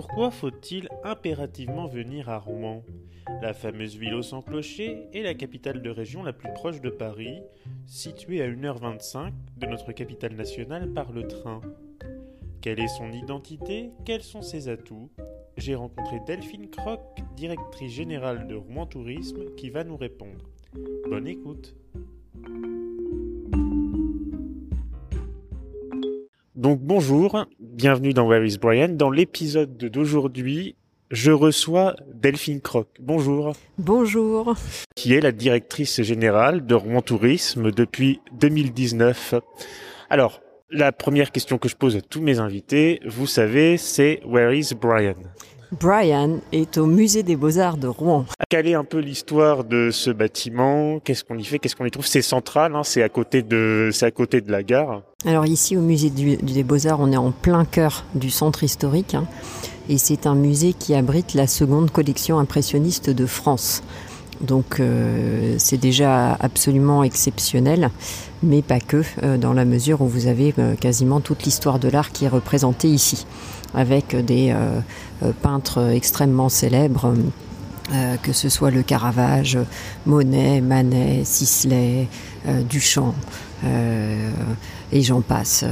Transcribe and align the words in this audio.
Pourquoi 0.00 0.30
faut-il 0.30 0.88
impérativement 1.04 1.86
venir 1.86 2.30
à 2.30 2.38
Rouen? 2.38 2.82
La 3.42 3.52
fameuse 3.52 3.96
ville 3.96 4.14
au 4.14 4.22
sans 4.22 4.40
clocher 4.40 5.08
est 5.12 5.22
la 5.22 5.34
capitale 5.34 5.82
de 5.82 5.90
région 5.90 6.22
la 6.22 6.32
plus 6.32 6.50
proche 6.54 6.80
de 6.80 6.88
Paris, 6.88 7.42
située 7.84 8.40
à 8.40 8.48
1h25 8.48 9.30
de 9.58 9.66
notre 9.66 9.92
capitale 9.92 10.36
nationale 10.36 10.90
par 10.94 11.12
le 11.12 11.28
train. 11.28 11.60
Quelle 12.62 12.80
est 12.80 12.88
son 12.88 13.12
identité? 13.12 13.90
Quels 14.06 14.22
sont 14.22 14.40
ses 14.40 14.68
atouts? 14.68 15.10
J'ai 15.58 15.74
rencontré 15.74 16.18
Delphine 16.26 16.70
Croc, 16.70 17.02
directrice 17.36 17.92
générale 17.92 18.46
de 18.46 18.54
Rouen 18.54 18.86
Tourisme, 18.86 19.54
qui 19.54 19.68
va 19.68 19.84
nous 19.84 19.98
répondre. 19.98 20.48
Bonne 21.10 21.28
écoute. 21.28 21.76
Donc 26.60 26.80
bonjour, 26.80 27.46
bienvenue 27.80 28.12
dans 28.12 28.28
Where 28.28 28.44
is 28.44 28.58
Brian. 28.58 28.90
Dans 28.90 29.08
l'épisode 29.08 29.78
d'aujourd'hui, 29.78 30.76
je 31.10 31.32
reçois 31.32 31.96
Delphine 32.12 32.60
Croc. 32.60 32.88
Bonjour. 33.00 33.54
Bonjour. 33.78 34.54
Qui 34.94 35.14
est 35.14 35.22
la 35.22 35.32
directrice 35.32 36.02
générale 36.02 36.66
de 36.66 36.74
Rouen 36.74 37.00
Tourisme 37.00 37.70
depuis 37.70 38.20
2019. 38.38 39.36
Alors, 40.10 40.42
la 40.70 40.92
première 40.92 41.32
question 41.32 41.56
que 41.56 41.70
je 41.70 41.76
pose 41.76 41.96
à 41.96 42.02
tous 42.02 42.20
mes 42.20 42.38
invités, 42.38 43.00
vous 43.06 43.26
savez, 43.26 43.78
c'est 43.78 44.20
Where 44.26 44.54
is 44.54 44.74
Brian? 44.78 45.14
Brian 45.72 46.38
est 46.52 46.78
au 46.78 46.86
musée 46.86 47.22
des 47.22 47.36
beaux-arts 47.36 47.76
de 47.76 47.86
Rouen. 47.86 48.24
Quelle 48.48 48.66
est 48.66 48.74
un 48.74 48.84
peu 48.84 48.98
l'histoire 48.98 49.62
de 49.62 49.90
ce 49.92 50.10
bâtiment? 50.10 50.98
Qu'est-ce 50.98 51.22
qu'on 51.22 51.38
y 51.38 51.44
fait? 51.44 51.58
Qu'est-ce 51.58 51.76
qu'on 51.76 51.84
y 51.84 51.90
trouve? 51.90 52.06
C'est 52.06 52.22
central, 52.22 52.74
hein, 52.74 52.82
c'est 52.82 53.02
à 53.02 53.08
côté 53.08 53.42
de, 53.42 53.90
c'est 53.92 54.06
à 54.06 54.10
côté 54.10 54.40
de 54.40 54.50
la 54.50 54.62
gare. 54.62 55.02
Alors 55.24 55.46
ici 55.46 55.76
au 55.76 55.80
musée 55.80 56.10
des 56.10 56.62
beaux-arts, 56.64 56.98
on 57.00 57.12
est 57.12 57.16
en 57.16 57.30
plein 57.30 57.64
cœur 57.64 58.04
du 58.14 58.30
centre 58.30 58.64
historique, 58.64 59.14
hein, 59.14 59.26
et 59.88 59.98
c'est 59.98 60.26
un 60.26 60.34
musée 60.34 60.72
qui 60.72 60.94
abrite 60.94 61.34
la 61.34 61.46
seconde 61.46 61.90
collection 61.90 62.38
impressionniste 62.38 63.10
de 63.10 63.26
France. 63.26 63.82
Donc 64.40 64.80
euh, 64.80 65.56
c'est 65.58 65.76
déjà 65.76 66.32
absolument 66.40 67.02
exceptionnel, 67.04 67.90
mais 68.42 68.62
pas 68.62 68.80
que, 68.80 69.02
euh, 69.22 69.36
dans 69.36 69.52
la 69.52 69.64
mesure 69.64 70.00
où 70.00 70.08
vous 70.08 70.26
avez 70.26 70.54
euh, 70.58 70.74
quasiment 70.76 71.20
toute 71.20 71.42
l'histoire 71.42 71.78
de 71.78 71.88
l'art 71.88 72.10
qui 72.10 72.24
est 72.24 72.28
représentée 72.28 72.88
ici, 72.88 73.26
avec 73.74 74.16
des 74.16 74.54
peintres 75.42 75.90
extrêmement 75.92 76.48
célèbres. 76.48 77.14
que 78.22 78.32
ce 78.32 78.48
soit 78.48 78.70
le 78.70 78.82
Caravage, 78.82 79.58
Monet, 80.06 80.60
Manet, 80.60 81.22
Sisley, 81.24 82.08
Duchamp, 82.68 83.14
et 83.64 85.02
j'en 85.02 85.20
passe. 85.20 85.64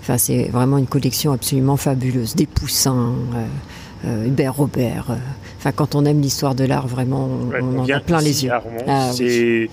Enfin, 0.00 0.18
c'est 0.18 0.48
vraiment 0.48 0.78
une 0.78 0.86
collection 0.88 1.32
absolument 1.32 1.76
fabuleuse. 1.76 2.34
Des 2.34 2.46
Poussins, 2.46 3.14
Hubert 4.04 4.56
Robert. 4.56 5.18
Enfin, 5.58 5.72
quand 5.72 5.94
on 5.96 6.04
aime 6.04 6.20
l'histoire 6.20 6.54
de 6.54 6.64
l'art, 6.64 6.86
vraiment, 6.86 7.26
on, 7.26 7.78
en 7.80 7.88
a 7.88 8.00
plein 8.00 8.20
les 8.20 8.44
yeux. 8.44 8.52
Ah 8.86 9.10
c'est 9.12 9.68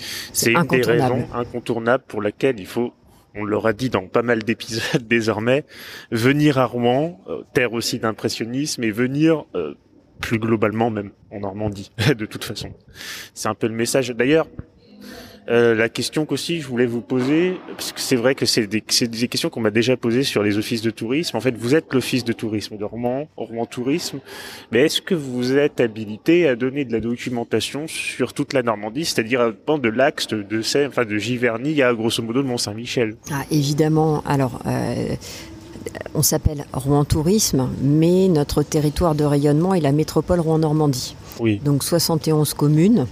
une 0.52 0.64
des 0.68 0.82
raisons 0.82 1.28
incontournables 1.34 2.04
pour 2.08 2.22
laquelle 2.22 2.60
il 2.60 2.66
faut 2.66 2.92
on 3.36 3.44
l'aura 3.44 3.74
dit 3.74 3.90
dans 3.90 4.08
pas 4.08 4.22
mal 4.22 4.44
d'épisodes 4.44 5.04
désormais, 5.08 5.66
venir 6.12 6.58
à 6.58 6.66
Rouen, 6.66 7.20
euh, 7.28 7.44
terre 7.54 7.74
aussi 7.74 8.00
d'impressionnisme, 8.00 8.84
et 8.84 8.92
venir 8.92 9.46
euh, 9.56 9.76
plus 10.22 10.40
globalement 10.40 10.90
même 10.90 11.12
en 11.32 11.42
Normandie, 11.42 11.92
de 12.18 12.26
toute 12.26 12.46
façon. 12.46 12.72
C'est 13.34 13.50
un 13.50 13.56
peu 13.56 13.68
le 13.68 13.74
message. 13.74 14.10
D'ailleurs, 14.10 14.48
euh, 15.50 15.76
la 15.76 15.90
question 15.90 16.26
qu'aussi 16.26 16.62
je 16.62 16.68
voulais 16.68 16.86
vous 16.86 17.02
poser, 17.02 17.60
parce 17.68 17.92
que 17.92 18.00
c'est 18.00 18.16
vrai 18.16 18.34
que 18.36 18.46
c'est 18.46 18.68
des, 18.68 18.82
des, 18.82 19.28
questions 19.28 19.50
qu'on 19.50 19.62
m'a 19.62 19.72
déjà 19.72 19.96
posées 19.96 20.24
sur 20.24 20.42
les 20.42 20.58
offices 20.58 20.82
de 20.82 20.90
tourisme. 20.90 21.38
En 21.38 21.40
fait, 21.40 21.56
vous 21.56 21.76
êtes 21.76 21.94
l'office 21.94 22.24
de 22.24 22.34
tourisme 22.34 22.78
de 22.78 22.84
Rouen, 22.84 23.28
Rouen 23.38 23.66
Tourisme, 23.66 24.20
mais 24.72 24.86
est-ce 24.86 25.02
que 25.02 25.16
vous 25.16 25.56
êtes 25.56 25.80
habilité 25.80 26.48
à 26.48 26.56
donner 26.56 26.86
de 26.86 26.92
la 26.92 27.00
documentation 27.00 27.88
sur 27.88 28.34
toute 28.34 28.54
la 28.54 28.64
Normandie, 28.64 29.06
c'est-à-dire 29.06 29.54
de 29.54 29.90
l'axe 29.90 30.28
de, 30.28 30.62
enfin 30.88 31.06
de 31.06 31.18
Giverny 31.18 31.82
à 31.82 31.94
grosso 31.94 32.24
modo 32.24 32.42
de 32.42 32.48
Mont-Saint-Michel? 32.48 33.16
Ah, 33.32 33.44
Évidemment. 33.52 34.24
Alors. 34.26 34.62
Euh, 34.66 35.16
on 36.14 36.22
s'appelle 36.22 36.66
Rouen 36.74 37.06
Tourisme, 37.06 37.70
mais 37.82 38.28
notre 38.28 38.64
territoire 38.64 39.16
de 39.16 39.24
rayonnement 39.24 39.74
est 39.74 39.82
la 39.82 39.92
métropole 39.92 40.40
Rouen-Normandie. 40.40 41.16
Oui. 41.40 41.62
Donc 41.64 41.84
71 41.84 42.54
communes, 42.54 43.06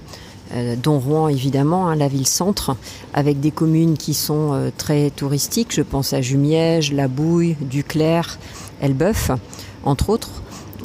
euh, 0.54 0.76
dont 0.76 1.00
Rouen 1.00 1.28
évidemment, 1.28 1.88
hein, 1.88 1.96
la 1.96 2.08
ville-centre, 2.08 2.76
avec 3.14 3.40
des 3.40 3.52
communes 3.52 3.98
qui 3.98 4.14
sont 4.14 4.54
euh, 4.54 4.70
très 4.76 5.10
touristiques. 5.10 5.74
Je 5.74 5.82
pense 5.82 6.14
à 6.14 6.22
Jumièges, 6.22 6.92
La 6.92 7.08
Bouille, 7.08 7.56
Duclerc, 7.62 8.38
Elbeuf, 8.82 9.32
entre 9.84 10.10
autres. 10.10 10.30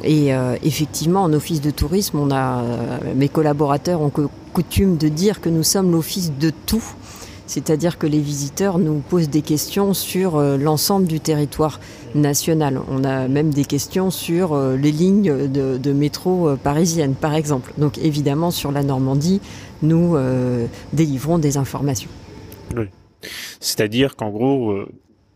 Et 0.05 0.33
euh, 0.33 0.56
effectivement, 0.62 1.23
en 1.23 1.33
office 1.33 1.61
de 1.61 1.71
tourisme, 1.71 2.31
a, 2.33 2.62
mes 3.17 3.29
collaborateurs 3.29 4.01
ont 4.01 4.12
coutume 4.53 4.97
de 4.97 5.09
dire 5.09 5.41
que 5.41 5.49
nous 5.49 5.62
sommes 5.62 5.93
l'office 5.93 6.33
de 6.39 6.50
tout. 6.67 6.85
C'est-à-dire 7.48 7.98
que 7.98 8.06
les 8.06 8.20
visiteurs 8.20 8.78
nous 8.78 9.00
posent 9.00 9.28
des 9.28 9.42
questions 9.42 9.94
sur 9.94 10.41
l'ensemble 10.41 11.06
du 11.06 11.19
territoire 11.19 11.81
national. 12.14 12.81
On 12.88 13.03
a 13.03 13.26
même 13.26 13.50
des 13.50 13.64
questions 13.64 14.10
sur 14.10 14.56
les 14.56 14.92
lignes 14.92 15.48
de, 15.48 15.92
métro 15.92 16.56
parisiennes, 16.62 17.14
par 17.14 17.34
exemple. 17.34 17.72
Donc 17.78 17.98
évidemment, 17.98 18.50
sur 18.50 18.70
la 18.70 18.82
Normandie, 18.82 19.41
nous 19.82 20.16
euh, 20.16 20.66
délivrons 20.92 21.38
des 21.38 21.56
informations. 21.56 22.10
Oui. 22.76 22.87
C'est-à-dire 23.60 24.16
qu'en 24.16 24.31
gros, 24.31 24.70
euh, 24.70 24.88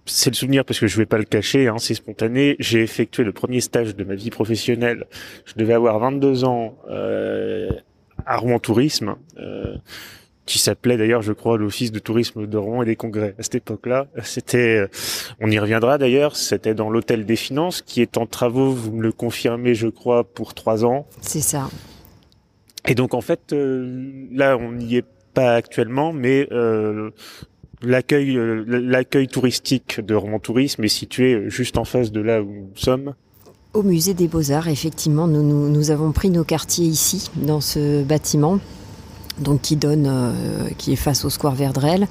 c'est 0.07 0.31
le 0.31 0.37
souvenir 0.37 0.65
parce 0.65 0.81
que 0.81 0.87
je 0.87 0.97
vais 0.97 1.07
pas 1.07 1.19
le 1.19 1.25
cacher, 1.25 1.69
hein, 1.69 1.77
c'est 1.79 1.95
spontané. 1.95 2.57
J'ai 2.59 2.83
effectué 2.83 3.25
le 3.25 3.33
premier 3.33 3.61
stage 3.61 3.97
de 3.97 4.05
ma 4.05 4.15
vie 4.15 4.31
professionnelle. 4.31 5.07
Je 5.45 5.55
devais 5.57 5.75
avoir 5.75 5.99
22 5.99 6.45
ans 6.45 6.77
euh, 6.91 7.71
à 8.27 8.37
Rouen 8.37 8.59
Tourisme, 8.59 9.17
euh, 9.39 9.77
qui 10.47 10.59
s'appelait 10.59 10.97
d'ailleurs, 10.97 11.23
je 11.23 11.33
crois, 11.33 11.57
l'Office 11.57 11.93
de 11.93 11.99
tourisme 11.99 12.47
de 12.47 12.59
Rouen 12.59 12.83
et 12.83 12.87
des 12.87 12.97
congrès. 12.97 13.35
À 13.39 13.43
cette 13.43 13.57
époque-là, 13.57 14.07
c'était, 14.23 14.87
on 15.41 15.51
y 15.51 15.59
reviendra 15.59 15.99
d'ailleurs, 15.99 16.37
c'était 16.37 16.75
dans 16.75 16.91
l'hôtel 16.91 17.25
des 17.25 17.37
finances 17.37 17.83
qui 17.83 18.03
est 18.03 18.19
en 18.19 18.27
travaux. 18.27 18.73
Vous 18.73 18.93
me 18.93 19.03
le 19.03 19.13
confirmez, 19.13 19.75
je 19.75 19.89
crois, 19.89 20.25
pour 20.25 20.55
trois 20.55 20.85
ans. 20.85 21.07
C'est 21.21 21.41
ça. 21.41 21.69
Et 22.87 22.95
donc 22.95 23.15
en 23.15 23.21
fait, 23.21 23.53
euh, 23.53 24.27
là, 24.33 24.57
on 24.59 24.73
n'y 24.73 24.97
est 24.97 25.05
pas 25.35 25.55
actuellement, 25.55 26.13
mais 26.13 26.49
euh, 26.51 27.11
l'accueil, 27.81 28.37
euh, 28.37 28.65
l'accueil 28.67 29.29
touristique 29.29 30.01
de 30.01 30.15
Rouen 30.15 30.41
Tourisme 30.41 30.83
est 30.85 30.89
situé 30.89 31.49
juste 31.49 31.79
en 31.79 31.85
face 31.85 32.11
de 32.11 32.21
là 32.21 32.43
où 32.43 32.53
nous 32.53 32.77
sommes. 32.77 33.15
Au 33.73 33.83
musée 33.83 34.13
des 34.13 34.29
Beaux-Arts, 34.29 34.69
effectivement, 34.69 35.27
nous, 35.27 35.43
nous, 35.43 35.71
nous, 35.71 35.91
avons 35.91 36.13
pris 36.13 36.29
nos 36.29 36.45
quartiers 36.45 36.85
ici, 36.85 37.31
dans 37.37 37.63
ce 37.63 38.03
bâtiment, 38.03 38.59
donc 39.39 39.61
qui 39.63 39.77
donne, 39.77 40.35
qui 40.79 40.93
est 40.93 40.97
face 40.97 41.25
au 41.25 41.31
square 41.31 41.55
Verdrel, 41.55 42.07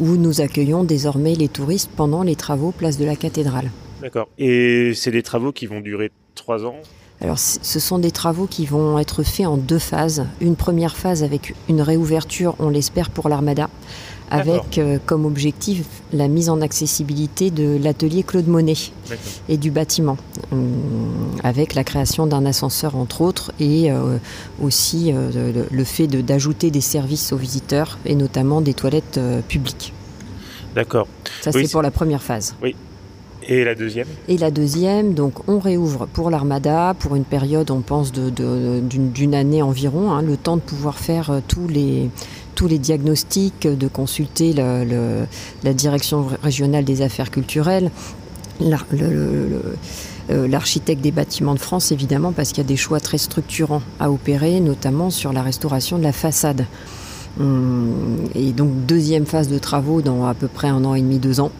où 0.00 0.16
nous 0.16 0.40
accueillons 0.40 0.84
désormais 0.84 1.34
les 1.34 1.48
touristes 1.48 1.90
pendant 1.94 2.22
les 2.22 2.36
travaux 2.36 2.70
place 2.70 2.98
de 2.98 3.04
la 3.04 3.16
cathédrale. 3.16 3.70
D'accord. 4.02 4.28
Et 4.38 4.92
c'est 4.94 5.10
des 5.10 5.22
travaux 5.22 5.52
qui 5.52 5.66
vont 5.66 5.80
durer 5.80 6.10
trois 6.34 6.64
ans? 6.64 6.76
Alors, 7.20 7.38
ce 7.38 7.80
sont 7.80 7.98
des 7.98 8.10
travaux 8.10 8.46
qui 8.46 8.66
vont 8.66 8.98
être 8.98 9.22
faits 9.22 9.46
en 9.46 9.56
deux 9.56 9.78
phases. 9.78 10.26
Une 10.40 10.56
première 10.56 10.96
phase 10.96 11.22
avec 11.22 11.54
une 11.68 11.80
réouverture, 11.80 12.56
on 12.58 12.68
l'espère, 12.68 13.08
pour 13.08 13.28
l'Armada, 13.28 13.70
avec 14.30 14.78
euh, 14.78 14.98
comme 15.04 15.26
objectif 15.26 15.86
la 16.12 16.28
mise 16.28 16.48
en 16.48 16.60
accessibilité 16.60 17.50
de 17.50 17.78
l'atelier 17.80 18.22
Claude 18.22 18.48
Monet 18.48 18.74
et 19.48 19.56
du 19.56 19.70
bâtiment, 19.70 20.16
euh, 20.52 20.56
avec 21.42 21.74
la 21.74 21.84
création 21.84 22.26
d'un 22.26 22.46
ascenseur 22.46 22.96
entre 22.96 23.20
autres 23.20 23.52
et 23.60 23.90
euh, 23.90 24.18
aussi 24.62 25.12
le, 25.12 25.84
fait 25.84 26.06
d'ajouter 26.06 26.70
des 26.70 26.80
services 26.80 27.32
aux 27.32 27.36
visiteurs 27.36 27.98
et 28.06 28.14
notamment 28.14 28.60
des 28.60 28.74
toilettes 28.74 29.20
publiques. 29.48 29.92
D'accord. 30.74 31.06
Ça 31.40 31.52
c'est 31.52 31.70
pour 31.70 31.82
la 31.82 31.90
première 31.90 32.22
phase. 32.22 32.54
Oui. 32.62 32.74
Et 33.46 33.62
la 33.62 33.74
deuxième? 33.74 34.06
Et 34.26 34.38
la 34.38 34.50
deuxième, 34.50 35.12
donc 35.12 35.46
on 35.48 35.58
réouvre 35.58 36.06
pour 36.06 36.30
l'Armada 36.30 36.94
pour 36.98 37.14
une 37.14 37.24
période, 37.24 37.70
on 37.70 37.82
pense, 37.82 38.10
d'une 38.10 39.34
année 39.34 39.60
environ, 39.60 40.12
hein, 40.12 40.22
le 40.22 40.38
temps 40.38 40.56
de 40.56 40.62
pouvoir 40.62 40.98
faire 40.98 41.42
tous 41.46 41.68
les, 41.68 42.08
tous 42.54 42.68
les 42.68 42.78
diagnostics, 42.78 43.66
de 43.66 43.88
consulter 43.88 44.52
la 44.52 45.72
direction 45.72 46.26
régionale 46.42 46.84
des 46.84 47.02
affaires 47.02 47.30
culturelles, 47.30 47.90
euh, 50.30 50.48
l'architecte 50.48 51.02
des 51.02 51.10
bâtiments 51.10 51.54
de 51.54 51.58
France, 51.58 51.92
évidemment, 51.92 52.32
parce 52.32 52.50
qu'il 52.50 52.58
y 52.58 52.66
a 52.66 52.68
des 52.68 52.76
choix 52.76 53.00
très 53.00 53.18
structurants 53.18 53.82
à 54.00 54.10
opérer, 54.10 54.60
notamment 54.60 55.10
sur 55.10 55.32
la 55.32 55.42
restauration 55.42 55.98
de 55.98 56.02
la 56.02 56.12
façade. 56.12 56.64
Hum, 57.38 58.28
et 58.34 58.52
donc 58.52 58.86
deuxième 58.86 59.26
phase 59.26 59.48
de 59.48 59.58
travaux 59.58 60.02
dans 60.02 60.24
à 60.24 60.34
peu 60.34 60.46
près 60.46 60.68
un 60.68 60.84
an 60.84 60.94
et 60.94 61.00
demi, 61.00 61.18
deux 61.18 61.40
ans 61.40 61.50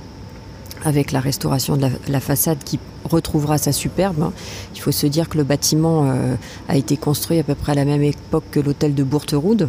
avec 0.85 1.13
la 1.13 1.21
restauration 1.21 1.77
de 1.77 1.89
la, 2.09 2.21
façade 2.21 2.59
qui 2.63 2.79
retrouvera 3.11 3.57
sa 3.57 3.73
superbe. 3.73 4.23
Hein. 4.23 4.33
Il 4.75 4.81
faut 4.81 4.93
se 4.93 5.07
dire 5.07 5.31
que 5.31 5.39
le 5.39 5.45
bâtiment 5.45 6.05
euh, 6.05 6.35
a 6.69 6.77
été 6.77 6.99
construit 6.99 7.39
à 7.39 7.43
peu 7.43 7.55
près 7.55 7.73
à 7.73 7.75
la 7.75 7.87
même 7.87 8.03
époque 8.03 8.45
que 8.51 8.61
l'hôtel 8.61 8.95
de 8.95 9.03
Bourteroude. 9.03 9.69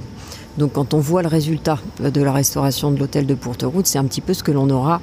Donc 0.57 0.73
quand 0.73 0.93
on 0.93 0.99
voit 0.99 1.21
le 1.21 1.27
résultat 1.27 1.79
de 1.99 2.21
la 2.21 2.31
restauration 2.31 2.91
de 2.91 2.99
l'hôtel 2.99 3.25
de 3.25 3.33
Bourteroude, 3.33 3.85
c'est 3.85 3.97
un 3.97 4.05
petit 4.05 4.21
peu 4.21 4.33
ce 4.33 4.43
que 4.43 4.51
l'on 4.51 4.69
aura 4.69 5.01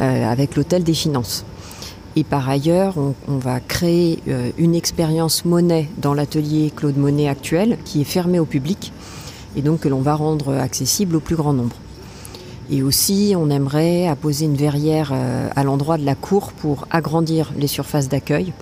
euh, 0.00 0.30
avec 0.30 0.56
l'hôtel 0.56 0.82
des 0.82 0.94
finances. 0.94 1.44
Et 2.16 2.24
par 2.24 2.48
ailleurs, 2.48 2.94
on, 3.26 3.38
va 3.38 3.58
créer 3.58 4.22
une 4.56 4.76
expérience 4.76 5.44
monnaie 5.44 5.88
dans 5.98 6.14
l'atelier 6.14 6.72
Claude 6.74 6.96
Monet 6.96 7.28
actuel, 7.28 7.76
qui 7.84 8.00
est 8.00 8.04
fermé 8.04 8.38
au 8.38 8.44
public, 8.44 8.92
et 9.56 9.62
donc 9.62 9.80
que 9.80 9.88
l'on 9.88 10.00
va 10.00 10.14
rendre 10.14 10.54
accessible 10.54 11.16
au 11.16 11.20
plus 11.20 11.34
grand 11.34 11.52
nombre. 11.52 11.74
Et 12.70 12.84
aussi, 12.84 13.34
on 13.36 13.50
aimerait 13.50 14.06
apposer 14.06 14.44
une 14.44 14.54
verrière 14.54 15.12
à 15.56 15.64
l'endroit 15.64 15.98
de 15.98 16.04
la 16.04 16.14
cour 16.14 16.52
pour 16.52 16.86
agrandir 16.92 17.52
les 17.58 17.66
surfaces 17.66 18.08
d'accueil 18.08 18.52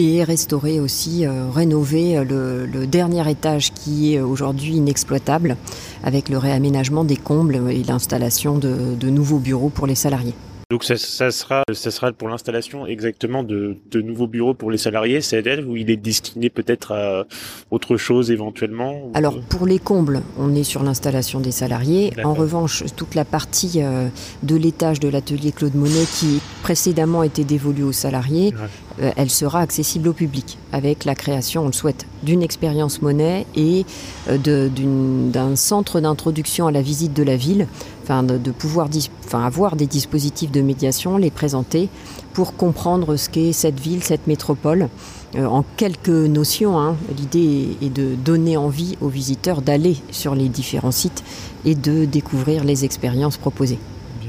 et 0.00 0.24
restaurer 0.24 0.80
aussi, 0.80 1.26
euh, 1.26 1.50
rénover 1.50 2.16
euh, 2.16 2.66
le, 2.66 2.86
dernier 2.86 3.28
étage 3.30 3.72
qui 3.72 4.14
est 4.14 4.20
aujourd'hui 4.20 4.72
inexploitable 4.72 5.56
avec 6.02 6.28
le 6.28 6.38
réaménagement 6.38 7.04
des 7.04 7.16
combles 7.16 7.60
et 7.70 7.82
l'installation 7.84 8.58
de 8.58 9.10
nouveaux 9.10 9.38
bureaux 9.38 9.68
pour 9.68 9.86
les 9.86 9.94
salariés. 9.94 10.34
Donc 10.70 10.84
ça, 10.84 10.96
sera, 10.96 11.64
ça 11.72 11.90
sera 11.90 12.12
pour 12.12 12.28
l'installation 12.28 12.86
exactement 12.86 13.42
de, 13.42 13.76
de, 13.90 14.00
nouveaux 14.00 14.28
bureaux 14.28 14.54
pour 14.54 14.70
les 14.70 14.78
salariés, 14.78 15.20
c'est-à-dire 15.20 15.68
où 15.68 15.76
il 15.76 15.90
est 15.90 15.96
destiné 15.96 16.48
peut-être 16.48 16.92
à 16.92 17.26
autre 17.72 17.96
chose 17.96 18.30
éventuellement. 18.30 19.10
Alors 19.14 19.40
pour 19.40 19.66
les 19.66 19.80
combles, 19.80 20.22
on 20.38 20.54
est 20.54 20.62
sur 20.62 20.84
l'installation 20.84 21.40
des 21.40 21.50
salariés. 21.50 22.12
En 22.22 22.34
revanche, 22.34 22.84
toute 22.94 23.16
la 23.16 23.24
partie 23.24 23.82
euh, 23.82 24.06
de 24.44 24.54
l'étage 24.54 25.00
de 25.00 25.08
l'atelier 25.08 25.50
Claude 25.50 25.74
Monet 25.74 26.04
qui 26.04 26.40
précédemment 26.62 27.24
était 27.24 27.42
dévolue 27.42 27.82
aux 27.82 27.90
salariés, 27.90 28.54
euh, 29.00 29.10
elle 29.16 29.30
sera 29.30 29.60
accessible 29.60 30.08
au 30.08 30.12
public 30.12 30.58
avec 30.72 31.04
la 31.04 31.14
création, 31.14 31.62
on 31.62 31.66
le 31.66 31.72
souhaite, 31.72 32.06
d'une 32.22 32.42
expérience 32.42 33.02
monnaie 33.02 33.46
et 33.56 33.84
euh, 34.28 34.68
d'un 34.68 35.56
centre 35.56 36.00
d'introduction 36.00 36.66
à 36.66 36.72
la 36.72 36.82
visite 36.82 37.12
de 37.12 37.22
la 37.22 37.36
ville 37.36 37.66
de, 38.10 38.50
pouvoir 38.50 38.88
avoir 39.32 39.76
des 39.76 39.86
dispositifs 39.86 40.50
de 40.50 40.60
médiation, 40.62 41.16
les 41.16 41.30
présenter 41.30 41.88
pour 42.32 42.56
comprendre 42.56 43.16
ce 43.16 43.28
qu'est 43.28 43.52
cette 43.52 43.78
ville, 43.78 44.02
cette 44.02 44.26
métropole. 44.26 44.88
Euh, 45.36 45.46
en 45.46 45.64
quelques 45.76 46.08
notions, 46.08 46.78
hein. 46.78 46.96
l'idée 47.16 47.76
est 47.82 47.90
de 47.90 48.14
donner 48.16 48.56
envie 48.56 48.96
aux 49.00 49.08
visiteurs 49.08 49.62
d'aller 49.62 49.96
sur 50.10 50.34
les 50.34 50.48
différents 50.48 50.90
sites 50.90 51.22
et 51.64 51.74
de 51.74 52.04
découvrir 52.04 52.64
les 52.64 52.84
expériences 52.84 53.36
proposées 53.36 53.78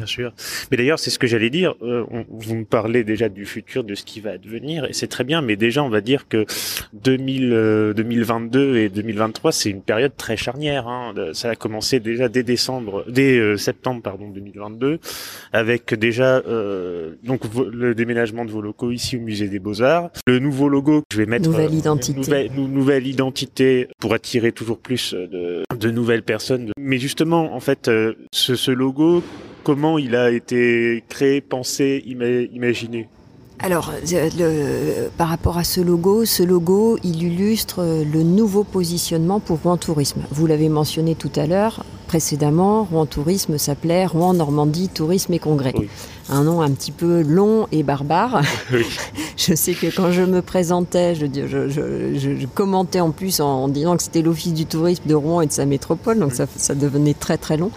bien 0.01 0.07
sûr. 0.07 0.33
Mais 0.71 0.77
d'ailleurs, 0.77 0.98
c'est 0.98 1.12
ce 1.12 1.19
que 1.19 1.27
j'allais 1.27 1.51
dire. 1.51 1.75
Euh, 1.83 2.06
vous 2.30 2.56
me 2.56 2.65
parlez 2.65 3.03
déjà 3.03 3.30
du 3.30 3.45
futur, 3.45 3.83
de 3.83 3.94
ce 3.94 4.03
qui 4.03 4.19
va 4.19 4.31
advenir, 4.31 4.86
et 4.86 4.94
c'est 4.94 5.07
très 5.07 5.24
bien. 5.24 5.42
Mais 5.42 5.56
déjà, 5.56 5.83
on 5.83 5.89
va 5.89 6.01
dire 6.01 6.27
que 6.27 6.45
2000, 6.94 7.94
2022 7.95 8.59
euh, 8.59 8.86
et 8.86 8.89
2023, 8.89 9.51
c'est 9.51 9.69
une 9.69 9.83
période 9.83 10.13
très 10.18 10.38
charnière. 10.38 10.88
Hein. 10.88 11.13
Ça 11.33 11.51
a 11.51 11.56
commencé 11.56 12.00
déjà 12.00 12.30
dès 12.30 12.42
décembre, 12.42 13.06
dès 13.07 13.38
euh, 13.38 13.57
septembre, 13.57 14.01
pardon, 14.01 14.30
2022, 14.30 15.00
avec 15.53 15.94
déjà 15.94 16.42
donc 17.24 17.42
le 17.71 17.94
déménagement 17.94 18.45
de 18.45 18.51
vos 18.51 18.62
locaux 18.62 18.92
ici 18.92 19.18
au 19.18 19.19
musée 19.19 19.48
des 19.48 19.59
Beaux 19.59 19.81
Arts, 19.81 20.09
le 20.25 20.39
nouveau 20.39 20.69
logo 20.69 21.01
que 21.01 21.06
je 21.13 21.18
vais 21.18 21.25
mettre, 21.25 21.50
nouvelle 21.50 21.74
identité, 21.74 22.50
nouvelle, 22.50 23.07
identité 23.07 23.88
pour 24.00 24.13
attirer 24.13 24.51
toujours 24.51 24.80
plus 24.80 25.13
de, 25.13 25.63
de 25.77 25.92
nouvelles 25.92 26.24
personnes. 26.24 26.71
Mais 26.80 26.98
justement, 26.98 27.53
en 27.53 27.59
fait, 27.59 27.89
ce, 28.31 28.56
ce 28.56 28.71
logo 28.71 29.24
comment 29.63 29.98
il 29.98 30.16
a 30.16 30.31
été 30.31 31.04
créé, 31.10 31.42
pensé, 31.42 32.04
imaginé 32.06 33.08
alors, 33.63 33.92
euh, 34.12 35.10
par 35.18 35.28
rapport 35.28 35.60
à 35.60 35.63
ce 35.63 35.81
logo, 35.81 36.25
ce 36.25 36.42
logo, 36.42 36.98
il 37.04 37.22
illustre 37.22 37.84
le 38.12 38.24
nouveau 38.24 38.63
positionnement 38.63 39.40
pour 39.40 39.60
Rouen 39.60 39.78
Tourisme. 39.78 40.22
Vous 40.31 40.48
l'avez 40.48 40.68
mentionné 40.68 41.13
tout 41.13 41.30
à 41.36 41.46
l'heure, 41.46 41.86
précédemment, 42.08 42.84
Rouen 42.86 43.06
Tourisme 43.06 43.60
s'appelait 43.60 44.08
Rouen 44.08 44.34
Normandie 44.34 44.90
Tourisme 44.90 45.34
et 45.34 45.40
Congrès. 45.40 45.75
Un 46.28 46.44
nom 46.44 46.62
un 46.62 46.72
petit 46.72 46.92
peu 46.92 47.22
long 47.22 47.68
et 47.72 47.84
barbare. 47.84 48.42
je 49.38 49.54
sais 49.54 49.74
que 49.74 49.96
quand 49.96 50.12
je 50.12 50.24
me 50.24 50.42
présentais, 50.42 51.13
je, 51.13 52.46
commentais 52.48 53.00
en 53.00 53.12
plus 53.12 53.42
en, 53.42 53.68
disant 53.68 53.96
que 53.96 54.02
c'était 54.02 54.24
l'Office 54.24 54.54
du 54.54 54.66
tourisme 54.66 55.04
de 55.06 55.13
Rouen 55.13 55.42
et 55.42 55.46
de 55.46 55.52
sa 55.52 55.68
métropole, 55.68 56.18
donc 56.18 56.34
ça, 56.34 56.48
ça 56.58 56.74
devenait 56.74 57.13
très 57.13 57.38
très 57.38 57.58
long. 57.58 57.69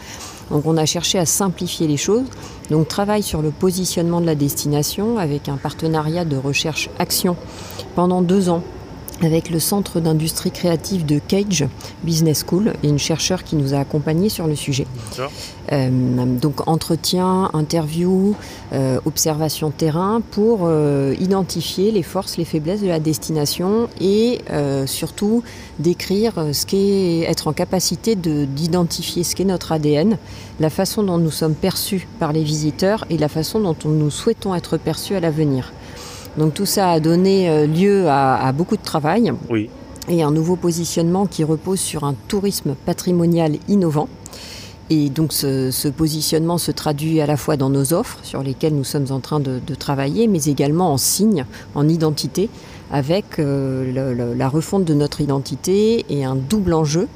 Donc 0.50 0.66
on 0.66 0.76
a 0.76 0.86
cherché 0.86 1.18
à 1.18 1.26
simplifier 1.26 1.86
les 1.86 1.96
choses. 1.96 2.26
Donc 2.70 2.88
travail 2.88 3.22
sur 3.22 3.42
le 3.42 3.50
positionnement 3.50 4.20
de 4.20 4.26
la 4.26 4.34
destination 4.34 5.18
avec 5.18 5.48
un 5.48 5.56
partenariat 5.56 6.24
de 6.24 6.36
recherche-action 6.36 7.36
pendant 7.94 8.22
deux 8.22 8.48
ans 8.48 8.62
avec 9.22 9.50
le 9.50 9.58
centre 9.58 10.00
d'industrie 10.00 10.50
créative 10.50 11.06
de 11.06 11.18
Cage 11.18 11.66
Business 12.02 12.44
School 12.46 12.72
et 12.82 12.88
une 12.88 12.98
chercheure 12.98 13.44
qui 13.44 13.56
nous 13.56 13.74
a 13.74 13.78
accompagnés 13.78 14.28
sur 14.28 14.46
le 14.46 14.56
sujet. 14.56 14.86
Euh, 15.72 15.88
donc 16.40 16.68
entretien, 16.68 17.50
interview, 17.52 18.34
euh, 18.72 19.00
observation 19.06 19.70
terrain 19.70 20.20
pour 20.32 20.60
euh, 20.62 21.14
identifier 21.20 21.90
les 21.90 22.02
forces, 22.02 22.36
les 22.36 22.44
faiblesses 22.44 22.82
de 22.82 22.88
la 22.88 23.00
destination 23.00 23.88
et 24.00 24.40
surtout 24.86 25.42
décrire 25.78 26.34
ce 26.52 26.66
qu'est 26.66 27.20
être 27.20 27.48
en 27.48 27.52
capacité 27.52 28.14
d'identifier 28.16 29.24
ce 29.24 29.34
qu'est 29.34 29.44
notre 29.44 29.72
ADN, 29.72 30.18
la 30.60 30.70
façon 30.70 31.02
dont 31.02 31.18
nous 31.18 31.30
sommes 31.30 31.54
perçus 31.54 32.06
par 32.18 32.32
les 32.32 32.42
visiteurs 32.42 33.04
et 33.10 33.18
la 33.18 33.28
façon 33.28 33.60
dont 33.60 33.76
nous 33.84 34.10
souhaitons 34.10 34.54
être 34.54 34.76
perçus 34.76 35.14
à 35.14 35.20
l'avenir. 35.20 35.72
Donc 36.38 36.54
tout 36.54 36.66
ça 36.66 36.90
a 36.90 37.00
donné 37.00 37.48
euh, 37.48 37.66
lieu 37.66 38.08
à, 38.08 38.52
beaucoup 38.52 38.76
de 38.76 38.82
travail. 38.82 39.32
Et 40.08 40.22
un 40.22 40.30
nouveau 40.30 40.56
positionnement 40.56 41.26
qui 41.26 41.44
repose 41.44 41.80
sur 41.80 42.04
un 42.04 42.14
tourisme 42.28 42.74
patrimonial 42.84 43.56
innovant. 43.68 44.08
Et 44.90 45.08
donc 45.08 45.32
ce, 45.32 45.88
positionnement 45.88 46.58
se 46.58 46.70
traduit 46.70 47.22
à 47.22 47.26
la 47.26 47.38
fois 47.38 47.56
dans 47.56 47.70
nos 47.70 47.94
offres 47.94 48.18
sur 48.22 48.42
lesquelles 48.42 48.74
nous 48.74 48.84
sommes 48.84 49.06
en 49.10 49.20
train 49.20 49.40
de, 49.40 49.60
travailler, 49.78 50.26
mais 50.26 50.44
également 50.44 50.92
en 50.92 50.98
signes, 50.98 51.46
en 51.74 51.88
identité, 51.88 52.50
avec 52.92 53.38
euh, 53.38 54.34
la 54.36 54.48
refonte 54.48 54.84
de 54.84 54.92
notre 54.92 55.22
identité 55.22 56.04
et 56.10 56.24
un 56.24 56.36
double 56.36 56.74
enjeu 56.74 57.08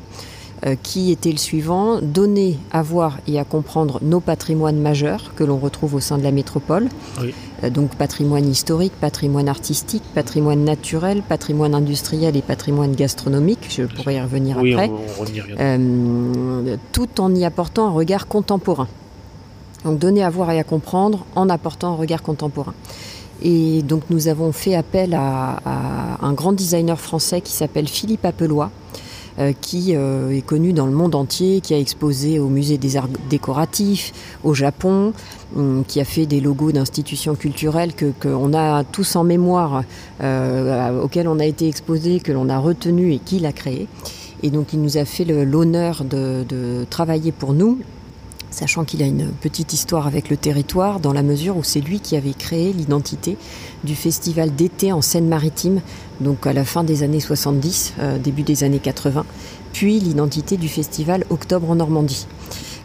euh, 0.66 0.74
qui 0.82 1.12
était 1.12 1.30
le 1.30 1.38
suivant, 1.38 2.00
donner 2.00 2.58
à 2.72 2.82
voir 2.82 3.18
et 3.28 3.38
à 3.38 3.44
comprendre 3.44 4.00
nos 4.02 4.18
patrimoines 4.18 4.80
majeurs 4.80 5.32
que 5.36 5.44
l'on 5.44 5.58
retrouve 5.58 5.94
au 5.94 6.00
sein 6.00 6.18
de 6.18 6.24
la 6.24 6.32
métropole. 6.32 6.88
Donc 7.70 7.94
patrimoine 7.96 8.48
historique, 8.48 8.92
patrimoine 9.00 9.48
artistique, 9.48 10.02
patrimoine 10.14 10.64
naturel, 10.64 11.22
patrimoine 11.22 11.74
industriel 11.74 12.36
et 12.36 12.42
patrimoine 12.42 12.94
gastronomique, 12.94 13.66
je 13.68 13.82
pourrais 13.82 14.14
y 14.14 14.20
revenir 14.20 14.58
après, 14.58 14.90
euh, 15.58 16.76
tout 16.92 17.20
en 17.20 17.34
y 17.34 17.44
apportant 17.44 17.88
un 17.88 17.92
regard 17.92 18.28
contemporain. 18.28 18.88
Donc 19.84 19.98
donner 19.98 20.22
à 20.22 20.30
voir 20.30 20.50
et 20.50 20.58
à 20.58 20.64
comprendre 20.64 21.24
en 21.34 21.48
apportant 21.48 21.92
un 21.92 21.96
regard 21.96 22.22
contemporain. 22.22 22.74
Et 23.42 23.82
donc 23.82 24.02
nous 24.10 24.28
avons 24.28 24.52
fait 24.52 24.74
appel 24.74 25.14
à, 25.14 25.60
à 25.64 26.26
un 26.26 26.32
grand 26.32 26.52
designer 26.52 26.98
français 26.98 27.40
qui 27.40 27.52
s'appelle 27.52 27.88
Philippe 27.88 28.24
Appelois, 28.24 28.70
euh, 28.70 28.98
qui 29.60 29.94
euh, 29.94 30.30
est 30.30 30.42
connu 30.42 30.72
dans 30.72 30.86
le 30.86 30.92
monde 30.92 31.14
entier, 31.14 31.60
qui 31.60 31.74
a 31.74 31.78
exposé 31.78 32.38
au 32.38 32.48
musée 32.48 32.78
des 32.78 32.96
arts 32.96 33.08
décoratifs 33.30 34.12
au 34.42 34.54
Japon, 34.54 35.12
hum, 35.56 35.84
qui 35.86 36.00
a 36.00 36.04
fait 36.04 36.26
des 36.26 36.40
logos 36.40 36.72
d'institutions 36.72 37.34
culturelles 37.34 37.94
que 37.94 38.12
qu'on 38.20 38.52
a 38.54 38.84
tous 38.84 39.16
en 39.16 39.24
mémoire, 39.24 39.84
euh, 40.22 41.00
auxquels 41.00 41.28
on 41.28 41.38
a 41.38 41.44
été 41.46 41.68
exposé, 41.68 42.20
que 42.20 42.32
l'on 42.32 42.48
a 42.48 42.58
retenu 42.58 43.12
et 43.12 43.18
qu'il 43.18 43.46
a 43.46 43.52
créé. 43.52 43.86
Et 44.42 44.50
donc 44.50 44.72
il 44.72 44.80
nous 44.80 44.98
a 44.98 45.04
fait 45.04 45.24
l'honneur 45.24 46.04
de, 46.04 46.44
de 46.48 46.84
travailler 46.90 47.32
pour 47.32 47.54
nous 47.54 47.78
sachant 48.50 48.84
qu'il 48.84 49.02
a 49.02 49.06
une 49.06 49.28
petite 49.28 49.72
histoire 49.72 50.06
avec 50.06 50.30
le 50.30 50.36
territoire, 50.36 51.00
dans 51.00 51.12
la 51.12 51.22
mesure 51.22 51.56
où 51.56 51.62
c'est 51.62 51.80
lui 51.80 52.00
qui 52.00 52.16
avait 52.16 52.34
créé 52.34 52.72
l'identité 52.72 53.36
du 53.84 53.94
festival 53.94 54.54
d'été 54.54 54.92
en 54.92 55.02
Seine-Maritime, 55.02 55.80
donc 56.20 56.46
à 56.46 56.52
la 56.52 56.64
fin 56.64 56.84
des 56.84 57.02
années 57.02 57.20
70, 57.20 57.94
euh, 57.98 58.18
début 58.18 58.42
des 58.42 58.64
années 58.64 58.78
80, 58.78 59.24
puis 59.72 60.00
l'identité 60.00 60.56
du 60.56 60.68
festival 60.68 61.24
Octobre 61.30 61.70
en 61.70 61.76
Normandie. 61.76 62.26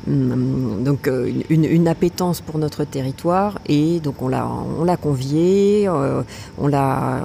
Hum, 0.05 0.83
donc 0.83 1.07
euh, 1.07 1.31
une, 1.49 1.63
une, 1.63 1.87
appétence 1.87 2.41
pour 2.41 2.57
notre 2.59 2.83
territoire 2.83 3.59
et 3.67 4.01
donc 4.01 4.21
on 4.21 4.27
l'a 4.27 4.45
on 4.77 4.83
l'a 4.83 4.97
convié, 4.97 5.87
euh, 5.87 6.23
on 6.57 6.67
l'a 6.67 7.21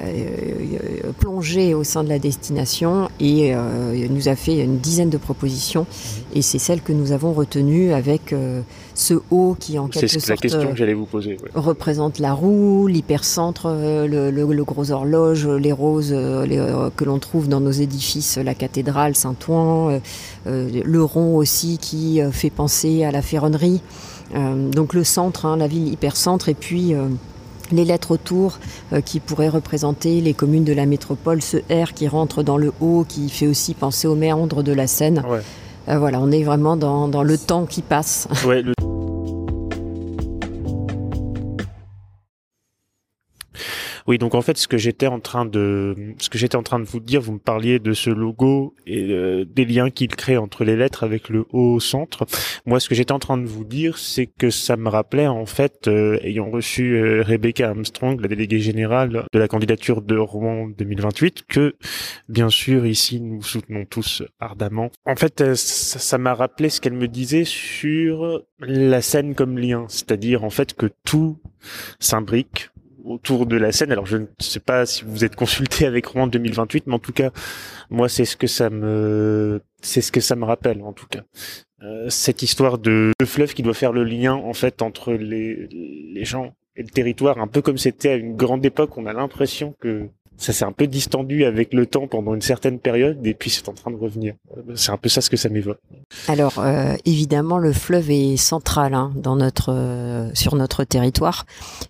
euh, 0.00 1.12
plongé 1.18 1.74
au 1.74 1.84
sein 1.84 2.04
de 2.04 2.08
la 2.08 2.18
destination 2.18 3.10
et 3.20 3.54
nous 4.08 4.28
a 4.28 4.34
fait 4.34 4.64
une 4.64 4.78
dizaine 4.78 5.10
de 5.10 5.18
propositions 5.18 5.86
et 6.34 6.40
c'est 6.40 6.58
celle 6.58 6.80
que 6.80 6.92
nous 6.92 7.12
avons 7.12 7.34
retenue 7.34 7.92
avec 7.92 8.34
ce 9.00 9.14
haut 9.30 9.56
qui 9.58 9.78
en 9.78 9.88
quelque 9.88 10.18
sorte 10.20 10.44
vous 10.94 11.06
poser, 11.06 11.36
représente 11.54 12.18
la 12.18 12.32
roue, 12.32 12.86
l'hypercentre, 12.86 13.68
le, 13.68 14.30
le, 14.30 14.64
gros 14.64 14.90
horloge, 14.90 15.46
les 15.46 15.72
roses 15.72 16.10
que 16.10 17.04
l'on 17.04 17.18
trouve 17.18 17.48
dans 17.48 17.60
nos 17.60 17.70
édifices, 17.70 18.38
la 18.38 18.54
cathédrale 18.54 19.14
Saint-Ouen, 19.14 20.00
le 20.46 21.02
rond 21.02 21.36
aussi 21.36 21.78
qui 21.78 22.20
euh, 22.20 22.30
fait 22.30 22.50
penser 22.50 23.04
à 23.04 23.10
la 23.10 23.22
ferronnerie. 23.22 23.80
Euh, 24.34 24.70
donc 24.70 24.94
le 24.94 25.04
centre, 25.04 25.46
hein, 25.46 25.56
la 25.56 25.66
ville 25.66 25.88
hypercentre, 25.88 26.48
et 26.48 26.54
puis 26.54 26.94
euh, 26.94 27.08
les 27.72 27.84
lettres 27.84 28.12
autour 28.12 28.58
qui 29.04 29.20
pourraient 29.20 29.50
représenter 29.50 30.22
les 30.22 30.32
communes 30.32 30.64
de 30.64 30.72
la 30.72 30.86
métropole, 30.86 31.42
ce 31.42 31.58
R 31.70 31.92
qui 31.92 32.08
rentre 32.08 32.42
dans 32.42 32.56
le 32.56 32.72
haut, 32.80 33.04
qui 33.06 33.28
fait 33.28 33.46
aussi 33.46 33.74
penser 33.74 34.08
aux 34.08 34.14
méandres 34.14 34.62
de 34.62 34.72
la 34.72 34.86
Seine. 34.86 35.22
voilà, 35.86 36.18
on 36.18 36.30
est 36.30 36.44
vraiment 36.44 36.78
dans, 36.78 37.22
le 37.22 37.36
temps 37.36 37.66
qui 37.66 37.82
passe. 37.82 38.26
Oui, 44.08 44.16
donc 44.16 44.34
en 44.34 44.40
fait, 44.40 44.56
ce 44.56 44.66
que 44.66 44.78
j'étais 44.78 45.06
en 45.06 45.20
train 45.20 45.44
de, 45.44 45.94
ce 46.18 46.30
que 46.30 46.38
j'étais 46.38 46.56
en 46.56 46.62
train 46.62 46.80
de 46.80 46.86
vous 46.86 46.98
dire, 46.98 47.20
vous 47.20 47.34
me 47.34 47.38
parliez 47.38 47.78
de 47.78 47.92
ce 47.92 48.08
logo 48.08 48.74
et 48.86 49.02
euh, 49.10 49.44
des 49.44 49.66
liens 49.66 49.90
qu'il 49.90 50.08
crée 50.08 50.38
entre 50.38 50.64
les 50.64 50.76
lettres 50.76 51.04
avec 51.04 51.28
le 51.28 51.44
haut 51.52 51.74
au 51.74 51.80
centre. 51.80 52.24
Moi, 52.64 52.80
ce 52.80 52.88
que 52.88 52.94
j'étais 52.94 53.12
en 53.12 53.18
train 53.18 53.36
de 53.36 53.44
vous 53.44 53.64
dire, 53.64 53.98
c'est 53.98 54.24
que 54.24 54.48
ça 54.48 54.78
me 54.78 54.88
rappelait 54.88 55.26
en 55.26 55.44
fait, 55.44 55.88
euh, 55.88 56.18
ayant 56.22 56.48
reçu 56.48 56.96
euh, 56.96 57.22
Rebecca 57.22 57.68
Armstrong, 57.68 58.18
la 58.18 58.28
déléguée 58.28 58.60
générale 58.60 59.26
de 59.30 59.38
la 59.38 59.46
candidature 59.46 60.00
de 60.00 60.16
Rouen 60.16 60.68
2028, 60.68 61.44
que 61.46 61.76
bien 62.30 62.48
sûr 62.48 62.86
ici 62.86 63.20
nous 63.20 63.42
soutenons 63.42 63.84
tous 63.84 64.22
ardemment. 64.40 64.90
En 65.04 65.16
fait, 65.16 65.54
ça 65.54 66.16
m'a 66.16 66.32
rappelé 66.32 66.70
ce 66.70 66.80
qu'elle 66.80 66.94
me 66.94 67.08
disait 67.08 67.44
sur 67.44 68.42
la 68.58 69.02
scène 69.02 69.34
comme 69.34 69.58
lien, 69.58 69.84
c'est-à-dire 69.88 70.44
en 70.44 70.50
fait 70.50 70.72
que 70.72 70.86
tout 71.04 71.38
s'imbrique 72.00 72.70
autour 73.04 73.46
de 73.46 73.56
la 73.56 73.72
scène. 73.72 73.92
Alors 73.92 74.06
je 74.06 74.18
ne 74.18 74.26
sais 74.38 74.60
pas 74.60 74.86
si 74.86 75.04
vous 75.04 75.24
êtes 75.24 75.36
consulté 75.36 75.86
avec 75.86 76.06
Rouen 76.06 76.26
2028, 76.26 76.86
mais 76.86 76.94
en 76.94 76.98
tout 76.98 77.12
cas, 77.12 77.30
moi 77.90 78.08
c'est 78.08 78.24
ce 78.24 78.36
que 78.36 78.46
ça 78.46 78.70
me 78.70 79.60
c'est 79.80 80.00
ce 80.00 80.12
que 80.12 80.20
ça 80.20 80.36
me 80.36 80.44
rappelle 80.44 80.82
en 80.82 80.92
tout 80.92 81.06
cas. 81.06 81.22
Euh, 81.82 82.08
cette 82.08 82.42
histoire 82.42 82.78
de, 82.78 83.12
fleuve 83.24 83.54
qui 83.54 83.62
doit 83.62 83.74
faire 83.74 83.92
le 83.92 84.02
lien 84.02 84.34
en 84.34 84.52
fait 84.52 84.82
entre 84.82 85.12
les, 85.12 85.68
les 85.70 86.24
gens 86.24 86.54
et 86.74 86.82
le 86.82 86.88
territoire, 86.88 87.38
un 87.38 87.46
peu 87.46 87.62
comme 87.62 87.78
c'était 87.78 88.10
à 88.10 88.16
une 88.16 88.36
grande 88.36 88.64
époque. 88.64 88.96
On 88.98 89.06
a 89.06 89.12
l'impression 89.12 89.74
que 89.80 90.08
ça 90.38 90.52
s'est 90.52 90.64
un 90.64 90.72
peu 90.72 90.86
distendu 90.86 91.44
avec 91.44 91.74
le 91.74 91.84
temps 91.84 92.06
pendant 92.06 92.32
une 92.32 92.42
certaine 92.42 92.78
période 92.78 93.18
et 93.26 93.34
puis 93.34 93.50
c'est 93.50 93.68
en 93.68 93.72
train 93.72 93.90
de 93.90 93.96
revenir. 93.96 94.34
C'est 94.76 94.92
un 94.92 94.96
peu 94.96 95.08
ça 95.08 95.20
ce 95.20 95.28
que 95.30 95.36
ça 95.36 95.48
m'évoque. 95.48 95.80
Alors 96.28 96.58
euh, 96.58 96.94
évidemment 97.04 97.58
le 97.58 97.72
fleuve 97.72 98.10
est 98.10 98.36
central 98.36 98.94
hein, 98.94 99.12
dans 99.16 99.34
notre 99.34 99.72
euh, 99.72 100.30
sur 100.34 100.54
notre 100.54 100.84
territoire 100.84 101.44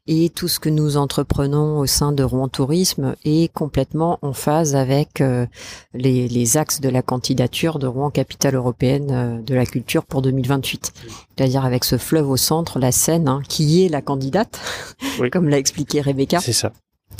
et 0.07 0.31
tout 0.31 0.49
ce 0.49 0.59
que 0.61 0.71
nous 0.71 0.97
entreprenons 0.97 1.78
au 1.78 1.87
sein 1.87 2.11
de 2.11 2.23
Rouen 2.23 2.49
Tourisme 2.49 3.14
est 3.26 3.52
complètement 3.52 4.19
en 4.23 4.33
phase 4.33 4.75
avec 4.75 5.21
euh, 5.21 5.47
les, 5.93 6.26
les, 6.26 6.57
axes 6.57 6.81
de 6.81 6.88
la 6.88 7.02
candidature 7.02 7.78
de 7.78 7.87
Rouen 7.87 8.11
capitale 8.11 8.55
européenne 8.55 9.45
de 9.45 9.55
la 9.55 9.67
culture 9.67 10.07
pour 10.07 10.23
2028. 10.23 10.93
C'est-à-dire 11.37 11.67
avec 11.67 11.85
ce 11.85 11.99
fleuve 11.99 12.31
au 12.31 12.38
centre, 12.38 12.78
la 12.78 12.90
Seine, 12.93 13.28
hein, 13.28 13.43
qui 13.47 13.85
est 13.85 13.88
la 13.88 14.00
candidate, 14.00 14.59
comme 15.33 15.50
l'a 15.50 15.59
expliqué 15.59 16.00
Rebecca. 16.00 16.40
C'est 16.40 16.55
ça. 16.55 16.73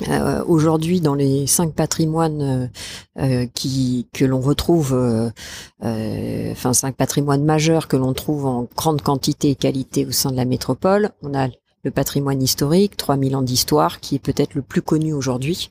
Euh, 0.07 0.45
aujourd'hui, 0.47 1.00
dans 1.00 1.14
les 1.14 1.47
cinq 1.47 1.75
patrimoines 1.75 2.71
euh, 3.19 3.21
euh 3.21 3.47
que 4.12 4.25
l'on 4.25 4.40
retrouve, 4.40 4.95
euh, 4.95 5.31
enfin 6.52 6.73
cinq 6.73 6.95
patrimoines 6.97 7.45
majeurs 7.45 7.88
que 7.88 7.97
l'on 7.97 8.12
trouve 8.14 8.47
en 8.47 8.69
grande 8.76 9.02
quantité 9.02 9.50
et 9.50 9.55
qualité 9.57 10.07
au 10.07 10.12
sein 10.12 10.31
de 10.31 10.37
la 10.37 10.45
métropole, 10.45 11.11
on 11.23 11.35
a 11.35 11.49
le 11.85 11.90
patrimoine 11.90 12.43
historique, 12.43 12.97
3000 12.97 13.37
ans 13.37 13.43
d'histoire, 13.43 14.00
qui 14.00 14.17
est 14.17 14.21
peut-être 14.21 14.55
le 14.55 14.62
plus 14.62 14.83
connu 14.83 15.12
aujourd'hui, 15.12 15.71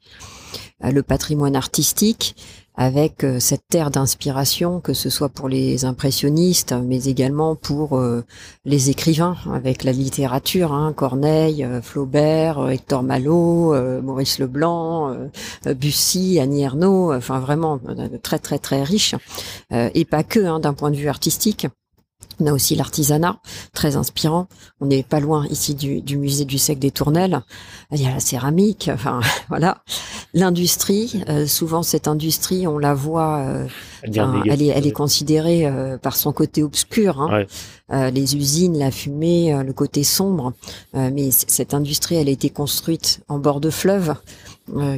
le 0.82 1.04
patrimoine 1.04 1.56
artistique, 1.56 2.36
avec 2.78 3.24
euh, 3.24 3.40
cette 3.40 3.68
terre 3.68 3.90
d'inspiration, 3.90 4.80
que 4.80 4.94
ce 4.94 5.10
soit 5.10 5.30
pour 5.30 5.50
les 5.50 5.84
impressionnistes, 5.84 6.76
mais 6.86 7.06
également 7.06 7.56
pour 7.56 7.98
euh, 7.98 8.24
les 8.66 8.92
écrivains, 8.92 9.36
avec 9.52 9.84
la 9.84 9.92
littérature, 9.92 10.74
hein, 10.74 10.94
Corneille, 10.96 11.64
euh, 11.64 11.82
Flaubert, 11.82 12.70
Hector 12.70 13.02
Malot, 13.02 13.74
Maurice 14.02 14.38
Leblanc, 14.38 15.16
Bussy, 15.66 16.40
Annie 16.40 16.62
Ernaux, 16.62 17.14
enfin 17.14 17.40
vraiment 17.40 17.80
très 18.22 18.38
très 18.38 18.60
très 18.60 18.84
riche, 18.84 19.16
et 19.72 20.06
pas 20.06 20.24
que 20.24 20.40
hein, 20.40 20.60
d'un 20.60 20.74
point 20.74 20.92
de 20.92 20.96
vue 20.96 21.10
artistique. 21.10 21.68
On 22.40 22.46
a 22.46 22.54
aussi 22.54 22.76
l'artisanat, 22.76 23.40
très 23.74 23.96
inspirant. 23.96 24.48
On 24.80 24.86
n'est 24.86 25.04
pas 25.04 25.20
loin 25.20 25.48
ici 25.48 25.74
du, 25.74 26.02
du, 26.02 26.18
musée 26.18 26.46
du 26.46 26.58
sec 26.58 26.78
des 26.78 26.92
Tournelles. 26.92 27.42
Il 27.92 28.02
y 28.02 28.06
a 28.06 28.12
la 28.12 28.20
céramique, 28.20 28.90
enfin 28.94 29.20
voilà. 29.50 29.84
L'industrie, 30.34 31.24
euh, 31.30 31.48
souvent 31.48 31.84
cette 31.84 32.08
industrie, 32.08 32.68
on 32.68 32.78
la 32.78 32.94
voit, 32.94 33.38
euh, 33.38 33.68
elle, 34.04 34.62
est, 34.62 34.68
elle 34.68 34.86
est 34.86 34.92
considérée 34.92 35.66
euh, 35.66 35.98
par 35.98 36.16
son 36.16 36.32
côté 36.32 36.64
obscur. 36.64 37.22
Hein. 37.22 37.46
les 38.12 38.36
usines, 38.36 38.78
la 38.78 38.92
fumée, 38.92 39.64
le 39.64 39.74
côté 39.74 40.04
sombre. 40.04 40.54
mais 40.94 41.32
cette 41.32 41.74
industrie, 41.74 42.16
elle 42.16 42.28
a 42.28 42.32
été 42.32 42.50
construite 42.50 43.22
en 43.30 43.40
bord 43.40 43.62
de 43.62 43.70
fleuve, 43.70 44.16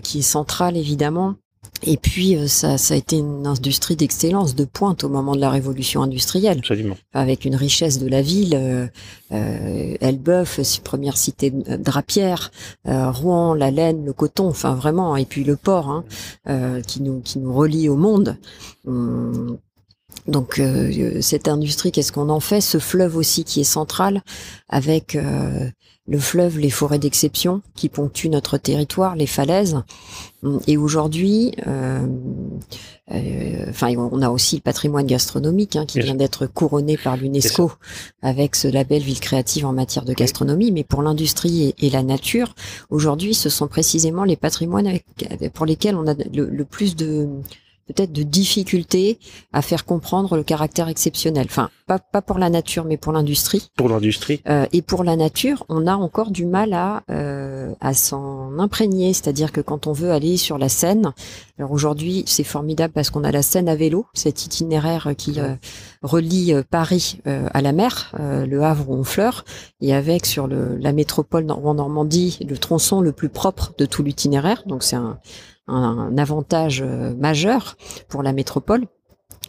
qui 0.03 0.19
est 0.19 0.23
centrale 0.23 0.75
évidemment. 0.75 1.35
Et 1.83 1.97
puis, 1.97 2.35
euh, 2.35 2.47
ça, 2.47 2.77
ça 2.77 2.93
a 2.93 2.97
été 2.97 3.17
une 3.17 3.47
industrie 3.47 3.95
d'excellence, 3.95 4.55
de 4.55 4.65
pointe 4.65 5.03
au 5.03 5.09
moment 5.09 5.35
de 5.35 5.39
la 5.39 5.49
révolution 5.49 6.01
industrielle. 6.01 6.59
Absolument. 6.59 6.97
Avec 7.13 7.45
une 7.45 7.55
richesse 7.55 7.99
de 7.99 8.07
la 8.07 8.21
ville, 8.21 8.53
euh, 8.55 8.87
euh 9.31 9.95
Elbeuf, 10.01 10.59
première 10.83 11.17
cité 11.17 11.51
drapière, 11.51 12.51
euh, 12.87 13.11
Rouen, 13.11 13.53
la 13.53 13.71
laine, 13.71 14.05
le 14.05 14.13
coton, 14.13 14.47
enfin 14.47 14.75
vraiment, 14.75 15.15
et 15.15 15.25
puis 15.25 15.43
le 15.43 15.55
port 15.55 15.89
hein, 15.89 16.03
euh, 16.49 16.81
qui 16.81 17.01
nous 17.01 17.21
qui 17.21 17.39
nous 17.39 17.53
relie 17.53 17.87
au 17.87 17.95
monde. 17.95 18.37
Hum, 18.85 19.57
donc 20.27 20.61
cette 21.21 21.47
industrie, 21.47 21.91
qu'est-ce 21.91 22.11
qu'on 22.11 22.29
en 22.29 22.39
fait? 22.39 22.61
Ce 22.61 22.77
fleuve 22.77 23.15
aussi 23.15 23.43
qui 23.43 23.61
est 23.61 23.63
central, 23.63 24.21
avec 24.67 25.17
le 26.09 26.17
fleuve, 26.17 26.57
les 26.57 26.71
forêts 26.71 26.97
d'exception 26.97 27.61
qui 27.75 27.87
ponctuent 27.87 28.29
notre 28.29 28.57
territoire, 28.57 29.15
les 29.15 29.27
falaises. 29.27 29.83
Et 30.67 30.75
aujourd'hui, 30.75 31.51
euh, 31.67 32.07
euh, 33.11 33.65
enfin, 33.69 33.93
on 33.95 34.21
a 34.21 34.29
aussi 34.29 34.55
le 34.55 34.61
patrimoine 34.61 35.05
gastronomique 35.05 35.75
hein, 35.75 35.85
qui 35.85 35.99
vient 35.99 36.15
d'être 36.15 36.47
couronné 36.47 36.97
par 36.97 37.15
l'UNESCO 37.15 37.71
avec 38.23 38.55
ce 38.55 38.67
label 38.67 39.03
ville 39.03 39.19
créative 39.19 39.67
en 39.67 39.73
matière 39.73 40.03
de 40.03 40.13
gastronomie. 40.13 40.71
Mais 40.71 40.83
pour 40.83 41.03
l'industrie 41.03 41.75
et, 41.77 41.89
la 41.91 42.01
nature, 42.01 42.55
aujourd'hui, 42.89 43.35
ce 43.35 43.49
sont 43.49 43.67
précisément 43.67 44.23
les 44.23 44.35
patrimoines 44.35 44.97
pour 45.53 45.67
lesquels 45.67 45.95
on 45.95 46.07
a 46.07 46.15
le 46.33 46.65
plus 46.65 46.95
de 46.95 47.27
peut-être 47.93 48.13
de 48.13 48.23
difficulté 48.23 49.19
à 49.51 49.61
faire 49.61 49.85
comprendre 49.85 50.37
le 50.37 50.43
caractère 50.43 50.87
exceptionnel. 50.87 51.47
Enfin, 51.49 51.69
pas, 51.87 51.97
pas 51.99 52.21
pour 52.21 52.37
la 52.37 52.49
nature, 52.49 52.85
mais 52.85 52.97
pour 52.97 53.11
l'industrie. 53.11 53.69
Pour 53.75 53.89
l'industrie. 53.89 54.41
Euh, 54.47 54.67
et 54.71 54.81
pour 54.81 55.03
la 55.03 55.15
nature, 55.15 55.65
on 55.69 55.87
a 55.87 55.95
encore 55.95 56.29
du 56.29 56.45
mal 56.45 56.73
à, 56.73 57.03
euh, 57.09 57.73
à 57.81 57.93
s'en 57.93 58.59
imprégner. 58.59 59.13
C'est-à-dire 59.13 59.51
que 59.51 59.61
quand 59.61 59.87
on 59.87 59.91
veut 59.91 60.11
aller 60.11 60.37
sur 60.37 60.59
la 60.59 60.69
Seine, 60.69 61.13
alors 61.59 61.73
aujourd'hui, 61.73 62.23
c'est 62.25 62.45
formidable 62.45 62.93
parce 62.93 63.09
qu'on 63.09 63.25
a 63.25 63.31
la 63.31 63.41
Seine 63.41 63.67
à 63.67 63.75
vélo, 63.75 64.05
cet 64.13 64.45
itinéraire 64.45 65.09
qui 65.17 65.41
euh, 65.41 65.55
relie 66.01 66.53
euh, 66.53 66.63
Paris 66.63 67.19
euh, 67.27 67.49
à 67.53 67.61
la 67.61 67.73
mer, 67.73 68.13
le 68.17 68.63
Havre 68.63 68.89
où 68.89 68.93
Honfleur, 68.95 69.43
et 69.81 69.93
avec 69.93 70.25
sur 70.25 70.47
le, 70.47 70.77
la 70.77 70.93
métropole 70.93 71.49
en 71.51 71.73
Normandie 71.73 72.39
le 72.47 72.57
tronçon 72.57 73.01
le 73.01 73.11
plus 73.11 73.29
propre 73.29 73.73
de 73.77 73.85
tout 73.85 74.03
l'itinéraire. 74.03 74.63
Donc 74.65 74.83
c'est 74.83 74.95
un 74.95 75.19
un, 75.69 76.17
avantage 76.17 76.81
euh, 76.85 77.13
majeur 77.15 77.77
pour 78.07 78.23
la 78.23 78.33
métropole. 78.33 78.85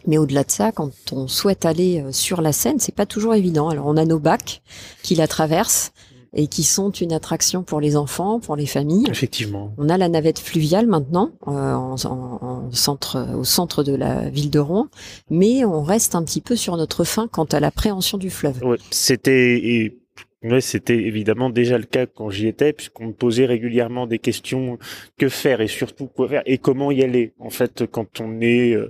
Mais 0.07 0.17
au-delà 0.17 0.43
de 0.43 0.51
ça, 0.51 0.71
quand 0.71 0.91
on 1.11 1.27
souhaite 1.27 1.65
aller 1.65 2.01
euh, 2.01 2.11
sur 2.11 2.41
la 2.41 2.53
Seine, 2.53 2.79
c'est 2.79 2.95
pas 2.95 3.05
toujours 3.05 3.35
évident. 3.35 3.69
Alors 3.69 3.87
on 3.87 3.97
a 3.97 4.05
nos 4.05 4.19
bacs 4.19 4.61
qui 5.03 5.15
la 5.15 5.27
traversent 5.27 5.91
et 6.33 6.47
qui 6.47 6.63
sont 6.63 6.91
une 6.91 7.11
attraction 7.11 7.61
pour 7.61 7.81
les 7.81 7.97
enfants, 7.97 8.39
pour 8.39 8.55
les 8.55 8.65
familles. 8.65 9.05
Effectivement. 9.09 9.73
On 9.77 9.89
a 9.89 9.97
la 9.97 10.07
navette 10.07 10.39
fluviale 10.39 10.87
maintenant 10.87 11.31
euh, 11.47 11.73
en, 11.73 11.95
en, 12.05 12.71
centre, 12.71 13.35
au 13.35 13.43
centre 13.43 13.83
de 13.83 13.93
la 13.93 14.29
ville 14.29 14.49
de 14.49 14.59
Rouen, 14.59 14.87
mais 15.29 15.65
on 15.65 15.83
reste 15.83 16.15
un 16.15 16.23
petit 16.23 16.41
peu 16.41 16.55
sur 16.55 16.77
notre 16.77 17.03
fin 17.03 17.27
quant 17.27 17.43
à 17.45 17.59
l'appréhension 17.59 18.17
du 18.17 18.29
fleuve. 18.29 18.63
Ouais, 18.63 18.77
c'était 18.91 20.00
oui, 20.43 20.59
c'était 20.61 20.97
évidemment 20.97 21.51
déjà 21.51 21.77
le 21.77 21.83
cas 21.83 22.07
quand 22.07 22.31
j'y 22.31 22.47
étais, 22.47 22.73
puisqu'on 22.73 23.07
me 23.07 23.13
posait 23.13 23.45
régulièrement 23.45 24.07
des 24.07 24.17
questions 24.17 24.79
que 25.19 25.29
faire 25.29 25.61
et 25.61 25.67
surtout 25.67 26.07
quoi 26.07 26.27
faire 26.27 26.41
et 26.47 26.57
comment 26.57 26.89
y 26.91 27.03
aller. 27.03 27.33
En 27.39 27.51
fait, 27.51 27.85
quand 27.85 28.19
on 28.21 28.41
est 28.41 28.73
euh, 28.73 28.89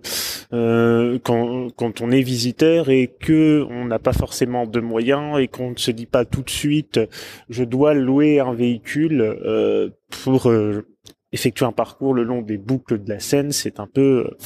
euh 0.54 1.20
quand, 1.24 1.70
quand 1.76 2.00
on 2.00 2.10
est 2.12 2.22
visiteur 2.22 2.90
et 2.90 3.08
que 3.20 3.66
on 3.70 3.84
n'a 3.84 4.00
pas 4.00 4.14
forcément 4.14 4.66
de 4.66 4.80
moyens 4.80 5.40
et 5.42 5.50
qu'on 5.50 5.72
ne 5.72 5.78
se 5.78 5.92
dit 5.92 6.06
pas 6.06 6.24
tout 6.24 6.42
de 6.42 6.50
suite, 6.50 7.02
je 7.50 7.66
dois 7.66 7.94
louer 7.94 8.40
un 8.40 8.54
véhicule 8.54 9.22
euh, 9.22 9.90
pour 10.24 10.50
euh, 10.50 10.88
effectuer 11.34 11.66
un 11.66 11.72
parcours 11.72 12.14
le 12.14 12.24
long 12.24 12.42
des 12.42 12.58
boucles 12.58 13.02
de 13.02 13.10
la 13.10 13.20
Seine, 13.20 13.52
c'est 13.52 13.80
un 13.80 13.88
peu, 13.88 14.26
euh, 14.28 14.38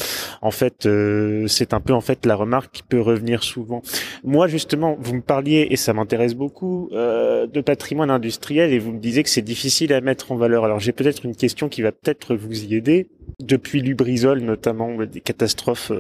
en 0.42 0.52
fait, 0.52 0.86
euh, 0.86 1.48
c'est 1.48 1.74
un 1.74 1.80
peu 1.80 1.94
en 1.94 2.02
fait 2.02 2.26
la 2.26 2.36
remarque 2.36 2.72
qui 2.72 2.84
peut 2.84 3.02
revenir 3.02 3.44
souvent. 3.44 3.82
Moi, 4.24 4.48
justement, 4.48 4.96
vous 5.00 5.16
me 5.16 5.22
parliez 5.22 5.68
et 5.72 5.78
ça 5.78 5.94
m'intéresse 5.94 6.36
beaucoup 6.36 6.90
euh, 6.94 7.48
de 7.48 7.62
patrimoine 7.62 8.12
industriel 8.12 8.72
et 8.72 8.80
vous 8.80 8.92
me 8.92 9.00
disiez 9.00 9.24
que 9.24 9.30
c'est 9.30 9.42
difficile 9.42 9.94
à 9.94 10.02
mettre 10.02 10.32
en 10.32 10.36
valeur. 10.36 10.64
Alors, 10.64 10.80
j'ai 10.80 10.92
peut-être 10.92 11.26
une 11.26 11.36
question 11.36 11.70
qui 11.70 11.82
va 11.82 11.92
peut-être 11.92 12.36
vous 12.36 12.66
y 12.66 12.76
aider. 12.76 13.08
Depuis 13.40 13.82
Lubrizol, 13.82 14.40
notamment 14.40 14.96
des 15.04 15.20
catastrophes 15.20 15.92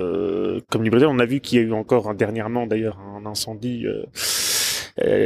comme 0.70 0.84
Lubrizol, 0.84 1.10
on 1.10 1.20
a 1.20 1.25
vu 1.25 1.39
qu'il 1.42 1.60
y 1.60 1.62
a 1.62 1.65
eu 1.65 1.74
encore 1.74 2.13
dernièrement 2.13 2.68
d'ailleurs 2.68 3.00
un 3.00 3.25
incendie. 3.25 3.86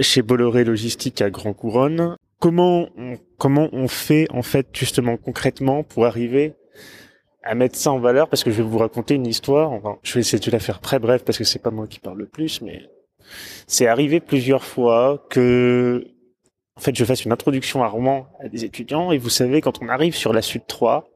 chez 0.01 0.21
Bolloré 0.21 0.63
Logistique 0.63 1.21
à 1.21 1.29
Grand 1.29 1.53
Couronne 1.53 2.15
comment 2.39 2.89
on, 2.97 3.17
comment 3.37 3.69
on 3.71 3.87
fait 3.87 4.27
en 4.31 4.41
fait 4.41 4.67
justement 4.73 5.17
concrètement 5.17 5.83
pour 5.83 6.05
arriver 6.05 6.53
à 7.43 7.55
mettre 7.55 7.77
ça 7.77 7.91
en 7.91 7.99
valeur? 7.99 8.29
Parce 8.29 8.43
que 8.43 8.51
je 8.51 8.57
vais 8.57 8.67
vous 8.67 8.77
raconter 8.77 9.15
une 9.15 9.27
histoire. 9.27 9.71
Enfin, 9.71 9.97
je 10.03 10.13
vais 10.13 10.19
essayer 10.21 10.39
de 10.39 10.51
la 10.51 10.59
faire 10.59 10.79
très 10.79 10.99
bref 10.99 11.23
parce 11.23 11.37
que 11.37 11.43
c'est 11.43 11.59
pas 11.59 11.71
moi 11.71 11.87
qui 11.87 11.99
parle 11.99 12.17
le 12.17 12.27
plus, 12.27 12.61
mais 12.61 12.81
c'est 13.67 13.87
arrivé 13.87 14.19
plusieurs 14.19 14.63
fois 14.63 15.25
que 15.29 16.03
en 16.79 16.81
fait, 16.81 16.95
je 16.95 17.03
fasse 17.03 17.25
une 17.25 17.33
introduction 17.33 17.83
à 17.83 17.87
Rouen 17.89 18.27
à 18.39 18.47
des 18.47 18.63
étudiants. 18.63 19.11
Et 19.11 19.17
vous 19.17 19.27
savez, 19.27 19.59
quand 19.59 19.83
on 19.83 19.89
arrive 19.89 20.15
sur 20.15 20.31
la 20.31 20.41
suite 20.41 20.63
3, 20.65 21.09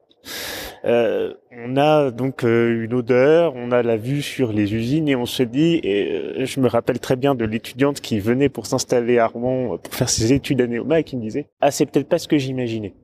euh, 0.84 1.34
on 1.50 1.76
a 1.76 2.10
donc 2.10 2.44
euh, 2.44 2.84
une 2.84 2.94
odeur, 2.94 3.54
on 3.56 3.72
a 3.72 3.82
la 3.82 3.96
vue 3.96 4.22
sur 4.22 4.52
les 4.52 4.74
usines 4.74 5.08
et 5.08 5.16
on 5.16 5.26
se 5.26 5.42
dit, 5.42 5.80
et 5.82 6.12
euh, 6.12 6.44
je 6.44 6.60
me 6.60 6.68
rappelle 6.68 6.98
très 6.98 7.16
bien 7.16 7.34
de 7.34 7.44
l'étudiante 7.44 8.00
qui 8.00 8.20
venait 8.20 8.48
pour 8.48 8.66
s'installer 8.66 9.18
à 9.18 9.26
Rouen 9.26 9.78
pour 9.78 9.94
faire 9.94 10.08
ses 10.08 10.32
études 10.32 10.60
à 10.60 10.66
Néoma 10.66 11.00
et 11.00 11.04
qui 11.04 11.16
me 11.16 11.22
disait, 11.22 11.48
ah 11.60 11.70
c'est 11.70 11.86
peut-être 11.86 12.08
pas 12.08 12.18
ce 12.18 12.28
que 12.28 12.38
j'imaginais. 12.38 12.94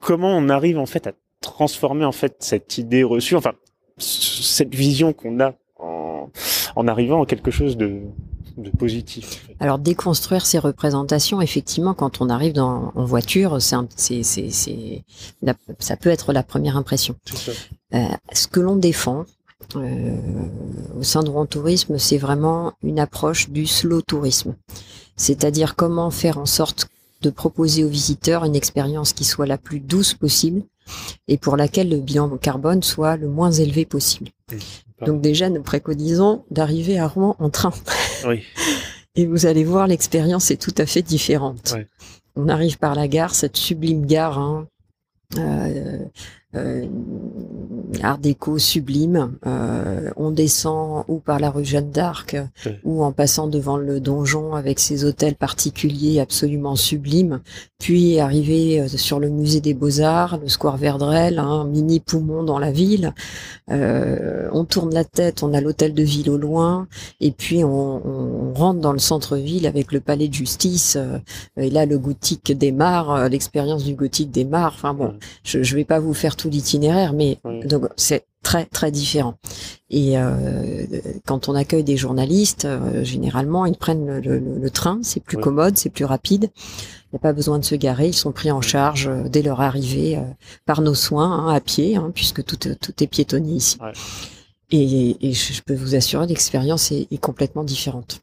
Comment 0.00 0.36
on 0.36 0.48
arrive 0.48 0.78
en 0.78 0.86
fait 0.86 1.06
à 1.06 1.12
transformer 1.40 2.04
en 2.04 2.12
fait 2.12 2.36
cette 2.40 2.78
idée 2.78 3.02
reçue, 3.02 3.36
enfin 3.36 3.52
cette 3.98 4.74
vision 4.74 5.12
qu'on 5.12 5.40
a 5.40 5.54
en, 5.78 6.30
en 6.74 6.88
arrivant 6.88 7.22
à 7.22 7.26
quelque 7.26 7.50
chose 7.50 7.76
de, 7.76 8.02
de 8.56 8.70
positif. 8.70 9.46
Alors 9.60 9.78
déconstruire 9.78 10.46
ces 10.46 10.58
représentations, 10.58 11.40
effectivement, 11.40 11.94
quand 11.94 12.20
on 12.20 12.28
arrive 12.30 12.52
dans, 12.52 12.92
en 12.94 13.04
voiture, 13.04 13.60
c'est, 13.60 13.76
c'est, 13.96 14.50
c'est, 14.50 15.04
ça 15.78 15.96
peut 15.96 16.10
être 16.10 16.32
la 16.32 16.42
première 16.42 16.76
impression. 16.76 17.16
Euh, 17.94 18.06
ce 18.32 18.48
que 18.48 18.60
l'on 18.60 18.76
défend 18.76 19.24
euh, 19.76 20.16
au 20.98 21.02
sein 21.02 21.22
de 21.22 21.30
Rouen 21.30 21.46
Tourisme, 21.46 21.98
c'est 21.98 22.18
vraiment 22.18 22.72
une 22.82 22.98
approche 22.98 23.50
du 23.50 23.66
slow 23.66 24.00
tourisme, 24.02 24.54
c'est-à-dire 25.16 25.76
comment 25.76 26.10
faire 26.10 26.38
en 26.38 26.46
sorte 26.46 26.88
de 27.22 27.30
proposer 27.30 27.84
aux 27.84 27.88
visiteurs 27.88 28.44
une 28.44 28.56
expérience 28.56 29.12
qui 29.12 29.24
soit 29.24 29.46
la 29.46 29.58
plus 29.58 29.80
douce 29.80 30.14
possible 30.14 30.62
et 31.28 31.38
pour 31.38 31.56
laquelle 31.56 31.88
le 31.88 31.98
bilan 31.98 32.36
carbone 32.36 32.82
soit 32.82 33.16
le 33.16 33.28
moins 33.28 33.50
élevé 33.50 33.84
possible. 33.84 34.30
Donc 35.04 35.20
déjà, 35.20 35.50
nous 35.50 35.62
préconisons 35.62 36.44
d'arriver 36.50 36.98
à 36.98 37.06
Rouen 37.06 37.36
en 37.38 37.50
train. 37.50 37.72
Oui. 38.26 38.42
Et 39.16 39.26
vous 39.26 39.46
allez 39.46 39.64
voir, 39.64 39.86
l'expérience 39.86 40.50
est 40.50 40.60
tout 40.60 40.74
à 40.78 40.86
fait 40.86 41.02
différente. 41.02 41.74
On 42.34 42.48
arrive 42.48 42.78
par 42.78 42.94
la 42.94 43.08
gare, 43.08 43.34
cette 43.34 43.56
sublime 43.56 44.04
gare, 44.04 44.38
hein, 44.38 44.68
euh, 45.38 46.04
art 48.02 48.18
déco 48.18 48.58
sublime. 48.58 49.36
Euh, 49.46 50.10
on 50.16 50.30
descend 50.30 51.04
ou 51.08 51.18
par 51.18 51.38
la 51.38 51.50
rue 51.50 51.64
Jeanne 51.64 51.90
d'Arc 51.90 52.36
ou 52.84 53.02
en 53.04 53.12
passant 53.12 53.48
devant 53.48 53.76
le 53.76 54.00
donjon 54.00 54.54
avec 54.54 54.78
ses 54.78 55.04
hôtels 55.04 55.34
particuliers 55.34 56.20
absolument 56.20 56.76
sublimes, 56.76 57.40
puis 57.78 58.18
arriver 58.20 58.80
euh, 58.80 58.88
sur 58.88 59.20
le 59.20 59.28
musée 59.28 59.60
des 59.60 59.74
Beaux-Arts, 59.74 60.38
le 60.38 60.48
square 60.48 60.76
Verdrel, 60.76 61.38
un 61.38 61.64
mini 61.64 62.00
poumon 62.00 62.42
dans 62.42 62.58
la 62.58 62.70
ville. 62.70 63.12
Euh, 63.70 64.48
on 64.52 64.64
tourne 64.64 64.94
la 64.94 65.04
tête, 65.04 65.42
on 65.42 65.52
a 65.52 65.60
l'hôtel 65.60 65.94
de 65.94 66.02
ville 66.02 66.30
au 66.30 66.38
loin, 66.38 66.86
et 67.20 67.32
puis 67.32 67.64
on, 67.64 68.06
on 68.06 68.54
rentre 68.54 68.80
dans 68.80 68.92
le 68.92 68.98
centre-ville 68.98 69.66
avec 69.66 69.92
le 69.92 70.00
palais 70.00 70.28
de 70.28 70.34
justice. 70.34 70.96
Euh, 70.96 71.18
et 71.56 71.70
là, 71.70 71.86
le 71.86 71.98
gothique 71.98 72.56
démarre, 72.56 73.28
l'expérience 73.28 73.84
du 73.84 73.94
gothique 73.94 74.30
démarre. 74.30 74.72
Enfin 74.74 74.94
bon, 74.94 75.14
je 75.42 75.58
ne 75.58 75.76
vais 75.76 75.84
pas 75.84 75.98
vous 75.98 76.14
faire 76.14 76.35
tout 76.36 76.48
l'itinéraire, 76.50 77.12
mais 77.12 77.38
donc 77.64 77.88
c'est 77.96 78.26
très 78.46 78.64
très 78.64 78.92
différent. 78.92 79.34
Et 79.90 80.18
euh, 80.18 80.84
quand 81.26 81.48
on 81.48 81.54
accueille 81.56 81.82
des 81.82 81.96
journalistes, 81.96 82.64
euh, 82.64 83.02
généralement 83.02 83.66
ils 83.66 83.76
prennent 83.76 84.20
le, 84.20 84.70
train, 84.70 85.00
c'est 85.02 85.20
plus 85.20 85.36
commode, 85.36 85.76
c'est 85.76 85.90
plus 85.90 86.04
rapide. 86.04 86.50
Il 86.54 87.14
n'y 87.14 87.16
a 87.16 87.20
pas 87.20 87.32
besoin 87.32 87.58
de 87.58 87.64
se 87.64 87.74
garer, 87.74 88.08
ils 88.08 88.14
sont 88.14 88.32
pris 88.32 88.52
en 88.52 88.60
charge 88.60 89.08
euh, 89.08 89.28
dès 89.28 89.42
leur 89.42 89.60
arrivée 89.60 90.18
par 90.64 90.80
nos 90.80 90.94
soins 90.94 91.32
hein, 91.32 91.54
à 91.54 91.60
pied, 91.60 91.96
hein, 91.96 92.12
puisque 92.14 92.44
tout, 92.44 92.56
tout 92.56 93.02
est 93.02 93.06
piétonnier 93.08 93.54
ici. 93.54 93.78
Et, 94.72 95.16
et, 95.20 95.32
je 95.32 95.62
peux 95.62 95.76
vous 95.76 95.94
assurer, 95.94 96.26
l'expérience 96.26 96.90
est, 96.90 97.06
est, 97.12 97.18
complètement 97.18 97.62
différente. 97.62 98.22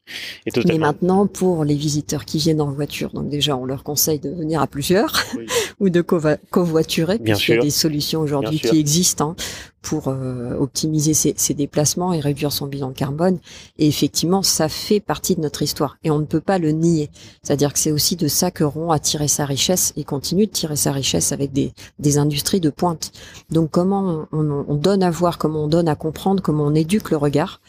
Mais 0.66 0.78
maintenant, 0.78 1.26
pour 1.26 1.64
les 1.64 1.76
visiteurs 1.76 2.26
qui 2.26 2.38
viennent 2.38 2.60
en 2.60 2.70
voiture, 2.70 3.12
donc 3.14 3.30
déjà, 3.30 3.56
on 3.56 3.64
leur 3.64 3.84
conseille 3.84 4.20
de 4.20 4.30
venir 4.30 4.62
à 4.62 4.68
plusieurs 4.68 5.24
ou 5.80 5.90
de 5.90 6.02
covoiturer, 6.02 7.20
puisqu'il 7.20 7.56
y 7.56 7.58
a 7.58 7.62
des 7.62 7.70
solutions 7.70 8.22
aujourd'hui 8.22 8.60
qui 8.60 8.80
existent 8.80 9.32
hein, 9.32 9.36
pour 9.84 10.08
euh, 10.08 10.58
optimiser 10.58 11.14
ses, 11.14 11.54
déplacements 11.54 12.14
et 12.14 12.20
réduire 12.20 12.52
son 12.52 12.68
bilan 12.68 12.92
carbone. 12.94 13.38
Et 13.78 13.88
effectivement, 13.88 14.42
ça 14.42 14.70
fait 14.70 15.02
partie 15.02 15.36
de 15.36 15.42
notre 15.42 15.62
histoire 15.62 15.98
et 16.04 16.10
on 16.10 16.20
ne 16.20 16.26
peut 16.26 16.42
pas 16.42 16.58
le 16.58 16.72
nier. 16.72 17.12
C'est-à-dire 17.44 17.74
que 17.74 17.78
c'est 17.78 17.92
aussi 17.92 18.16
de 18.16 18.28
ça 18.28 18.50
que 18.50 18.64
Rouen 18.64 18.92
a 18.92 19.00
tiré 19.00 19.28
sa 19.28 19.46
richesse 19.46 19.94
et 19.98 20.06
continue 20.06 20.48
de 20.48 20.52
tirer 20.52 20.78
sa 20.78 20.94
richesse 20.94 21.32
avec 21.32 21.52
des, 21.52 21.74
industries 22.18 22.62
de 22.62 22.70
pointe. 22.70 23.12
Donc 23.50 23.72
comment 23.72 24.28
on, 24.32 24.66
on, 24.68 24.76
donne 24.76 25.04
à 25.04 25.12
voir, 25.12 25.38
comment 25.38 25.66
on 25.66 25.68
donne 25.68 25.90
à 25.90 25.96
comprendre, 25.96 26.42
comment 26.42 26.64
on 26.64 26.76
éduque 26.76 27.12
le 27.12 27.18
regard, 27.18 27.60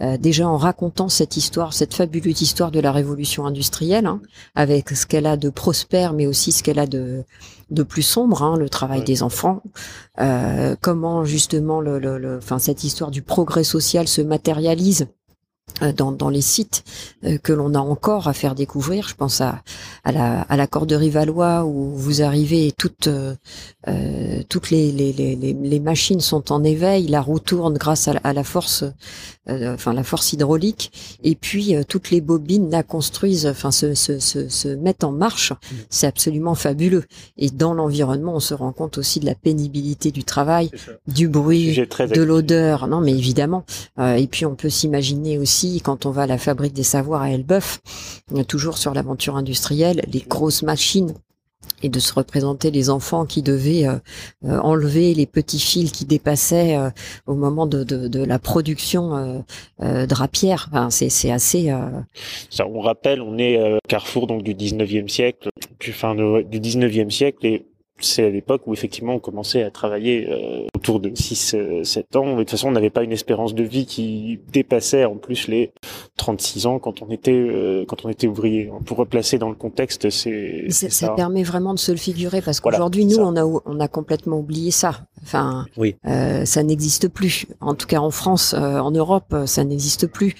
euh, 0.00 0.16
déjà 0.16 0.48
en 0.48 0.56
racontant 0.56 1.08
cette 1.08 1.36
histoire, 1.36 1.72
cette 1.72 1.94
fabuleuse 1.94 2.42
histoire 2.42 2.70
de 2.70 2.80
la 2.80 2.92
révolution 2.92 3.46
industrielle, 3.46 4.06
hein, 4.06 4.20
avec 4.54 4.90
ce 4.90 5.06
qu'elle 5.06 5.26
a 5.26 5.36
de 5.36 5.50
prospère, 5.50 6.12
mais 6.12 6.26
aussi 6.26 6.50
ce 6.50 6.62
qu'elle 6.62 6.78
a 6.78 6.86
de 6.86 7.24
de 7.72 7.82
plus 7.82 8.02
sombre, 8.02 8.42
hein, 8.42 8.56
le 8.56 8.68
travail 8.68 9.02
des 9.02 9.22
enfants, 9.22 9.62
euh, 10.20 10.76
comment 10.80 11.24
justement 11.24 11.80
le, 11.80 11.98
le, 11.98 12.18
le, 12.18 12.38
enfin, 12.38 12.58
cette 12.58 12.84
histoire 12.84 13.10
du 13.10 13.22
progrès 13.22 13.64
social 13.64 14.06
se 14.06 14.20
matérialise 14.20 15.08
dans, 15.96 16.12
dans, 16.12 16.28
les 16.28 16.40
sites 16.40 16.84
euh, 17.24 17.38
que 17.38 17.52
l'on 17.52 17.74
a 17.74 17.78
encore 17.78 18.28
à 18.28 18.32
faire 18.32 18.54
découvrir. 18.54 19.08
Je 19.08 19.14
pense 19.14 19.40
à, 19.40 19.62
à, 20.04 20.12
la, 20.12 20.42
à 20.42 20.56
la 20.56 20.66
Corderie 20.66 21.10
Valois 21.10 21.64
où 21.64 21.96
vous 21.96 22.22
arrivez 22.22 22.66
et 22.68 22.72
toutes, 22.72 23.08
euh, 23.08 23.34
toutes 24.48 24.70
les, 24.70 24.92
les, 24.92 25.12
les, 25.12 25.36
les, 25.36 25.80
machines 25.80 26.20
sont 26.20 26.52
en 26.52 26.62
éveil, 26.62 27.08
la 27.08 27.20
roue 27.20 27.38
tourne 27.38 27.76
grâce 27.76 28.08
à, 28.08 28.12
à 28.22 28.32
la 28.32 28.44
force, 28.44 28.84
enfin 29.48 29.92
la 29.92 30.04
force 30.04 30.32
hydraulique, 30.32 31.18
et 31.24 31.34
puis 31.34 31.74
toutes 31.88 32.10
les 32.10 32.20
bobines 32.20 32.70
la 32.70 32.82
construisent, 32.82 33.46
enfin 33.46 33.70
se, 33.70 33.94
se, 33.94 34.18
se, 34.18 34.48
se 34.48 34.68
mettent 34.68 35.04
en 35.04 35.12
marche. 35.12 35.52
Mmh. 35.52 35.74
C'est 35.90 36.06
absolument 36.06 36.54
fabuleux. 36.54 37.04
Et 37.38 37.50
dans 37.50 37.74
l'environnement, 37.74 38.36
on 38.36 38.40
se 38.40 38.54
rend 38.54 38.72
compte 38.72 38.98
aussi 38.98 39.20
de 39.20 39.26
la 39.26 39.34
pénibilité 39.34 40.10
du 40.10 40.24
travail, 40.24 40.70
du 41.08 41.28
bruit, 41.28 41.74
de 41.74 42.22
l'odeur. 42.22 42.86
Non, 42.86 43.00
mais 43.00 43.12
évidemment. 43.12 43.64
et 43.98 44.26
puis 44.26 44.46
on 44.46 44.54
peut 44.54 44.70
s'imaginer 44.70 45.38
aussi 45.38 45.61
quand 45.82 46.06
on 46.06 46.10
va 46.10 46.22
à 46.22 46.26
la 46.26 46.38
fabrique 46.38 46.72
des 46.72 46.82
savoirs 46.82 47.22
à 47.22 47.30
Elbeuf, 47.30 47.80
toujours 48.48 48.78
sur 48.78 48.94
l'aventure 48.94 49.36
industrielle, 49.36 50.02
les 50.12 50.20
grosses 50.20 50.62
machines 50.62 51.14
et 51.82 51.88
de 51.88 51.98
se 51.98 52.12
représenter 52.14 52.70
les 52.70 52.90
enfants 52.90 53.26
qui 53.26 53.42
devaient 53.42 53.86
euh, 53.86 53.96
euh, 54.44 54.58
enlever 54.60 55.14
les 55.14 55.26
petits 55.26 55.58
fils 55.58 55.90
qui 55.90 56.04
dépassaient 56.04 56.76
euh, 56.76 56.90
au 57.26 57.34
moment 57.34 57.66
de, 57.66 58.24
la 58.24 58.38
production 58.38 59.44
drapière. 59.78 60.68
Enfin, 60.72 60.90
c'est 60.90 61.30
assez. 61.30 61.74
Ça, 62.50 62.66
on 62.66 62.80
rappelle, 62.80 63.20
on 63.20 63.38
est 63.38 63.58
carrefour 63.88 64.26
donc 64.26 64.42
du 64.42 64.54
19e 64.54 65.08
siècle, 65.08 65.48
du 65.80 65.92
fin 65.92 66.14
du 66.14 66.60
19e 66.60 67.10
siècle 67.10 67.46
et 67.46 67.66
c'est 68.04 68.26
à 68.26 68.30
l'époque 68.30 68.62
où 68.66 68.72
effectivement 68.72 69.14
on 69.14 69.18
commençait 69.18 69.62
à 69.62 69.70
travailler 69.70 70.28
euh, 70.28 70.66
autour 70.74 71.00
de 71.00 71.12
6 71.14 71.56
7 71.84 72.06
euh, 72.14 72.18
ans. 72.18 72.32
de 72.34 72.38
toute 72.38 72.50
façon, 72.50 72.68
on 72.68 72.72
n'avait 72.72 72.90
pas 72.90 73.02
une 73.02 73.12
espérance 73.12 73.54
de 73.54 73.62
vie 73.62 73.86
qui 73.86 74.40
dépassait 74.52 75.04
en 75.04 75.16
plus 75.16 75.48
les 75.48 75.72
36 76.16 76.66
ans 76.66 76.78
quand 76.78 77.02
on 77.02 77.10
était 77.10 77.32
euh, 77.32 77.84
quand 77.86 78.04
on 78.04 78.08
était 78.08 78.26
ouvrier. 78.26 78.70
Pour 78.84 78.98
replacer 78.98 79.38
dans 79.38 79.48
le 79.48 79.54
contexte, 79.54 80.10
c'est 80.10 80.66
ça. 80.70 80.90
ça. 80.90 81.08
permet 81.10 81.42
vraiment 81.42 81.74
de 81.74 81.78
se 81.78 81.92
le 81.92 81.98
figurer 81.98 82.42
parce 82.42 82.60
qu'aujourd'hui 82.60 83.04
nous 83.06 83.18
on 83.18 83.36
a 83.36 83.44
on 83.44 83.80
a 83.80 83.88
complètement 83.88 84.38
oublié 84.38 84.70
ça. 84.70 85.06
Enfin, 85.22 85.66
oui. 85.76 85.96
ça 86.04 86.62
n'existe 86.62 87.08
plus. 87.08 87.46
En 87.60 87.74
tout 87.74 87.86
cas 87.86 87.98
en 87.98 88.10
France, 88.10 88.54
en 88.54 88.90
Europe, 88.90 89.34
ça 89.46 89.64
n'existe 89.64 90.06
plus. 90.06 90.34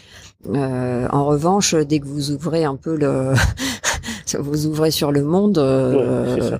en 0.49 1.25
revanche, 1.25 1.75
dès 1.75 2.01
que 2.01 2.07
vous 2.07 2.33
ouvrez 2.33 2.65
un 2.65 2.77
peu 2.77 2.97
le 2.97 3.33
vous 4.39 4.67
ouvrez 4.67 4.91
sur 4.91 5.13
le 5.13 5.23
monde. 5.23 5.59
Euh, 5.59 6.59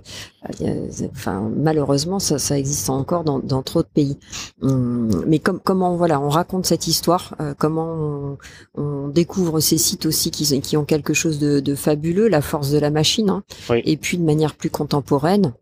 enfin, 1.13 1.51
malheureusement, 1.57 2.19
ça, 2.19 2.39
ça, 2.39 2.59
existe 2.59 2.91
encore 2.91 3.25
dans, 3.25 3.39
dans 3.39 3.63
trop 3.63 3.83
de 3.83 3.89
pays. 3.93 4.19
Hum, 4.61 5.25
mais 5.27 5.39
comme, 5.39 5.61
comment, 5.61 5.97
voilà, 5.97 6.21
on 6.21 6.29
raconte 6.29 6.67
cette 6.67 6.87
histoire, 6.87 7.35
euh, 7.41 7.55
comment 7.57 7.95
on, 7.95 8.39
on, 8.83 9.09
découvre 9.09 9.61
ces 9.61 9.79
sites 9.79 10.07
aussi 10.07 10.31
qui, 10.31 10.61
qui 10.61 10.77
ont 10.77 10.85
quelque 10.85 11.15
chose 11.15 11.39
de, 11.39 11.61
de 11.61 11.75
fabuleux, 11.75 12.29
la 12.29 12.41
force 12.41 12.71
de 12.71 12.79
la 12.79 12.91
machine, 12.91 13.31
hein, 13.31 13.45
et 13.71 13.97
puis 13.97 14.19
de 14.19 14.25
manière 14.25 14.55
plus 14.55 14.71
contemporaine 14.71 15.53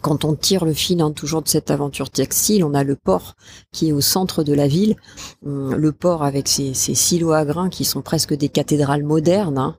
quand 0.00 0.24
on 0.24 0.34
tire 0.34 0.64
le 0.64 0.72
fil 0.72 1.00
hein, 1.00 1.12
toujours 1.12 1.42
de 1.42 1.48
cette 1.48 1.70
aventure 1.70 2.10
textile, 2.10 2.64
on 2.64 2.74
a 2.74 2.84
le 2.84 2.96
port 2.96 3.36
qui 3.72 3.88
est 3.88 3.92
au 3.92 4.00
centre 4.00 4.42
de 4.42 4.52
la 4.52 4.66
ville. 4.66 4.96
Hum, 5.44 5.74
le 5.74 5.92
port 5.92 6.22
avec 6.22 6.48
ses, 6.48 6.74
ses 6.74 6.94
silos 6.94 7.32
à 7.32 7.44
grains 7.44 7.68
qui 7.68 7.84
sont 7.84 8.02
presque 8.02 8.34
des 8.34 8.48
cathédrales 8.48 9.02
modernes. 9.02 9.58
Hein. 9.58 9.76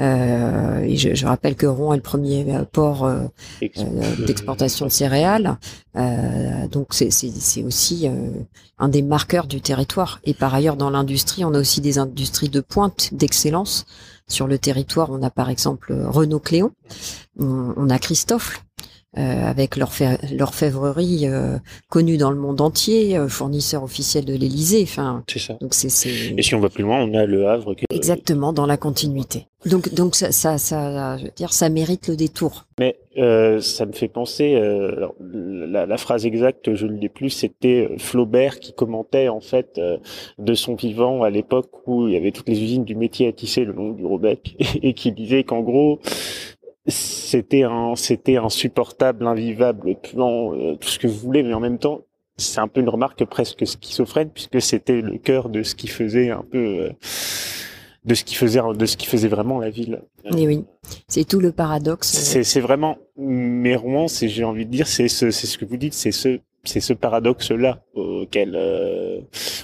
Euh, 0.00 0.80
et 0.80 0.96
je, 0.96 1.14
je, 1.14 1.26
rappelle 1.26 1.56
que 1.56 1.66
Rouen 1.66 1.92
est 1.92 1.96
le 1.96 2.02
premier 2.02 2.54
euh, 2.54 2.64
port 2.64 3.04
euh, 3.04 3.24
euh, 3.62 4.26
d'exportation 4.26 4.86
de 4.86 4.90
céréales. 4.90 5.58
Euh, 5.96 6.68
donc 6.68 6.88
c'est 6.92 7.64
aussi 7.64 8.08
un 8.78 8.88
des 8.88 9.02
marqueurs 9.02 9.46
du 9.46 9.60
territoire. 9.60 10.20
Et 10.24 10.34
par 10.34 10.54
ailleurs, 10.54 10.76
dans 10.76 10.90
l'industrie, 10.90 11.44
on 11.44 11.54
a 11.54 11.60
aussi 11.60 11.80
des 11.80 11.98
industries 11.98 12.48
de 12.48 12.60
pointe, 12.60 13.10
d'excellence. 13.12 13.86
Sur 14.28 14.48
le 14.48 14.58
territoire, 14.58 15.10
on 15.10 15.22
a 15.22 15.30
par 15.30 15.50
exemple 15.50 15.94
Renault 15.94 16.40
Cléon, 16.40 16.72
on, 17.38 17.72
on 17.76 17.90
a 17.90 17.98
Christophe, 17.98 18.64
avec 19.16 19.76
l'orfèvrerie 19.76 21.26
euh, 21.26 21.58
connue 21.88 22.16
dans 22.16 22.30
le 22.30 22.36
monde 22.36 22.60
entier, 22.60 23.18
fournisseur 23.28 23.82
officiel 23.82 24.24
de 24.24 24.34
l'Élysée. 24.34 24.82
Enfin, 24.82 25.24
c'est 25.28 25.38
ça. 25.38 25.54
Donc 25.60 25.74
c'est, 25.74 25.88
Et 26.08 26.42
si 26.42 26.54
on 26.54 26.60
va 26.60 26.68
plus 26.68 26.82
loin, 26.82 27.02
on 27.02 27.14
a 27.14 27.26
le 27.26 27.48
Havre. 27.48 27.74
Exactement, 27.90 28.52
dans 28.52 28.66
la 28.66 28.76
continuité. 28.76 29.46
Donc, 29.66 29.92
donc 29.92 30.14
ça, 30.14 30.30
ça, 30.30 30.58
ça, 30.58 31.16
je 31.16 31.24
veux 31.24 31.30
dire, 31.34 31.52
ça 31.52 31.68
mérite 31.68 32.06
le 32.06 32.16
détour. 32.16 32.66
Mais 32.78 32.96
euh, 33.18 33.60
ça 33.60 33.84
me 33.84 33.92
fait 33.92 34.06
penser, 34.08 34.54
euh, 34.54 35.08
la, 35.18 35.86
la, 35.86 35.96
phrase 35.96 36.24
exacte, 36.24 36.74
je 36.74 36.86
ne 36.86 36.98
l'ai 36.98 37.08
plus, 37.08 37.30
c'était 37.30 37.88
euh, 37.90 37.98
Flaubert 37.98 38.60
qui 38.60 38.74
commentait 38.74 39.28
en 39.28 39.40
fait 39.40 39.78
euh, 39.78 39.96
de 40.38 40.54
son 40.54 40.74
vivant 40.74 41.22
à 41.22 41.30
l'époque 41.30 41.70
où 41.88 42.06
il 42.06 42.14
y 42.14 42.16
avait 42.16 42.30
toutes 42.30 42.48
les 42.48 42.62
usines 42.62 42.84
du 42.84 42.94
métier 42.94 43.26
à 43.26 43.32
tisser 43.32 43.64
le 43.64 43.72
long 43.72 43.90
du 43.90 44.04
Robec 44.04 44.56
et 44.82 44.92
qui 44.92 45.10
disait 45.10 45.42
qu'en 45.42 45.62
gros 45.62 45.98
c'était 46.86 47.62
un 47.62 47.94
c'était 47.96 48.36
insupportable, 48.36 49.26
invivable, 49.26 49.96
plan, 49.96 50.52
tout 50.76 50.88
ce 50.88 50.98
que 50.98 51.06
vous 51.06 51.18
voulez, 51.18 51.42
mais 51.42 51.54
en 51.54 51.60
même 51.60 51.78
temps 51.78 52.02
c'est 52.38 52.60
un 52.60 52.68
peu 52.68 52.80
une 52.80 52.88
remarque 52.88 53.24
presque 53.24 53.66
schizophrène 53.66 54.28
puisque 54.30 54.60
c'était 54.60 55.00
le 55.00 55.18
cœur 55.18 55.48
de 55.48 55.62
ce 55.62 55.74
qui 55.74 55.88
faisait 55.88 56.30
un 56.30 56.42
peu 56.42 56.90
de 58.06 58.14
ce 58.14 58.24
qui 58.24 58.36
faisait 58.36 58.60
de 58.74 58.86
ce 58.86 58.96
qui 58.96 59.06
faisait 59.06 59.28
vraiment 59.28 59.58
la 59.58 59.70
ville. 59.70 60.02
Et 60.36 60.46
oui, 60.46 60.64
c'est 61.08 61.26
tout 61.26 61.40
le 61.40 61.52
paradoxe. 61.52 62.08
C'est 62.08 62.60
vraiment 62.60 62.98
mes 63.16 63.74
romans, 63.74 64.08
c'est 64.08 64.28
j'ai 64.28 64.44
envie 64.44 64.64
de 64.64 64.70
dire, 64.70 64.86
c'est 64.86 65.08
ce 65.08 65.30
c'est 65.30 65.46
ce 65.46 65.58
que 65.58 65.64
vous 65.64 65.76
dites, 65.76 65.94
c'est 65.94 66.12
ce 66.12 66.38
c'est 66.64 66.80
ce 66.80 66.92
paradoxe 66.92 67.50
là 67.50 67.82
auquel 67.94 68.54
euh, 68.54 69.20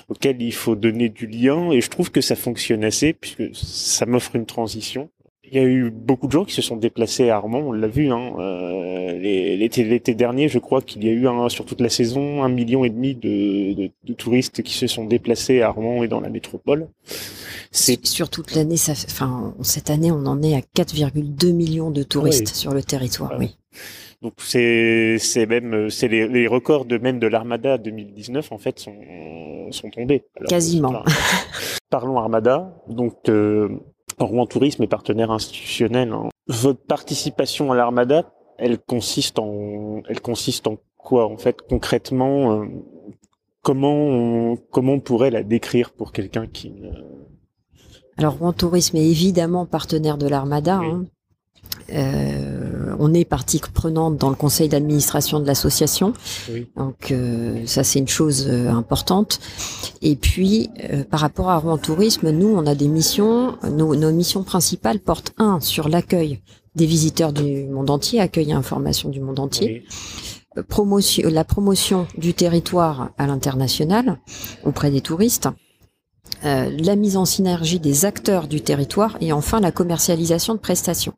auquel 0.08 0.40
il 0.40 0.52
faut 0.52 0.76
donner 0.76 1.08
du 1.08 1.26
lien 1.26 1.70
et 1.72 1.80
je 1.80 1.90
trouve 1.90 2.11
que 2.11 2.20
ça 2.20 2.37
fonctionne 2.37 2.85
assez 2.85 3.12
puisque 3.12 3.54
ça 3.54 4.06
m'offre 4.06 4.37
une 4.37 4.46
transition 4.46 5.08
il 5.52 5.60
y 5.60 5.60
a 5.60 5.68
eu 5.68 5.90
beaucoup 5.90 6.28
de 6.28 6.32
gens 6.32 6.46
qui 6.46 6.54
se 6.54 6.62
sont 6.62 6.76
déplacés 6.76 7.28
à 7.28 7.36
Armand, 7.36 7.58
on 7.58 7.72
l'a 7.72 7.86
vu. 7.86 8.10
Hein, 8.10 8.32
euh, 8.38 9.18
L'été 9.18 10.14
dernier, 10.14 10.48
je 10.48 10.58
crois 10.58 10.80
qu'il 10.80 11.04
y 11.04 11.08
a 11.10 11.12
eu 11.12 11.28
un, 11.28 11.50
sur 11.50 11.66
toute 11.66 11.82
la 11.82 11.90
saison 11.90 12.42
un 12.42 12.48
million 12.48 12.84
et 12.84 12.90
demi 12.90 13.14
de, 13.14 13.74
de, 13.74 13.90
de, 14.04 14.12
touristes 14.14 14.62
qui 14.62 14.72
se 14.72 14.86
sont 14.86 15.04
déplacés 15.04 15.60
à 15.60 15.68
Armand 15.68 16.02
et 16.02 16.08
dans 16.08 16.20
la 16.20 16.30
métropole. 16.30 16.88
C'est 17.70 18.04
sur 18.06 18.30
toute 18.30 18.54
l'année, 18.54 18.78
ça, 18.78 18.92
enfin 18.92 19.54
cette 19.60 19.90
année, 19.90 20.10
on 20.10 20.24
en 20.24 20.42
est 20.42 20.54
à 20.54 20.60
4,2 20.60 21.52
millions 21.52 21.90
de 21.90 22.02
touristes 22.02 22.54
sur 22.54 22.72
le 22.72 22.82
territoire. 22.82 23.34
Oui. 23.38 23.56
Donc 24.22 24.34
c'est 24.38 25.18
c'est 25.18 25.46
même 25.46 25.90
c'est 25.90 26.08
les, 26.08 26.28
les, 26.28 26.46
records 26.46 26.84
de 26.84 26.96
même 26.96 27.18
de 27.18 27.26
l'Armada 27.26 27.76
2019 27.76 28.52
en 28.52 28.58
fait 28.58 28.78
sont 28.78 28.94
sont 29.70 29.90
tombés. 29.90 30.24
Quasiment. 30.48 31.02
Parlons 31.90 32.16
Armada. 32.18 32.72
Donc 32.88 33.28
euh, 33.28 33.68
Rouen 34.18 34.46
Tourisme 34.46 34.83
est 34.83 34.88
partenaire 34.88 35.31
institutionnel. 35.31 36.12
Hein. 36.12 36.29
Votre 36.46 36.81
participation 36.81 37.72
à 37.72 37.77
l'Armada, 37.77 38.33
elle 38.59 38.79
consiste 38.79 39.38
en, 39.38 40.03
elle 40.09 40.20
consiste 40.20 40.66
en 40.66 40.79
quoi 40.96 41.27
en 41.27 41.37
fait 41.37 41.62
concrètement 41.62 42.53
euh, 42.53 42.66
Comment 43.62 43.94
on, 43.94 44.57
comment 44.57 44.94
on 44.94 45.01
pourrait 45.01 45.31
la 45.31 45.44
décrire 45.44 45.92
pour 45.92 46.11
quelqu'un 46.11 46.48
qui 46.48 46.72
Alors 48.16 48.38
Rouen 48.38 48.53
Tourisme 48.53 48.96
est 48.96 49.09
évidemment 49.09 49.66
partenaire 49.66 50.18
de 50.18 50.27
l'Armada. 50.27 50.79
Hein. 50.79 51.05
Euh, 51.92 52.81
on 53.04 53.12
est 53.14 53.24
partie 53.24 53.60
prenante 53.74 54.16
dans 54.16 54.30
le 54.30 54.36
conseil 54.36 54.68
d'administration 54.68 55.40
de 55.40 55.46
l'association, 55.46 56.12
donc 56.76 57.10
euh, 57.10 57.66
ça 57.66 57.82
c'est 57.82 57.98
une 57.98 58.06
chose 58.08 58.46
euh, 58.48 58.70
importante. 58.70 59.40
Et 60.02 60.14
puis 60.14 60.70
par 61.10 61.20
rapport 61.20 61.50
à 61.50 61.58
Rouen 61.58 61.78
Tourisme, 61.78 62.30
nous 62.30 62.48
on 62.48 62.64
a 62.66 62.74
des 62.74 62.88
missions. 62.88 63.56
Nos, 63.70 63.96
nos 63.96 64.12
missions 64.12 64.44
principales 64.44 65.00
portent 65.00 65.32
un 65.36 65.58
sur 65.60 65.88
l'accueil 65.88 66.40
des 66.74 66.86
visiteurs 66.86 67.32
du 67.32 67.66
monde 67.66 67.90
entier, 67.90 68.20
accueil 68.20 68.50
et 68.50 68.54
information 68.54 69.08
du 69.08 69.20
monde 69.20 69.40
entier. 69.40 69.84
Promotion, 70.68 71.28
la 71.30 71.44
promotion 71.44 72.06
du 72.16 72.34
territoire 72.34 73.10
à 73.16 73.26
l'international 73.26 74.18
auprès 74.64 74.90
des 74.90 75.00
touristes, 75.00 75.48
euh, 76.44 76.70
la 76.76 76.96
mise 76.96 77.16
en 77.16 77.24
synergie 77.24 77.78
des 77.78 78.04
acteurs 78.04 78.48
du 78.48 78.61
territoire 78.61 79.16
et 79.20 79.32
enfin 79.32 79.61
la 79.61 79.70
commercialisation 79.70 80.54
de 80.54 80.58
prestations. 80.58 81.14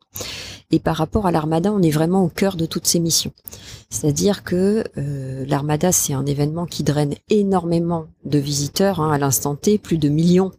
Et 0.70 0.80
par 0.80 0.96
rapport 0.96 1.26
à 1.26 1.30
l'Armada, 1.30 1.72
on 1.72 1.80
est 1.80 1.90
vraiment 1.90 2.24
au 2.24 2.28
cœur 2.28 2.56
de 2.56 2.66
toutes 2.66 2.86
ces 2.86 3.00
missions. 3.00 3.32
C'est-à-dire 3.88 4.44
que 4.44 4.84
euh, 4.98 5.44
l'Armada, 5.46 5.92
c'est 5.92 6.12
un 6.12 6.26
événement 6.26 6.66
qui 6.66 6.82
draine 6.82 7.14
énormément 7.30 8.06
de 8.24 8.38
visiteurs 8.38 9.00
hein, 9.00 9.12
à 9.12 9.18
l'instant 9.18 9.54
T, 9.54 9.78
plus 9.78 9.98
de 9.98 10.08
millions 10.08 10.50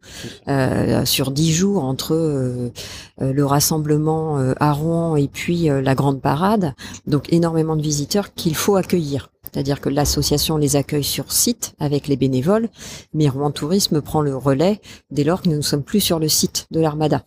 euh, 0.47 1.05
sur 1.05 1.31
dix 1.31 1.53
jours 1.53 1.84
entre 1.84 2.71
le 3.19 3.45
rassemblement 3.45 4.38
à 4.60 4.73
Rouen 4.73 5.15
et 5.15 5.27
puis 5.27 5.67
la 5.67 5.95
grande 5.95 6.21
parade. 6.21 6.73
Donc 7.08 7.31
énormément 7.31 7.75
de 7.75 7.81
visiteurs 7.81 8.34
qu'il 8.34 8.55
faut 8.55 8.77
accueillir. 8.77 9.29
C'est-à-dire 9.55 9.79
que 9.79 9.87
l'association 9.87 10.57
les 10.57 10.75
accueille 10.75 11.05
sur 11.05 11.31
site 11.31 11.75
avec 11.79 12.09
les 12.09 12.17
bénévoles, 12.17 12.67
mais 13.13 13.29
Rouen 13.29 13.51
Tourisme 13.51 14.01
prend 14.01 14.19
le 14.19 14.35
relais 14.35 14.81
dès 15.11 15.23
lors 15.23 15.41
que 15.41 15.47
nous 15.47 15.55
ne 15.55 15.61
sommes 15.61 15.81
plus 15.81 16.01
sur 16.01 16.19
le 16.19 16.27
site 16.27 16.67
de 16.71 16.81
l'Armada 16.81 17.23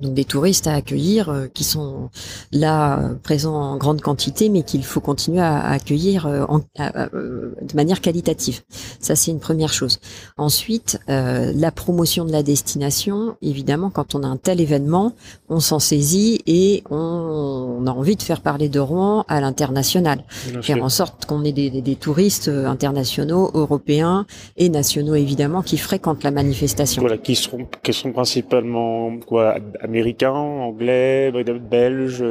donc 0.00 0.14
des 0.14 0.24
touristes 0.24 0.66
à 0.66 0.74
accueillir 0.74 1.28
euh, 1.28 1.46
qui 1.52 1.64
sont 1.64 2.10
là 2.52 2.98
euh, 2.98 3.14
présents 3.14 3.54
en 3.54 3.76
grande 3.76 4.00
quantité, 4.00 4.48
mais 4.48 4.62
qu'il 4.62 4.84
faut 4.84 5.00
continuer 5.00 5.40
à, 5.40 5.70
accueillir 5.70 6.26
euh, 6.26 6.46
de 6.78 7.76
manière 7.76 8.00
qualitative. 8.00 8.62
Ça, 9.00 9.16
c'est 9.16 9.30
une 9.30 9.40
première 9.40 9.72
chose. 9.72 10.00
Ensuite, 10.36 10.98
la 11.08 11.70
promotion 11.70 12.24
de 12.24 12.32
la 12.32 12.42
destination. 12.42 13.36
Évidemment, 13.42 13.90
quand 13.90 14.14
on 14.14 14.22
a 14.22 14.26
un 14.26 14.36
tel 14.36 14.60
événement, 14.60 15.14
on 15.48 15.60
s'en 15.60 15.78
saisit 15.78 16.40
et 16.46 16.82
on, 16.90 17.84
a 17.86 17.90
envie 17.90 18.16
de 18.16 18.22
faire 18.22 18.40
parler 18.40 18.68
de 18.68 18.80
Rouen 18.80 19.24
à 19.28 19.40
l'international, 19.40 20.24
faire 20.62 20.82
en 20.82 20.88
sorte 20.88 21.26
qu'on 21.26 21.44
ait 21.44 21.52
des, 21.52 21.70
des, 21.70 21.96
touristes 21.96 22.48
internationaux, 22.48 23.50
européens 23.54 24.26
et 24.56 24.68
nationaux 24.68 25.14
évidemment 25.14 25.62
qui 25.62 25.78
fréquentent 25.78 26.24
la 26.24 26.30
manifestation. 26.30 27.02
Voilà, 27.02 27.18
qui 27.18 27.34
seront, 27.34 27.66
qui 27.82 27.92
sont 27.92 28.12
principalement 28.12 29.18
quoi 29.26 29.56
américains, 29.82 30.30
anglais, 30.30 31.32
belges 31.70 32.24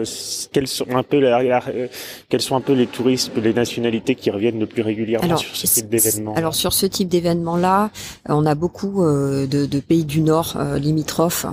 Quels 0.52 0.68
sont 0.68 0.96
un 0.96 1.04
peu 1.04 1.20
quels 2.30 2.42
sont 2.42 2.56
un 2.56 2.62
peu 2.62 2.74
les 2.74 2.88
touristes, 2.88 3.32
les 3.36 3.54
nationalités 3.54 4.16
qui 4.16 4.30
reviennent 4.32 4.60
le 4.60 4.66
plus 4.66 4.82
régulièrement 4.82 5.38
sur 5.38 5.56
ce 5.56 5.68
type 5.68 5.90
d'événement 5.90 6.34
Alors 6.36 6.56
sur 6.56 6.74
ce 6.74 6.86
type 6.86 7.10
d'événement-là, 7.10 7.92
on 8.28 8.46
a 8.46 8.56
beaucoup 8.56 9.04
euh, 9.04 9.48
de, 9.48 9.66
de, 9.66 9.80
pays 9.80 10.06
du 10.06 10.22
Nord 10.22 10.56
euh, 10.56 10.78
limitrophes 10.78 11.46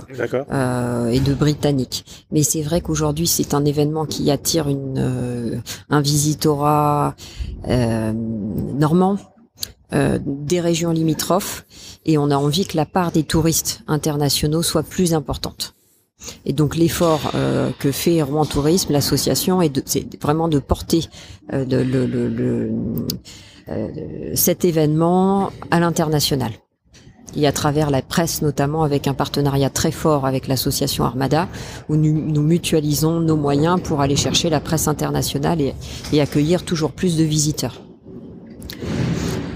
euh, 0.51 1.07
et 1.09 1.19
de 1.19 1.33
Britanniques. 1.33 2.05
Mais 2.31 2.43
c'est 2.43 2.61
vrai 2.61 2.81
qu'aujourd'hui 2.81 3.27
c'est 3.27 3.53
un 3.53 3.65
événement 3.65 4.05
qui 4.05 4.29
attire 4.31 4.67
une 4.67 4.97
euh, 4.97 5.57
un 5.89 6.01
visitorat 6.01 7.15
normand. 7.65 9.17
des 9.91 10.61
régions 10.61 10.91
limitrophes 10.91 11.65
et 12.05 12.17
on 12.17 12.29
a 12.29 12.35
envie 12.35 12.65
que 12.65 12.77
la 12.77 12.85
part 12.85 13.11
des 13.11 13.23
touristes 13.23 13.81
internationaux 13.87 14.61
soit 14.61 14.83
plus 14.83 15.13
importante. 15.13 15.76
Et 16.45 16.53
donc 16.53 16.75
l'effort 16.75 17.31
euh, 17.35 17.71
que 17.79 17.91
fait 17.91 18.21
Rouen 18.21 18.45
Tourisme, 18.45 18.91
l'association, 18.91 19.59
c'est 19.85 20.21
vraiment 20.21 20.47
de 20.47 20.59
porter 20.59 21.05
euh, 21.53 21.65
euh, 23.69 24.31
cet 24.33 24.65
événement 24.65 25.51
à 25.71 25.79
l'international. 25.79 26.51
Et 27.35 27.45
à 27.45 27.51
travers 27.51 27.91
la 27.91 28.01
presse 28.01 28.41
notamment, 28.41 28.83
avec 28.83 29.05
un 29.07 29.13
partenariat 29.13 29.69
très 29.69 29.91
fort 29.91 30.25
avec 30.25 30.47
l'association 30.47 31.03
Armada, 31.03 31.49
où 31.89 31.95
nous, 31.95 32.41
mutualisons 32.41 33.19
nos 33.19 33.35
moyens 33.35 33.79
pour 33.81 34.01
aller 34.01 34.15
chercher 34.15 34.49
la 34.49 34.61
presse 34.61 34.87
internationale 34.87 35.59
et 36.13 36.21
accueillir 36.21 36.63
toujours 36.63 36.93
plus 36.93 37.17
de 37.17 37.23
visiteurs. 37.23 37.86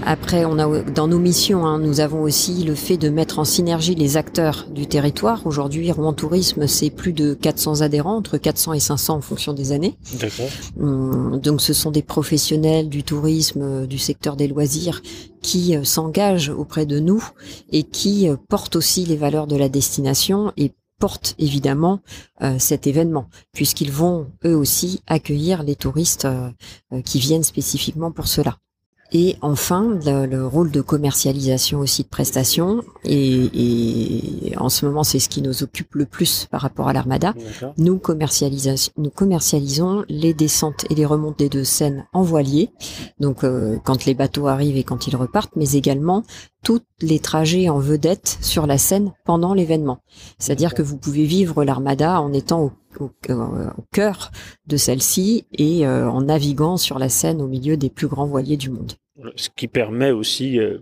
Après, 0.04 0.44
on 0.44 0.58
a 0.58 0.82
dans 0.82 1.06
nos 1.06 1.18
missions, 1.18 1.64
hein, 1.64 1.78
nous 1.78 2.00
avons 2.00 2.22
aussi 2.22 2.64
le 2.64 2.74
fait 2.74 2.96
de 2.96 3.08
mettre 3.08 3.38
en 3.38 3.44
synergie 3.44 3.94
les 3.94 4.16
acteurs 4.16 4.66
du 4.70 4.86
territoire. 4.86 5.46
Aujourd'hui, 5.46 5.90
Rouen 5.92 6.12
Tourisme, 6.12 6.66
c'est 6.66 6.90
plus 6.90 7.12
de 7.12 7.34
400 7.34 7.82
adhérents, 7.82 8.16
entre 8.16 8.36
400 8.36 8.72
et 8.72 8.80
500 8.80 9.16
en 9.16 9.20
fonction 9.20 9.52
des 9.52 9.72
années. 9.72 9.96
D'accord. 10.20 10.48
Hum, 10.80 11.40
donc, 11.40 11.60
ce 11.60 11.72
sont 11.72 11.90
des 11.90 12.02
professionnels 12.02 12.88
du 12.88 13.04
tourisme, 13.04 13.62
euh, 13.62 13.86
du 13.86 13.98
secteur 13.98 14.36
des 14.36 14.48
loisirs, 14.48 15.02
qui 15.40 15.76
euh, 15.76 15.84
s'engagent 15.84 16.50
auprès 16.50 16.86
de 16.86 16.98
nous 16.98 17.24
et 17.70 17.82
qui 17.84 18.28
euh, 18.28 18.36
portent 18.48 18.76
aussi 18.76 19.04
les 19.04 19.16
valeurs 19.16 19.46
de 19.46 19.56
la 19.56 19.68
destination 19.68 20.52
et 20.56 20.72
portent 20.98 21.34
évidemment 21.40 21.98
cet 22.60 22.86
événement, 22.86 23.26
puisqu'ils 23.52 23.90
vont 23.90 24.28
eux 24.44 24.54
aussi 24.54 25.00
accueillir 25.08 25.64
les 25.64 25.74
touristes 25.74 26.28
qui 27.04 27.18
viennent 27.18 27.42
spécifiquement 27.42 28.12
pour 28.12 28.28
cela. 28.28 28.58
Et 29.12 29.36
enfin, 29.42 29.98
le, 30.04 30.46
rôle 30.46 30.70
de 30.70 30.80
commercialisation 30.80 31.80
aussi 31.80 32.02
de 32.02 32.08
prestations. 32.08 32.82
Et, 33.04 34.48
et 34.48 34.56
en 34.56 34.70
ce 34.70 34.86
moment, 34.86 35.04
c'est 35.04 35.18
ce 35.18 35.28
qui 35.28 35.42
nous 35.42 35.62
occupe 35.62 35.94
le 35.94 36.06
plus 36.06 36.46
par 36.50 36.62
rapport 36.62 36.88
à 36.88 36.92
l'Armada. 36.92 37.34
Nous, 37.76 38.00
nous 38.96 39.10
commercialisons 39.10 40.04
les 40.08 40.34
descentes 40.34 40.86
et 40.90 40.94
les 40.94 41.04
remontées 41.04 41.48
de 41.48 41.62
Seine 41.62 42.06
en 42.12 42.22
voilier. 42.22 42.70
Donc, 43.20 43.44
euh, 43.44 43.76
quand 43.84 44.06
les 44.06 44.14
bateaux 44.14 44.46
arrivent 44.46 44.76
et 44.78 44.84
quand 44.84 45.06
ils 45.06 45.16
repartent, 45.16 45.56
mais 45.56 45.72
également 45.72 46.22
tous 46.62 46.80
les 47.00 47.18
trajets 47.18 47.68
en 47.68 47.78
vedette 47.78 48.38
sur 48.40 48.66
la 48.66 48.78
Seine 48.78 49.12
pendant 49.24 49.52
l'événement. 49.52 49.98
C'est-à-dire 50.38 50.74
que 50.74 50.82
vous 50.82 50.96
pouvez 50.96 51.24
vivre 51.24 51.64
l'armada 51.64 52.20
en 52.20 52.32
étant 52.32 52.62
au, 52.62 52.72
cœur 53.92 54.30
de 54.66 54.76
celle-ci 54.76 55.46
et 55.52 55.86
euh, 55.86 56.08
en 56.08 56.22
naviguant 56.22 56.76
sur 56.76 56.98
la 56.98 57.08
Seine 57.08 57.40
au 57.40 57.48
milieu 57.48 57.76
des 57.76 57.90
plus 57.90 58.06
grands 58.06 58.26
voiliers 58.26 58.56
du 58.56 58.70
monde. 58.70 58.92
Ce 59.36 59.50
qui 59.54 59.68
permet 59.68 60.10
aussi 60.10 60.58
euh, 60.58 60.78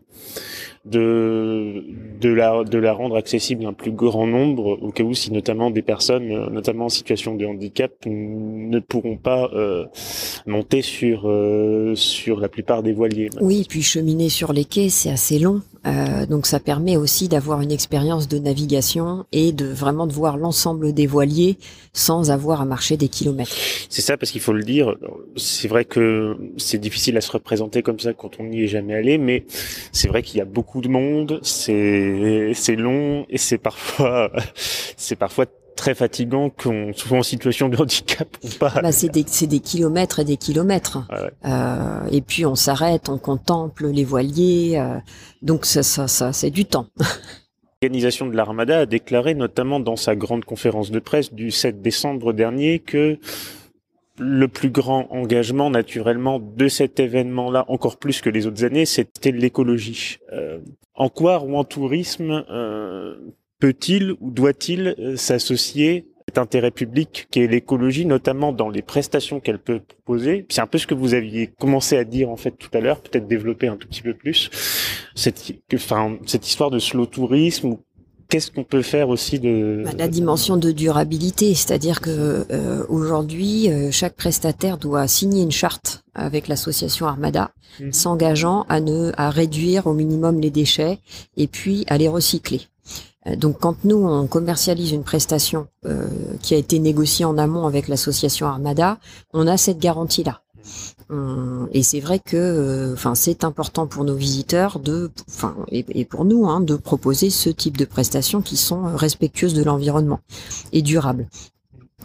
de 0.86 1.84
de 2.20 2.30
la 2.30 2.64
de 2.64 2.78
la 2.78 2.94
rendre 2.94 3.16
accessible 3.16 3.66
à 3.66 3.68
un 3.68 3.72
plus 3.74 3.92
grand 3.92 4.26
nombre 4.26 4.78
au 4.80 4.90
cas 4.90 5.02
où 5.02 5.12
si 5.12 5.30
notamment 5.30 5.70
des 5.70 5.82
personnes 5.82 6.30
euh, 6.30 6.48
notamment 6.48 6.86
en 6.86 6.88
situation 6.88 7.34
de 7.34 7.44
handicap 7.44 7.92
ne 8.06 8.78
pourront 8.78 9.18
pas 9.18 9.50
euh, 9.52 9.84
monter 10.46 10.80
sur 10.80 11.28
euh, 11.28 11.94
sur 11.94 12.40
la 12.40 12.48
plupart 12.48 12.82
des 12.82 12.92
voiliers. 12.92 13.28
Oui, 13.40 13.66
puis 13.68 13.82
cheminer 13.82 14.30
sur 14.30 14.54
les 14.54 14.64
quais 14.64 14.88
c'est 14.88 15.10
assez 15.10 15.38
long. 15.38 15.60
Euh, 15.86 16.26
donc 16.26 16.46
ça 16.46 16.60
permet 16.60 16.98
aussi 16.98 17.28
d'avoir 17.28 17.62
une 17.62 17.72
expérience 17.72 18.28
de 18.28 18.38
navigation 18.38 19.24
et 19.32 19.52
de 19.52 19.64
vraiment 19.64 20.06
de 20.06 20.12
voir 20.12 20.36
l'ensemble 20.36 20.92
des 20.92 21.06
voiliers 21.06 21.56
sans 21.94 22.30
avoir 22.30 22.60
à 22.60 22.66
marcher 22.66 22.98
des 22.98 23.08
kilomètres. 23.08 23.56
C'est 23.88 24.02
ça 24.02 24.18
parce 24.18 24.30
qu'il 24.30 24.42
faut 24.42 24.52
le 24.52 24.62
dire, 24.62 24.94
c'est 25.36 25.68
vrai 25.68 25.86
que 25.86 26.36
c'est 26.58 26.78
difficile 26.78 27.16
à 27.16 27.22
se 27.22 27.32
représenter 27.32 27.82
comme 27.82 27.98
ça 27.98 28.12
quand 28.12 28.40
on 28.40 28.44
n'y 28.44 28.62
est 28.62 28.68
jamais 28.68 28.94
allé, 28.94 29.16
mais 29.16 29.44
c'est 29.90 30.08
vrai 30.08 30.22
qu'il 30.22 30.38
y 30.38 30.42
a 30.42 30.44
beaucoup 30.44 30.69
de 30.80 30.88
monde, 30.88 31.40
c'est 31.42 32.52
c'est 32.54 32.76
long 32.76 33.26
et 33.28 33.38
c'est 33.38 33.58
parfois 33.58 34.30
c'est 34.54 35.16
parfois 35.16 35.46
très 35.80 35.94
fatigant 35.94 36.50
qu'on 36.50 36.92
souvent 36.92 37.18
en 37.18 37.22
situation 37.22 37.68
de 37.70 37.76
handicap 37.78 38.28
ou 38.44 38.48
pas. 38.58 38.80
Bah 38.82 38.92
c'est 38.92 39.08
des, 39.08 39.24
des 39.24 39.60
kilomètres 39.60 40.20
et 40.20 40.24
des 40.24 40.36
kilomètres. 40.36 40.98
Euh, 41.46 42.06
et 42.10 42.20
puis 42.20 42.44
on 42.44 42.54
s'arrête, 42.54 43.08
on 43.08 43.16
contemple 43.16 43.86
les 43.86 44.04
voiliers, 44.04 44.78
euh, 44.78 44.98
donc 45.40 45.64
ça, 45.64 45.82
ça, 45.82 46.06
ça 46.06 46.32
c'est 46.32 46.50
du 46.50 46.66
temps. 46.66 46.86
L'organisation 47.82 48.26
de 48.26 48.36
l'Armada 48.36 48.80
a 48.80 48.86
déclaré 48.86 49.34
notamment 49.34 49.80
dans 49.80 49.96
sa 49.96 50.14
grande 50.14 50.44
conférence 50.44 50.90
de 50.90 50.98
presse 50.98 51.32
du 51.32 51.50
7 51.50 51.80
décembre 51.80 52.34
dernier 52.34 52.78
que 52.78 53.18
le 54.20 54.48
plus 54.48 54.70
grand 54.70 55.06
engagement 55.10 55.70
naturellement 55.70 56.38
de 56.38 56.68
cet 56.68 57.00
événement-là, 57.00 57.64
encore 57.68 57.98
plus 57.98 58.20
que 58.20 58.28
les 58.28 58.46
autres 58.46 58.64
années, 58.64 58.84
c'était 58.84 59.32
l'écologie. 59.32 60.18
Euh, 60.32 60.58
en 60.94 61.08
quoi 61.08 61.38
Rouen 61.38 61.64
Tourisme 61.64 62.44
euh, 62.50 63.16
peut-il 63.58 64.12
ou 64.20 64.30
doit-il 64.30 64.94
euh, 64.98 65.16
s'associer 65.16 66.06
cet 66.28 66.36
intérêt 66.36 66.70
public 66.70 67.28
qui 67.30 67.40
est 67.40 67.46
l'écologie, 67.46 68.04
notamment 68.04 68.52
dans 68.52 68.68
les 68.68 68.82
prestations 68.82 69.40
qu'elle 69.40 69.58
peut 69.58 69.80
proposer? 69.80 70.44
C'est 70.50 70.60
un 70.60 70.66
peu 70.66 70.76
ce 70.76 70.86
que 70.86 70.94
vous 70.94 71.14
aviez 71.14 71.46
commencé 71.58 71.96
à 71.96 72.04
dire 72.04 72.28
en 72.28 72.36
fait 72.36 72.52
tout 72.52 72.70
à 72.74 72.80
l'heure, 72.80 73.00
peut-être 73.00 73.26
développer 73.26 73.68
un 73.68 73.76
tout 73.76 73.88
petit 73.88 74.02
peu 74.02 74.12
plus 74.12 74.50
cette 75.14 76.46
histoire 76.46 76.70
de 76.70 76.78
slow 76.78 77.06
tourisme 77.06 77.76
qu'est-ce 78.30 78.50
qu'on 78.50 78.64
peut 78.64 78.80
faire 78.80 79.10
aussi 79.10 79.38
de 79.38 79.82
bah, 79.84 79.90
la 79.98 80.08
dimension 80.08 80.56
de 80.56 80.70
durabilité, 80.70 81.54
c'est-à-dire 81.54 82.00
que 82.00 82.46
euh, 82.50 82.84
aujourd'hui 82.88 83.68
euh, 83.68 83.90
chaque 83.90 84.14
prestataire 84.14 84.78
doit 84.78 85.06
signer 85.08 85.42
une 85.42 85.50
charte 85.50 86.04
avec 86.14 86.48
l'association 86.48 87.06
Armada, 87.06 87.50
mmh. 87.80 87.92
s'engageant 87.92 88.64
à 88.68 88.80
ne 88.80 89.12
à 89.16 89.30
réduire 89.30 89.86
au 89.86 89.92
minimum 89.92 90.40
les 90.40 90.50
déchets 90.50 91.00
et 91.36 91.46
puis 91.46 91.84
à 91.88 91.98
les 91.98 92.08
recycler. 92.08 92.62
Euh, 93.26 93.36
donc 93.36 93.58
quand 93.58 93.84
nous 93.84 94.06
on 94.06 94.26
commercialise 94.26 94.92
une 94.92 95.04
prestation 95.04 95.66
qui 96.42 96.54
a 96.54 96.58
été 96.58 96.78
négociée 96.78 97.24
en 97.24 97.36
amont 97.36 97.66
avec 97.66 97.88
l'association 97.88 98.46
Armada, 98.46 98.98
on 99.34 99.46
a 99.46 99.56
cette 99.56 99.78
garantie 99.78 100.24
là. 100.24 100.42
Euh, 100.60 100.99
et 101.72 101.82
c'est 101.82 102.00
vrai 102.00 102.20
que, 102.20 102.36
euh, 102.36 102.92
enfin, 102.92 103.14
c'est 103.14 103.42
important 103.44 103.86
pour 103.86 104.04
nos 104.04 104.14
visiteurs 104.14 104.78
de, 104.78 105.10
enfin, 105.28 105.56
et, 105.68 106.04
pour 106.04 106.24
nous, 106.24 106.48
hein, 106.48 106.60
de 106.60 106.76
proposer 106.76 107.30
ce 107.30 107.50
type 107.50 107.76
de 107.76 107.84
prestations 107.84 108.42
qui 108.42 108.56
sont 108.56 108.96
respectueuses 108.96 109.54
de 109.54 109.62
l'environnement 109.62 110.20
et 110.72 110.82
durables. 110.82 111.28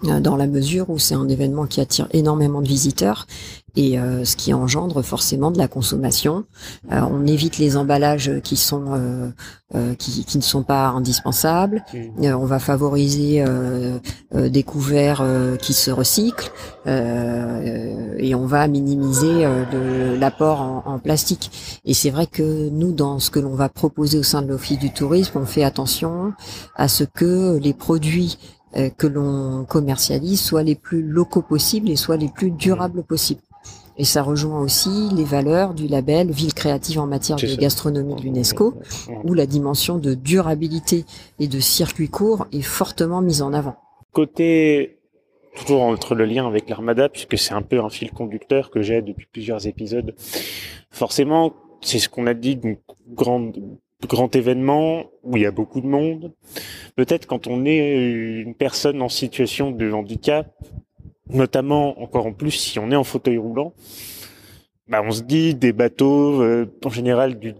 Euh, 0.05 0.19
dans 0.19 0.35
la 0.35 0.47
mesure 0.47 0.89
où 0.89 0.99
c'est 0.99 1.15
un 1.15 1.29
événement 1.29 1.67
qui 1.67 1.81
attire 1.81 2.07
énormément 2.11 2.61
de 2.61 2.67
visiteurs 2.67 3.27
et 3.75 3.99
euh, 3.99 4.23
ce 4.23 4.35
qui 4.35 4.53
engendre 4.53 5.01
forcément 5.01 5.51
de 5.51 5.57
la 5.57 5.67
consommation. 5.67 6.45
Euh, 6.91 7.01
on 7.11 7.25
évite 7.25 7.57
les 7.57 7.77
emballages 7.77 8.39
qui 8.43 8.55
sont 8.55 8.85
euh, 9.73 9.93
qui, 9.95 10.23
qui, 10.23 10.37
ne 10.37 10.43
sont 10.43 10.63
pas 10.63 10.87
indispensables. 10.87 11.83
Mmh. 11.93 12.33
on 12.35 12.45
va 12.45 12.59
favoriser 12.59 13.43
des 14.31 14.63
couverts 14.63 15.23
qui 15.59 15.73
se 15.73 15.91
recyclent 15.91 16.51
et 16.85 18.35
on 18.35 18.45
va 18.45 18.67
minimiser 18.67 19.45
l'apport 20.17 20.61
en, 20.61 20.83
en, 20.85 20.99
plastique. 20.99 21.79
Et 21.83 21.93
c'est 21.93 22.11
vrai 22.11 22.27
que 22.27 22.69
nous, 22.69 22.93
dans 22.93 23.19
ce 23.19 23.29
que 23.31 23.39
l'on 23.39 23.55
va 23.55 23.67
proposer 23.67 24.17
au 24.17 24.23
sein 24.23 24.43
de 24.43 24.47
l'Office 24.47 24.79
du 24.79 24.93
tourisme, 24.93 25.39
on 25.39 25.45
fait 25.45 25.63
attention 25.63 26.33
à 26.75 26.87
ce 26.87 27.03
que 27.03 27.57
les 27.57 27.73
produits 27.73 28.37
que 28.97 29.07
l'on 29.07 29.65
commercialise 29.65 30.41
soient 30.41 30.63
les 30.63 30.75
plus 30.75 31.01
locaux 31.01 31.41
possibles 31.41 31.89
et 31.89 31.95
soient 31.95 32.17
les 32.17 32.29
plus 32.29 32.51
durables 32.51 33.03
possibles. 33.03 33.41
Et 33.97 34.03
ça 34.03 34.23
rejoint 34.23 34.61
aussi 34.61 35.09
les 35.15 35.23
valeurs 35.23 35.73
du 35.73 35.87
label 35.87 36.31
Ville 36.31 36.53
créative 36.53 36.99
en 36.99 37.07
matière 37.07 37.37
de 37.37 37.55
gastronomie 37.55 38.15
de 38.15 38.21
l'UNESCO, 38.21 38.73
où 39.23 39.33
la 39.33 39.45
dimension 39.45 39.97
de 39.97 40.13
durabilité 40.13 41.05
et 41.39 41.47
de 41.47 41.59
circuit 41.59 42.09
court 42.09 42.47
est 42.51 42.61
fortement 42.61 43.21
mise 43.21 43.41
en 43.41 43.53
avant. 43.53 43.77
Côté 44.11 44.99
toujours 45.55 45.83
entre 45.83 46.15
le 46.15 46.25
lien 46.25 46.45
avec 46.45 46.69
l'armada, 46.69 47.09
puisque 47.09 47.37
c'est 47.37 47.53
un 47.53 47.61
peu 47.61 47.79
un 47.79 47.89
fil 47.89 48.11
conducteur 48.11 48.69
que 48.69 48.81
j'ai 48.81 49.01
depuis 49.01 49.27
plusieurs 49.31 49.67
épisodes. 49.67 50.13
Forcément, 50.91 51.53
c'est 51.81 51.99
ce 51.99 52.09
qu'on 52.09 52.27
a 52.27 52.33
dit, 52.33 52.57
donc 52.57 52.79
grand, 53.07 53.51
grand 54.07 54.35
événement 54.35 55.05
où 55.23 55.37
il 55.37 55.43
y 55.43 55.45
a 55.45 55.51
beaucoup 55.51 55.81
de 55.81 55.87
monde. 55.87 56.33
Peut-être 56.95 57.25
quand 57.25 57.47
on 57.47 57.65
est 57.65 58.41
une 58.41 58.55
personne 58.55 59.01
en 59.01 59.09
situation 59.09 59.71
de 59.71 59.91
handicap, 59.91 60.53
notamment 61.29 62.01
encore 62.01 62.25
en 62.25 62.33
plus 62.33 62.51
si 62.51 62.79
on 62.79 62.91
est 62.91 62.95
en 62.95 63.03
fauteuil 63.03 63.37
roulant, 63.37 63.73
bah 64.87 65.01
on 65.03 65.11
se 65.11 65.21
dit 65.21 65.55
des 65.55 65.73
bateaux 65.73 66.41
euh, 66.41 66.65
en 66.83 66.89
général 66.89 67.39
du 67.39 67.55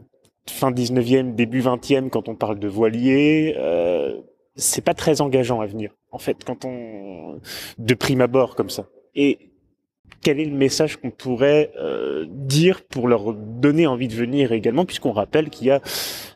fin 0.47 0.71
19e, 0.71 1.33
début 1.33 1.61
20e 1.61 2.09
quand 2.09 2.29
on 2.29 2.35
parle 2.35 2.59
de 2.59 2.67
voilier, 2.67 3.55
euh, 3.57 4.21
c'est 4.55 4.83
pas 4.83 4.93
très 4.93 5.21
engageant 5.21 5.61
à 5.61 5.65
venir 5.65 5.91
en 6.11 6.19
fait 6.19 6.43
quand 6.43 6.65
on 6.65 7.39
de 7.77 7.93
prime 7.93 8.21
abord 8.21 8.55
comme 8.55 8.69
ça. 8.69 8.87
Et 9.15 9.51
quel 10.21 10.39
est 10.39 10.45
le 10.45 10.55
message 10.55 10.97
qu'on 10.97 11.11
pourrait 11.11 11.71
euh, 11.77 12.25
dire 12.27 12.81
pour 12.83 13.07
leur 13.07 13.33
donner 13.33 13.85
envie 13.85 14.07
de 14.07 14.15
venir 14.15 14.51
également, 14.53 14.85
puisqu'on 14.85 15.11
rappelle 15.11 15.51
qu'il 15.51 15.67
y 15.67 15.71
a 15.71 15.81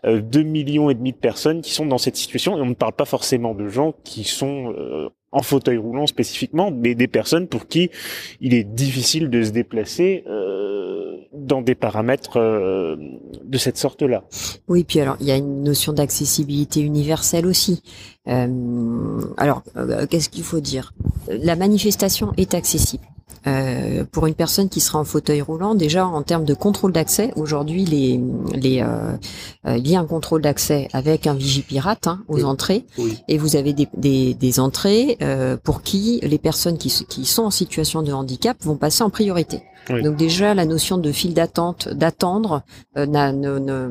euh, 0.06 0.22
2 0.22 0.44
millions 0.44 0.92
et 0.92 0.94
demi 0.94 1.12
de 1.12 1.18
personnes 1.18 1.62
qui 1.62 1.72
sont 1.72 1.88
dans 1.88 1.98
cette 1.98 2.16
situation, 2.16 2.56
et 2.56 2.62
on 2.62 2.68
ne 2.68 2.76
parle 2.76 2.94
pas 2.94 3.06
forcément 3.06 3.56
de 3.56 3.68
gens 3.68 3.96
qui 4.04 4.26
sont 4.26 4.74
euh, 4.78 5.10
en 5.32 5.42
fauteuil 5.42 5.78
roulant 5.78 6.08
spécifiquement, 6.08 6.72
mais 6.72 6.96
des 6.96 7.08
personnes 7.08 7.48
pour 7.48 7.68
qui 7.68 7.90
il 8.42 8.54
est 8.54 8.64
difficile 8.64 9.30
de 9.30 9.44
se 9.44 9.52
déplacer 9.52 10.24
euh, 10.28 11.18
dans 11.34 11.62
des 11.62 11.76
paramètres 11.76 12.38
euh, 12.38 12.96
de 13.44 13.58
cette 13.58 13.78
sorte-là. 13.78 14.24
Oui, 14.68 14.84
puis 14.84 15.00
alors 15.00 15.18
il 15.20 15.28
y 15.28 15.32
a 15.32 15.38
une 15.38 15.64
notion 15.64 15.94
d'accessibilité 15.94 16.82
universelle 16.82 17.46
aussi. 17.46 17.84
Euh, 18.28 19.22
alors, 19.38 19.64
qu'est-ce 20.10 20.30
qu'il 20.30 20.44
faut 20.44 20.60
dire? 20.60 20.94
La 21.28 21.56
manifestation 21.56 22.34
est 22.38 22.54
accessible. 22.54 23.04
Euh, 23.48 24.04
pour 24.12 24.28
une 24.28 24.34
personne 24.34 24.70
qui 24.70 24.82
sera 24.82 25.00
en 25.00 25.04
fauteuil 25.04 25.42
roulant, 25.42 25.76
déjà 25.76 26.06
en 26.06 26.24
termes 26.24 26.46
de 26.46 26.54
contrôle 26.54 26.92
d'accès, 26.92 27.32
aujourd'hui 27.36 27.86
les, 27.86 28.20
les 28.54 28.82
euh, 28.82 29.14
euh, 29.66 29.78
il 29.78 29.88
y 29.88 29.96
a 29.96 30.00
un 30.00 30.06
contrôle 30.06 30.42
d'accès 30.42 30.90
avec 30.94 31.28
un 31.28 31.34
vigipirate 31.34 32.08
hein, 32.08 32.22
aux 32.28 32.44
entrées, 32.44 32.86
et 33.28 33.38
vous 33.38 33.56
avez 33.56 33.74
des, 33.74 33.88
des, 33.96 34.34
des 34.34 34.60
entrées 34.60 35.18
pour 35.64 35.82
qui 35.82 36.20
les 36.24 36.38
personnes 36.38 36.78
qui, 36.78 36.90
qui 37.08 37.26
sont 37.26 37.44
en 37.44 37.52
situation 37.52 38.02
de 38.02 38.12
handicap 38.12 38.58
vont 38.64 38.76
passer 38.76 39.04
en 39.04 39.10
priorité. 39.10 39.62
Donc 39.90 40.18
déjà 40.18 40.54
la 40.54 40.66
notion 40.66 40.98
de 40.98 41.12
file 41.12 41.34
d'attente, 41.34 41.90
d'attendre, 41.90 42.64
n'a 42.96 43.32
ne, 43.32 43.90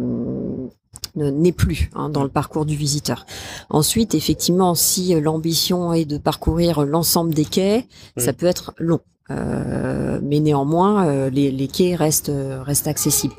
n'est 1.17 1.53
plus 1.53 1.91
hein, 1.95 2.09
dans 2.09 2.23
le 2.23 2.29
parcours 2.29 2.67
du 2.67 2.77
visiteur. 2.77 3.27
Ensuite, 3.71 4.15
effectivement, 4.15 4.75
si 4.75 5.19
l'ambition 5.21 5.93
est 5.93 6.05
de 6.05 6.19
parcourir 6.19 6.85
l'ensemble 6.85 7.35
des 7.35 7.45
quais, 7.45 7.87
ça 8.17 8.33
peut 8.33 8.47
être 8.47 8.73
long. 8.79 9.01
Euh, 9.31 10.21
mais 10.23 10.41
néanmoins, 10.41 11.07
euh, 11.07 11.31
les, 11.31 11.51
les, 11.51 11.69
quais 11.69 11.95
restent, 11.95 12.33
restent 12.65 12.89
accessibles. 12.89 13.35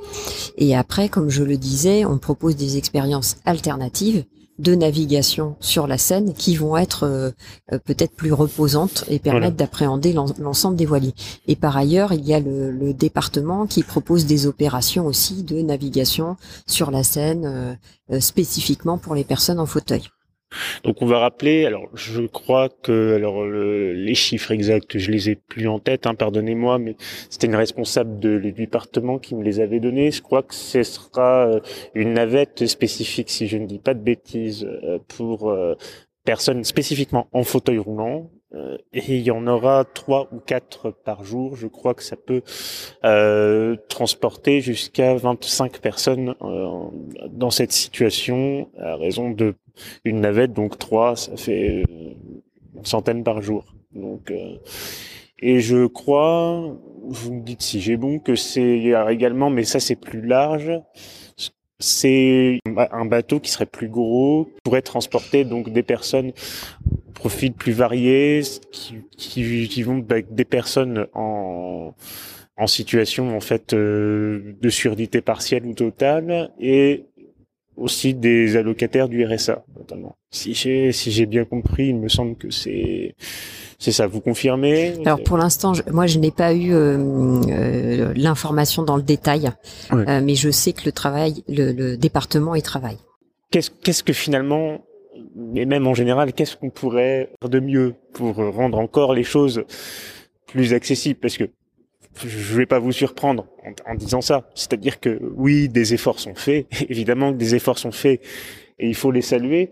Et 0.57 0.75
après, 0.75 1.09
comme 1.09 1.29
je 1.29 1.43
le 1.43 1.57
disais, 1.57 2.05
on 2.05 2.17
propose 2.17 2.55
des 2.55 2.77
expériences 2.77 3.37
alternatives 3.45 4.25
de 4.59 4.75
navigation 4.75 5.55
sur 5.61 5.87
la 5.87 5.97
Seine 5.97 6.33
qui 6.33 6.57
vont 6.57 6.75
être 6.75 7.03
euh, 7.05 7.31
peut-être 7.85 8.13
plus 8.13 8.33
reposantes 8.33 9.05
et 9.07 9.17
permettre 9.17 9.55
d'appréhender 9.55 10.11
l'ensemble 10.11 10.75
des 10.75 10.85
voiliers. 10.85 11.13
Et 11.47 11.55
par 11.55 11.77
ailleurs, 11.77 12.11
il 12.11 12.27
y 12.27 12.33
a 12.33 12.41
le, 12.41 12.69
le, 12.69 12.93
département 12.93 13.67
qui 13.67 13.83
propose 13.83 14.25
des 14.25 14.47
opérations 14.47 15.05
aussi 15.05 15.43
de 15.43 15.61
navigation 15.61 16.35
sur 16.67 16.91
la 16.91 17.03
Seine 17.03 17.77
spécifiquement 18.19 18.97
pour 18.97 19.15
les 19.15 19.23
personnes 19.23 19.59
en 19.59 19.65
fauteuil. 19.65 20.09
Donc 20.83 21.01
on 21.01 21.05
va 21.05 21.19
rappeler, 21.19 21.65
alors 21.65 21.87
je 21.93 22.21
crois 22.21 22.69
que 22.69 23.15
alors 23.15 23.45
les 23.45 24.15
chiffres 24.15 24.51
exacts, 24.51 24.97
je 24.97 25.11
les 25.11 25.29
ai 25.29 25.35
plus 25.35 25.67
en 25.67 25.79
tête, 25.79 26.07
hein, 26.07 26.15
pardonnez-moi, 26.15 26.79
mais 26.79 26.95
c'était 27.29 27.47
une 27.47 27.55
responsable 27.55 28.19
de, 28.19 28.39
du 28.39 28.51
département 28.51 29.19
qui 29.19 29.35
me 29.35 29.43
les 29.43 29.59
avait 29.59 29.79
donnés. 29.79 30.11
Je 30.11 30.21
crois 30.21 30.43
que 30.43 30.55
ce 30.55 30.83
sera 30.83 31.47
euh, 31.47 31.59
une 31.93 32.13
navette 32.13 32.65
spécifique, 32.67 33.29
si 33.29 33.47
je 33.47 33.57
ne 33.57 33.65
dis 33.65 33.79
pas 33.79 33.93
de 33.93 34.01
bêtises, 34.01 34.65
euh, 34.65 34.99
pour 35.07 35.49
euh, 35.49 35.75
personnes 36.25 36.63
spécifiquement 36.63 37.27
en 37.31 37.43
fauteuil 37.43 37.77
roulant, 37.77 38.29
et 38.93 39.17
il 39.17 39.21
y 39.21 39.31
en 39.31 39.45
aura 39.47 39.85
trois 39.85 40.27
ou 40.31 40.39
quatre 40.39 40.91
par 40.91 41.23
jour. 41.23 41.55
Je 41.55 41.67
crois 41.67 41.93
que 41.93 42.03
ça 42.03 42.15
peut 42.15 42.41
euh, 43.03 43.75
transporter 43.89 44.61
jusqu'à 44.61 45.15
25 45.15 45.79
personnes 45.79 46.35
euh, 46.41 46.67
dans 47.29 47.51
cette 47.51 47.71
situation 47.71 48.69
à 48.79 48.95
raison 48.95 49.31
de 49.31 49.55
une 50.03 50.21
navette, 50.21 50.53
donc 50.53 50.77
trois, 50.77 51.15
ça 51.15 51.37
fait 51.37 51.83
une 52.75 52.85
centaine 52.85 53.23
par 53.23 53.41
jour. 53.41 53.65
Donc 53.93 54.31
et 55.41 55.59
je 55.61 55.85
crois, 55.85 56.77
vous 57.03 57.33
me 57.33 57.41
dites 57.41 57.61
si 57.61 57.79
j'ai 57.79 57.95
bon, 57.95 58.19
que 58.19 58.35
c'est 58.35 58.93
également, 59.09 59.49
mais 59.49 59.63
ça 59.63 59.79
c'est 59.79 59.95
plus 59.95 60.21
large, 60.21 60.71
c'est 61.79 62.59
un 62.75 63.05
bateau 63.05 63.39
qui 63.39 63.51
serait 63.51 63.65
plus 63.65 63.87
gros, 63.87 64.49
pourrait 64.63 64.81
transporter 64.81 65.45
donc 65.45 65.71
des 65.71 65.83
personnes 65.83 66.31
profils 67.13 67.53
plus 67.53 67.73
variés, 67.73 68.41
qui, 68.71 68.95
qui, 69.17 69.67
qui 69.67 69.83
vont 69.83 70.03
des 70.29 70.45
personnes 70.45 71.07
en, 71.13 71.93
en 72.57 72.67
situation 72.67 73.35
en 73.35 73.39
fait 73.39 73.73
euh, 73.73 74.55
de 74.61 74.69
surdité 74.69 75.21
partielle 75.21 75.65
ou 75.65 75.73
totale. 75.73 76.51
Et 76.59 77.05
aussi 77.79 78.13
des 78.13 78.55
allocataires 78.57 79.09
du 79.09 79.25
RSA 79.25 79.63
notamment. 79.77 80.15
Si 80.31 80.53
j'ai 80.53 80.91
si 80.91 81.11
j'ai 81.11 81.25
bien 81.25 81.45
compris, 81.45 81.87
il 81.87 81.95
me 81.97 82.09
semble 82.09 82.35
que 82.35 82.49
c'est 82.51 83.15
c'est 83.79 83.91
ça. 83.91 84.07
Vous 84.07 84.21
confirmez? 84.21 84.95
Alors 85.05 85.23
pour 85.23 85.37
l'instant, 85.37 85.73
moi 85.91 86.05
je 86.07 86.19
n'ai 86.19 86.31
pas 86.31 86.53
eu 86.53 86.73
euh, 86.73 86.97
euh, 87.49 88.13
l'information 88.15 88.83
dans 88.83 88.97
le 88.97 89.03
détail, 89.03 89.49
mais 89.91 90.35
je 90.35 90.49
sais 90.51 90.73
que 90.73 90.81
le 90.85 90.91
travail, 90.91 91.43
le, 91.47 91.71
le 91.71 91.97
département 91.97 92.55
y 92.55 92.61
travaille. 92.61 92.97
Qu'est-ce 93.51 93.71
qu'est-ce 93.71 94.03
que 94.03 94.13
finalement 94.13 94.81
mais 95.35 95.65
même 95.65 95.87
en 95.87 95.93
général, 95.93 96.33
qu'est-ce 96.33 96.55
qu'on 96.55 96.69
pourrait 96.69 97.31
faire 97.41 97.49
de 97.49 97.59
mieux 97.59 97.95
pour 98.13 98.35
rendre 98.35 98.77
encore 98.77 99.13
les 99.13 99.23
choses 99.23 99.63
plus 100.47 100.73
accessibles? 100.73 101.19
Parce 101.19 101.37
que 101.37 101.45
je 102.15 102.57
vais 102.57 102.65
pas 102.65 102.79
vous 102.79 102.91
surprendre 102.91 103.47
en, 103.85 103.95
disant 103.95 104.21
ça. 104.21 104.49
C'est-à-dire 104.55 104.99
que 104.99 105.19
oui, 105.35 105.69
des 105.69 105.93
efforts 105.93 106.19
sont 106.19 106.35
faits, 106.35 106.67
évidemment 106.89 107.31
que 107.31 107.37
des 107.37 107.55
efforts 107.55 107.77
sont 107.77 107.91
faits 107.91 108.21
et 108.79 108.87
il 108.87 108.95
faut 108.95 109.11
les 109.11 109.21
saluer. 109.21 109.69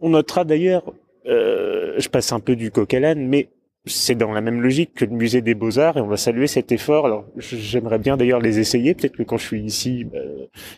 On 0.00 0.10
notera 0.10 0.44
d'ailleurs, 0.44 0.92
euh, 1.26 1.94
je 1.98 2.08
passe 2.08 2.32
un 2.32 2.40
peu 2.40 2.56
du 2.56 2.70
coq 2.70 2.92
à 2.94 3.00
l'âne, 3.00 3.26
mais 3.26 3.48
c'est 3.86 4.14
dans 4.14 4.32
la 4.32 4.40
même 4.40 4.60
logique 4.60 4.94
que 4.94 5.04
le 5.04 5.12
musée 5.12 5.40
des 5.40 5.54
beaux-arts 5.54 5.96
et 5.96 6.00
on 6.00 6.06
va 6.06 6.16
saluer 6.16 6.46
cet 6.46 6.72
effort. 6.72 7.06
Alors 7.06 7.24
j'aimerais 7.38 7.98
bien 7.98 8.16
d'ailleurs 8.16 8.40
les 8.40 8.58
essayer. 8.58 8.94
Peut-être 8.94 9.16
que 9.16 9.22
quand 9.22 9.38
je 9.38 9.46
suis 9.46 9.62
ici, 9.62 10.04
bah, 10.04 10.18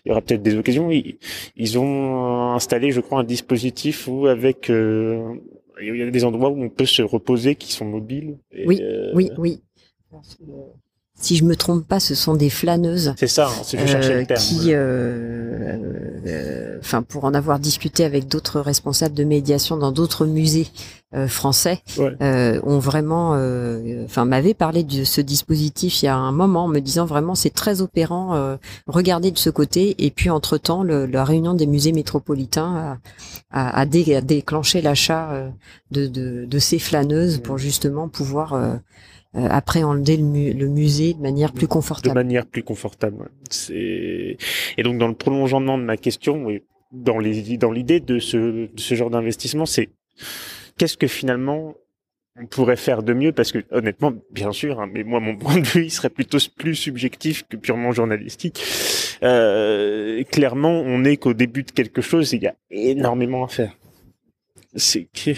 il 0.05 0.09
y 0.09 0.13
aura 0.13 0.23
peut-être 0.23 0.43
des 0.43 0.57
occasions. 0.57 0.91
Ils, 0.91 1.79
ont 1.79 2.53
installé, 2.53 2.93
je 2.93 3.01
crois, 3.01 3.21
un 3.21 3.25
dispositif 3.25 4.07
où 4.07 4.27
avec 4.27 4.71
euh, 4.71 5.35
il 5.83 5.97
y 5.97 6.03
a 6.03 6.11
des 6.11 6.25
endroits 6.25 6.51
où 6.51 6.63
on 6.63 6.69
peut 6.69 6.87
se 6.87 7.03
reposer 7.03 7.55
qui 7.57 7.73
sont 7.73 7.85
mobiles. 7.85 8.39
oui, 8.67 8.81
euh, 8.81 9.11
oui, 9.15 9.31
oui 9.39 9.61
si 11.21 11.37
je 11.37 11.45
me 11.45 11.55
trompe 11.55 11.87
pas, 11.87 12.01
ce 12.01 12.15
sont 12.15 12.35
des 12.35 12.49
flâneuses. 12.49 13.13
C'est 13.19 13.27
ça, 13.27 13.49
hein, 13.49 13.63
je 13.63 13.87
cherchais 13.87 14.21
le 14.21 14.27
terme. 14.27 14.41
Qui, 14.41 14.73
euh, 14.73 15.77
euh, 16.27 16.79
enfin, 16.81 17.03
pour 17.03 17.25
en 17.25 17.35
avoir 17.35 17.59
discuté 17.59 18.05
avec 18.05 18.27
d'autres 18.27 18.59
responsables 18.61 19.15
de 19.15 19.25
médiation 19.25 19.77
dans 19.77 19.93
d'autres 19.93 20.25
musées 20.25 20.69
euh, 21.15 21.29
français, 21.29 21.83
ont 21.99 22.79
vraiment, 22.79 23.33
enfin, 24.05 24.25
m'avaient 24.25 24.55
parlé 24.55 24.83
de 24.83 25.05
ce 25.05 25.21
dispositif 25.21 26.03
il 26.03 26.07
y 26.07 26.09
a 26.09 26.17
un 26.17 26.33
moment, 26.33 26.65
en 26.65 26.69
me 26.69 26.81
disant 26.81 27.05
vraiment 27.05 27.35
c'est 27.35 27.51
très 27.51 27.83
opérant. 27.83 28.57
regardez 28.87 29.31
de 29.31 29.39
ce 29.39 29.51
côté, 29.51 29.97
et 29.99 30.11
puis 30.11 30.31
entre 30.31 30.57
temps, 30.57 30.83
la 30.83 31.25
réunion 31.25 31.53
des 31.53 31.67
musées 31.67 31.93
métropolitains 31.93 32.99
a, 33.51 33.81
a, 33.81 33.87
déclenché 33.87 34.81
l'achat 34.81 35.51
de, 35.91 36.07
de, 36.07 36.47
de, 36.47 36.59
ces 36.59 36.79
flâneuses 36.79 37.39
pour 37.39 37.59
justement 37.59 38.09
pouvoir 38.09 38.81
euh, 39.37 39.47
appréhender 39.49 40.17
le, 40.17 40.53
le, 40.53 40.69
musée 40.69 41.15
de 41.15 41.21
manière 41.21 41.53
plus 41.53 41.69
confortable. 41.69 42.15
De 42.17 42.21
manière 42.21 42.47
plus 42.47 42.65
confortable. 42.65 43.31
C'est 43.49 44.37
et 44.77 44.83
donc 44.83 44.99
dans 44.99 45.07
le 45.07 45.15
prolongement 45.15 45.79
de 45.79 45.85
ma 45.85 45.97
question, 45.97 46.49
dans 46.91 47.19
les 47.19 47.57
dans 47.57 47.71
l'idée 47.71 48.01
de 48.01 48.19
ce, 48.19 48.37
de 48.67 48.81
ce 48.81 48.95
genre 48.95 49.11
d'investissement, 49.11 49.67
c'est 49.67 49.89
qu'est-ce 50.77 50.97
que 50.97 51.07
finalement 51.07 51.75
on 52.41 52.47
pourrait 52.47 52.77
faire 52.77 53.05
de 53.05 53.13
mieux? 53.13 53.31
Parce 53.33 53.53
que 53.53 53.59
honnêtement, 53.71 54.13
bien 54.33 54.51
sûr, 54.51 54.81
hein, 54.81 54.89
mais 54.93 55.05
moi 55.05 55.21
mon 55.21 55.37
point 55.39 55.59
de 55.59 55.67
vue 55.67 55.85
il 55.85 55.91
serait 55.91 56.11
plutôt 56.11 56.39
plus 56.57 56.75
subjectif 56.75 57.45
que 57.49 57.57
purement 57.57 57.93
journalistique. 57.93 58.63
Euh, 59.23 60.25
clairement, 60.25 60.81
on 60.81 60.99
n'est 61.01 61.19
qu'au 61.19 61.35
début 61.35 61.63
de 61.63 61.71
quelque 61.71 62.01
chose. 62.01 62.35
Et 62.35 62.39
il 62.39 62.43
y 62.43 62.47
a 62.49 62.55
énormément 62.71 63.45
à 63.45 63.49
faire. 63.49 63.77
C'est 64.75 65.05
que 65.05 65.31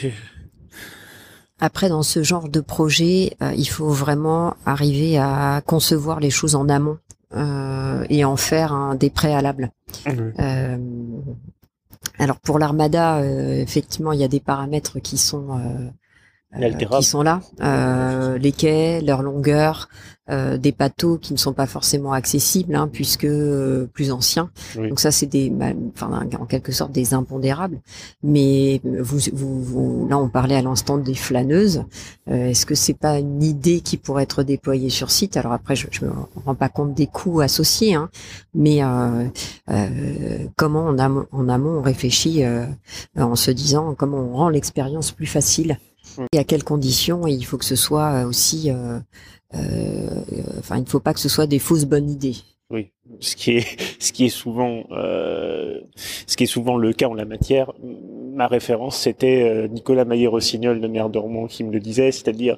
après, 1.62 1.88
dans 1.88 2.02
ce 2.02 2.24
genre 2.24 2.48
de 2.48 2.58
projet, 2.58 3.36
euh, 3.40 3.52
il 3.56 3.66
faut 3.66 3.90
vraiment 3.90 4.56
arriver 4.66 5.16
à 5.16 5.62
concevoir 5.64 6.18
les 6.18 6.28
choses 6.28 6.56
en 6.56 6.68
amont 6.68 6.98
euh, 7.36 8.04
et 8.10 8.24
en 8.24 8.36
faire 8.36 8.96
des 8.98 9.10
préalables. 9.10 9.70
Euh, 10.08 10.76
alors 12.18 12.40
pour 12.40 12.58
l'armada, 12.58 13.24
effectivement, 13.24 14.10
il 14.10 14.18
y 14.18 14.24
a 14.24 14.28
des 14.28 14.40
paramètres 14.40 14.98
qui 14.98 15.16
sont 15.16 15.60
qui 17.00 17.02
sont 17.04 17.22
là, 17.22 17.40
les 18.38 18.52
quais, 18.52 19.00
leur 19.00 19.22
longueur, 19.22 19.88
euh, 20.30 20.56
des 20.56 20.70
bateaux 20.70 21.18
qui 21.18 21.32
ne 21.32 21.38
sont 21.38 21.52
pas 21.52 21.66
forcément 21.66 22.12
accessibles 22.12 22.76
hein, 22.76 22.88
puisque 22.90 23.24
euh, 23.24 23.88
plus 23.92 24.12
anciens. 24.12 24.50
Donc 24.76 25.00
ça 25.00 25.10
c'est 25.10 25.26
des, 25.26 25.50
bah, 25.50 25.72
enfin 25.96 26.26
en 26.38 26.46
quelque 26.46 26.70
sorte 26.70 26.92
des 26.92 27.12
impondérables. 27.12 27.80
Mais 28.22 28.80
vous, 28.84 29.18
vous, 29.32 30.06
là 30.08 30.16
on 30.18 30.28
parlait 30.28 30.54
à 30.54 30.62
l'instant 30.62 30.96
des 30.96 31.16
flâneuses. 31.16 31.82
Euh, 32.30 32.50
est-ce 32.50 32.66
que 32.66 32.76
c'est 32.76 32.94
pas 32.94 33.18
une 33.18 33.42
idée 33.42 33.80
qui 33.80 33.96
pourrait 33.96 34.22
être 34.22 34.44
déployée 34.44 34.90
sur 34.90 35.10
site? 35.10 35.36
Alors 35.36 35.54
après 35.54 35.74
je, 35.74 35.88
je 35.90 36.04
me 36.04 36.12
rends 36.46 36.54
pas 36.54 36.68
compte 36.68 36.94
des 36.94 37.08
coûts 37.08 37.40
associés, 37.40 37.94
hein, 37.94 38.08
mais 38.54 38.80
comment 40.56 40.86
en 40.86 40.98
amont, 40.98 41.26
en 41.32 41.48
amont 41.48 41.78
on 41.78 41.82
réfléchit 41.82 42.44
en 43.18 43.34
se 43.34 43.50
disant 43.50 43.96
comment 43.96 44.18
on 44.18 44.36
rend 44.36 44.48
l'expérience 44.50 45.10
plus 45.10 45.26
facile? 45.26 45.78
Et 46.32 46.38
à 46.38 46.44
quelles 46.44 46.64
conditions 46.64 47.26
et 47.26 47.32
il 47.32 47.44
faut 47.44 47.58
que 47.58 47.64
ce 47.64 47.76
soit 47.76 48.24
aussi 48.24 48.70
euh, 49.54 50.08
enfin, 50.58 50.76
il 50.76 50.82
ne 50.82 50.88
faut 50.88 51.00
pas 51.00 51.12
que 51.12 51.20
ce 51.20 51.28
soit 51.28 51.46
des 51.46 51.58
fausses 51.58 51.84
bonnes 51.84 52.08
idées. 52.08 52.36
Oui, 52.70 52.90
ce 53.20 53.36
qui 53.36 53.52
est 53.58 53.66
ce 53.98 54.12
qui 54.12 54.24
est 54.24 54.30
souvent 54.30 54.84
euh, 54.92 55.80
ce 56.26 56.36
qui 56.36 56.44
est 56.44 56.46
souvent 56.46 56.78
le 56.78 56.92
cas 56.92 57.08
en 57.08 57.14
la 57.14 57.26
matière. 57.26 57.72
Ma 57.82 58.46
référence 58.46 58.96
c'était 58.96 59.42
euh, 59.42 59.68
Nicolas 59.68 60.06
Maillé-Rossignol, 60.06 60.80
le 60.80 60.88
maire 60.88 61.10
de 61.10 61.18
Rouen, 61.18 61.46
qui 61.46 61.64
me 61.64 61.72
le 61.72 61.80
disait, 61.80 62.12
c'est-à-dire 62.12 62.56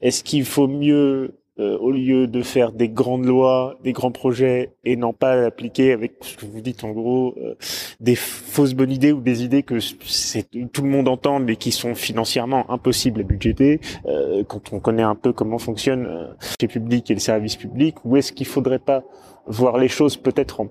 est-ce 0.00 0.24
qu'il 0.24 0.44
faut 0.44 0.66
mieux 0.66 1.34
euh, 1.60 1.76
au 1.78 1.90
lieu 1.90 2.26
de 2.26 2.40
faire 2.42 2.72
des 2.72 2.88
grandes 2.88 3.26
lois, 3.26 3.76
des 3.84 3.92
grands 3.92 4.12
projets 4.12 4.72
et 4.82 4.96
non 4.96 5.12
pas 5.12 5.44
appliquer 5.44 5.92
avec 5.92 6.14
ce 6.22 6.36
que 6.36 6.46
vous 6.46 6.62
dites 6.62 6.84
en 6.84 6.90
gros 6.90 7.34
euh, 7.36 7.54
des 8.00 8.14
fausses 8.14 8.72
bonnes 8.72 8.90
idées 8.90 9.12
ou 9.12 9.20
des 9.20 9.44
idées 9.44 9.62
que 9.62 9.78
c'est 9.78 10.48
tout 10.72 10.82
le 10.82 10.88
monde 10.88 11.06
entend 11.06 11.38
mais 11.38 11.56
qui 11.56 11.70
sont 11.70 11.94
financièrement 11.94 12.70
impossibles 12.70 13.20
à 13.20 13.24
budgéter 13.24 13.80
euh, 14.06 14.42
quand 14.42 14.72
on 14.72 14.80
connaît 14.80 15.02
un 15.02 15.14
peu 15.14 15.34
comment 15.34 15.58
fonctionne 15.58 16.34
les 16.62 16.68
publics 16.68 17.10
et 17.10 17.14
le 17.14 17.20
service 17.20 17.56
public 17.56 17.96
ou 18.06 18.16
est-ce 18.16 18.32
qu'il 18.32 18.46
faudrait 18.46 18.78
pas 18.78 19.04
voir 19.46 19.76
les 19.76 19.88
choses 19.88 20.16
peut-être 20.16 20.60
en 20.60 20.68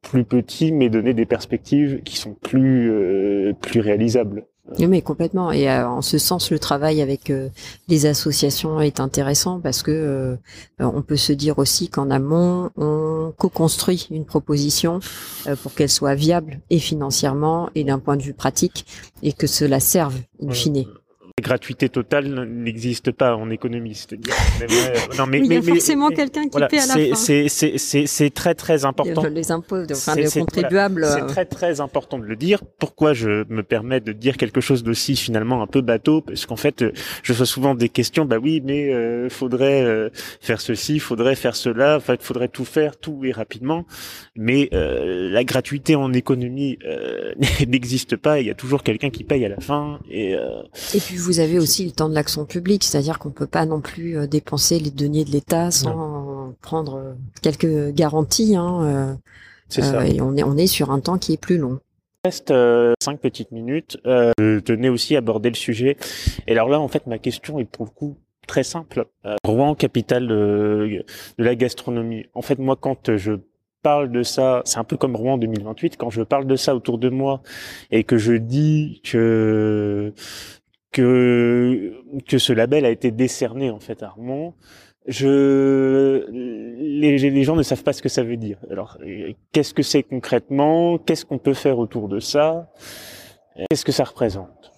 plus 0.00 0.24
petit 0.24 0.72
mais 0.72 0.88
donner 0.88 1.14
des 1.14 1.26
perspectives 1.26 2.02
qui 2.02 2.16
sont 2.16 2.34
plus 2.34 3.54
plus 3.60 3.80
réalisables? 3.80 4.44
Oui, 4.78 4.86
mais 4.86 5.02
complètement. 5.02 5.50
Et 5.50 5.68
euh, 5.68 5.88
en 5.88 6.02
ce 6.02 6.18
sens, 6.18 6.50
le 6.52 6.58
travail 6.58 7.02
avec 7.02 7.30
euh, 7.30 7.48
les 7.88 8.06
associations 8.06 8.80
est 8.80 9.00
intéressant 9.00 9.58
parce 9.60 9.82
que 9.82 9.90
euh, 9.90 10.36
on 10.78 11.02
peut 11.02 11.16
se 11.16 11.32
dire 11.32 11.58
aussi 11.58 11.88
qu'en 11.88 12.10
amont, 12.10 12.70
on 12.76 13.32
co-construit 13.36 14.06
une 14.10 14.24
proposition 14.24 15.00
pour 15.62 15.74
qu'elle 15.74 15.88
soit 15.88 16.14
viable 16.14 16.60
et 16.70 16.78
financièrement 16.78 17.70
et 17.74 17.82
d'un 17.82 17.98
point 17.98 18.16
de 18.16 18.22
vue 18.22 18.34
pratique 18.34 18.86
et 19.22 19.32
que 19.32 19.48
cela 19.48 19.80
serve 19.80 20.14
in 20.40 20.50
fine. 20.52 20.84
La 21.38 21.42
gratuité 21.42 21.88
totale 21.88 22.44
n'existe 22.44 23.10
pas 23.10 23.36
en 23.36 23.50
économie, 23.50 23.94
c'est-à-dire. 23.94 24.34
non, 25.18 25.26
mais, 25.28 25.38
il 25.38 25.52
y 25.52 25.56
a 25.56 25.62
forcément 25.62 26.10
quelqu'un 26.10 26.44
qui 26.44 26.58
paie 26.58 26.78
à 26.78 26.86
la 26.86 27.14
fin. 27.14 27.14
C'est 27.16 28.30
très 28.34 28.54
très 28.54 28.84
important. 28.84 29.22
Les 29.24 29.50
impôts, 29.50 29.84
enfin 29.90 30.14
les 30.14 30.28
contribuables. 30.28 31.06
c'est 31.06 31.26
très 31.26 31.44
très 31.44 31.80
important 31.80 32.18
de 32.18 32.24
le 32.24 32.36
dire. 32.36 32.62
Pourquoi 32.78 33.12
je 33.14 33.44
me 33.48 33.62
permets 33.62 34.00
de 34.00 34.12
dire 34.12 34.36
quelque 34.36 34.60
chose 34.60 34.82
d'aussi 34.82 35.16
finalement 35.16 35.62
un 35.62 35.66
peu 35.66 35.80
bateau, 35.80 36.20
parce 36.20 36.46
qu'en 36.46 36.56
fait, 36.56 36.84
je 37.22 37.32
reçois 37.32 37.46
souvent 37.46 37.74
des 37.74 37.88
questions. 37.88 38.24
Bah 38.24 38.38
oui, 38.40 38.62
mais 38.64 38.92
euh, 38.92 39.28
faudrait 39.28 39.82
euh, 39.82 40.10
faire 40.40 40.60
ceci, 40.60 40.98
faudrait 40.98 41.34
faire 41.34 41.56
cela. 41.56 41.96
En 41.96 42.00
fait, 42.00 42.22
faudrait 42.22 42.48
tout 42.48 42.64
faire, 42.64 42.96
tout 42.96 43.24
et 43.24 43.32
rapidement. 43.32 43.86
Mais 44.36 44.68
euh, 44.72 45.30
la 45.30 45.44
gratuité 45.44 45.94
en 45.94 46.12
économie 46.12 46.78
euh, 46.84 47.32
n'existe 47.66 48.16
pas. 48.16 48.40
Il 48.40 48.46
y 48.46 48.50
a 48.50 48.54
toujours 48.54 48.82
quelqu'un 48.82 49.10
qui 49.10 49.24
paye 49.24 49.44
à 49.44 49.48
la 49.48 49.60
fin. 49.60 50.00
Et, 50.10 50.34
euh, 50.34 50.62
et 50.94 51.00
puis 51.00 51.16
vous 51.22 51.40
avez 51.40 51.58
aussi 51.58 51.84
le 51.84 51.92
temps 51.92 52.08
de 52.08 52.14
l'action 52.14 52.44
publique, 52.44 52.84
c'est-à-dire 52.84 53.18
qu'on 53.18 53.30
peut 53.30 53.46
pas 53.46 53.66
non 53.66 53.80
plus 53.80 54.16
euh, 54.16 54.26
dépenser 54.26 54.78
les 54.78 54.90
deniers 54.90 55.24
de 55.24 55.30
l'État 55.30 55.70
sans 55.70 56.54
prendre 56.60 57.16
quelques 57.42 57.92
garanties. 57.94 58.56
Hein, 58.56 59.18
C'est 59.68 59.82
ça. 59.82 60.06
Et 60.06 60.20
on 60.20 60.36
est 60.36 60.42
on 60.42 60.56
est 60.56 60.66
sur 60.66 60.90
un 60.90 61.00
temps 61.00 61.18
qui 61.18 61.32
est 61.32 61.40
plus 61.40 61.58
long. 61.58 61.78
Il 62.24 62.28
reste 62.28 62.52
cinq 63.02 63.20
petites 63.20 63.50
minutes. 63.52 63.98
je 64.04 64.60
tenais 64.60 64.88
aussi 64.88 65.14
à 65.16 65.18
aborder 65.18 65.48
le 65.48 65.56
sujet. 65.56 65.96
Et 66.46 66.52
alors 66.52 66.68
là, 66.68 66.78
en 66.80 66.88
fait, 66.88 67.06
ma 67.06 67.18
question 67.18 67.58
est 67.58 67.64
pour 67.64 67.84
le 67.86 67.90
coup 67.90 68.16
très 68.46 68.62
simple. 68.62 69.06
Rouen, 69.44 69.74
capitale 69.74 70.28
de, 70.28 71.04
de 71.38 71.44
la 71.44 71.54
gastronomie. 71.54 72.26
En 72.34 72.42
fait, 72.42 72.58
moi, 72.58 72.76
quand 72.80 73.16
je 73.16 73.40
parle 73.82 74.10
de 74.10 74.22
ça, 74.22 74.62
c'est 74.64 74.78
un 74.78 74.84
peu 74.84 74.96
comme 74.96 75.16
Rouen 75.16 75.38
2028, 75.38 75.96
quand 75.96 76.10
je 76.10 76.22
parle 76.22 76.46
de 76.46 76.56
ça 76.56 76.74
autour 76.74 76.98
de 76.98 77.08
moi 77.08 77.42
et 77.90 78.04
que 78.04 78.16
je 78.16 78.32
dis 78.32 79.00
que 79.04 80.12
que 80.92 81.92
que 82.28 82.38
ce 82.38 82.52
label 82.52 82.84
a 82.84 82.90
été 82.90 83.10
décerné 83.10 83.70
en 83.70 83.80
fait 83.80 84.02
à 84.02 84.10
Rouen, 84.10 84.54
je 85.06 86.26
les, 86.30 87.18
les 87.18 87.44
gens 87.44 87.56
ne 87.56 87.62
savent 87.62 87.82
pas 87.82 87.92
ce 87.92 88.02
que 88.02 88.08
ça 88.08 88.22
veut 88.22 88.36
dire. 88.36 88.58
Alors 88.70 88.98
qu'est-ce 89.52 89.74
que 89.74 89.82
c'est 89.82 90.02
concrètement? 90.02 90.98
Qu'est-ce 90.98 91.24
qu'on 91.24 91.38
peut 91.38 91.54
faire 91.54 91.78
autour 91.78 92.08
de 92.08 92.20
ça? 92.20 92.70
Qu'est-ce 93.70 93.84
que 93.84 93.92
ça 93.92 94.04
représente? 94.04 94.72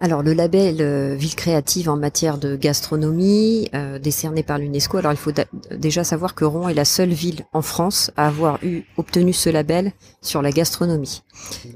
Alors 0.00 0.24
le 0.24 0.32
label 0.32 0.80
euh, 0.80 1.14
Ville 1.14 1.36
créative 1.36 1.88
en 1.88 1.96
matière 1.96 2.36
de 2.36 2.56
gastronomie, 2.56 3.68
euh, 3.72 4.00
décerné 4.00 4.42
par 4.42 4.58
l'UNESCO. 4.58 4.98
Alors 4.98 5.12
il 5.12 5.16
faut 5.16 5.30
déjà 5.70 6.02
savoir 6.02 6.34
que 6.34 6.44
Rouen 6.44 6.68
est 6.68 6.74
la 6.74 6.84
seule 6.84 7.10
ville 7.10 7.44
en 7.52 7.62
France 7.62 8.10
à 8.16 8.26
avoir 8.26 8.58
eu 8.64 8.82
obtenu 8.96 9.32
ce 9.32 9.48
label 9.48 9.92
sur 10.20 10.42
la 10.42 10.50
gastronomie. 10.50 11.22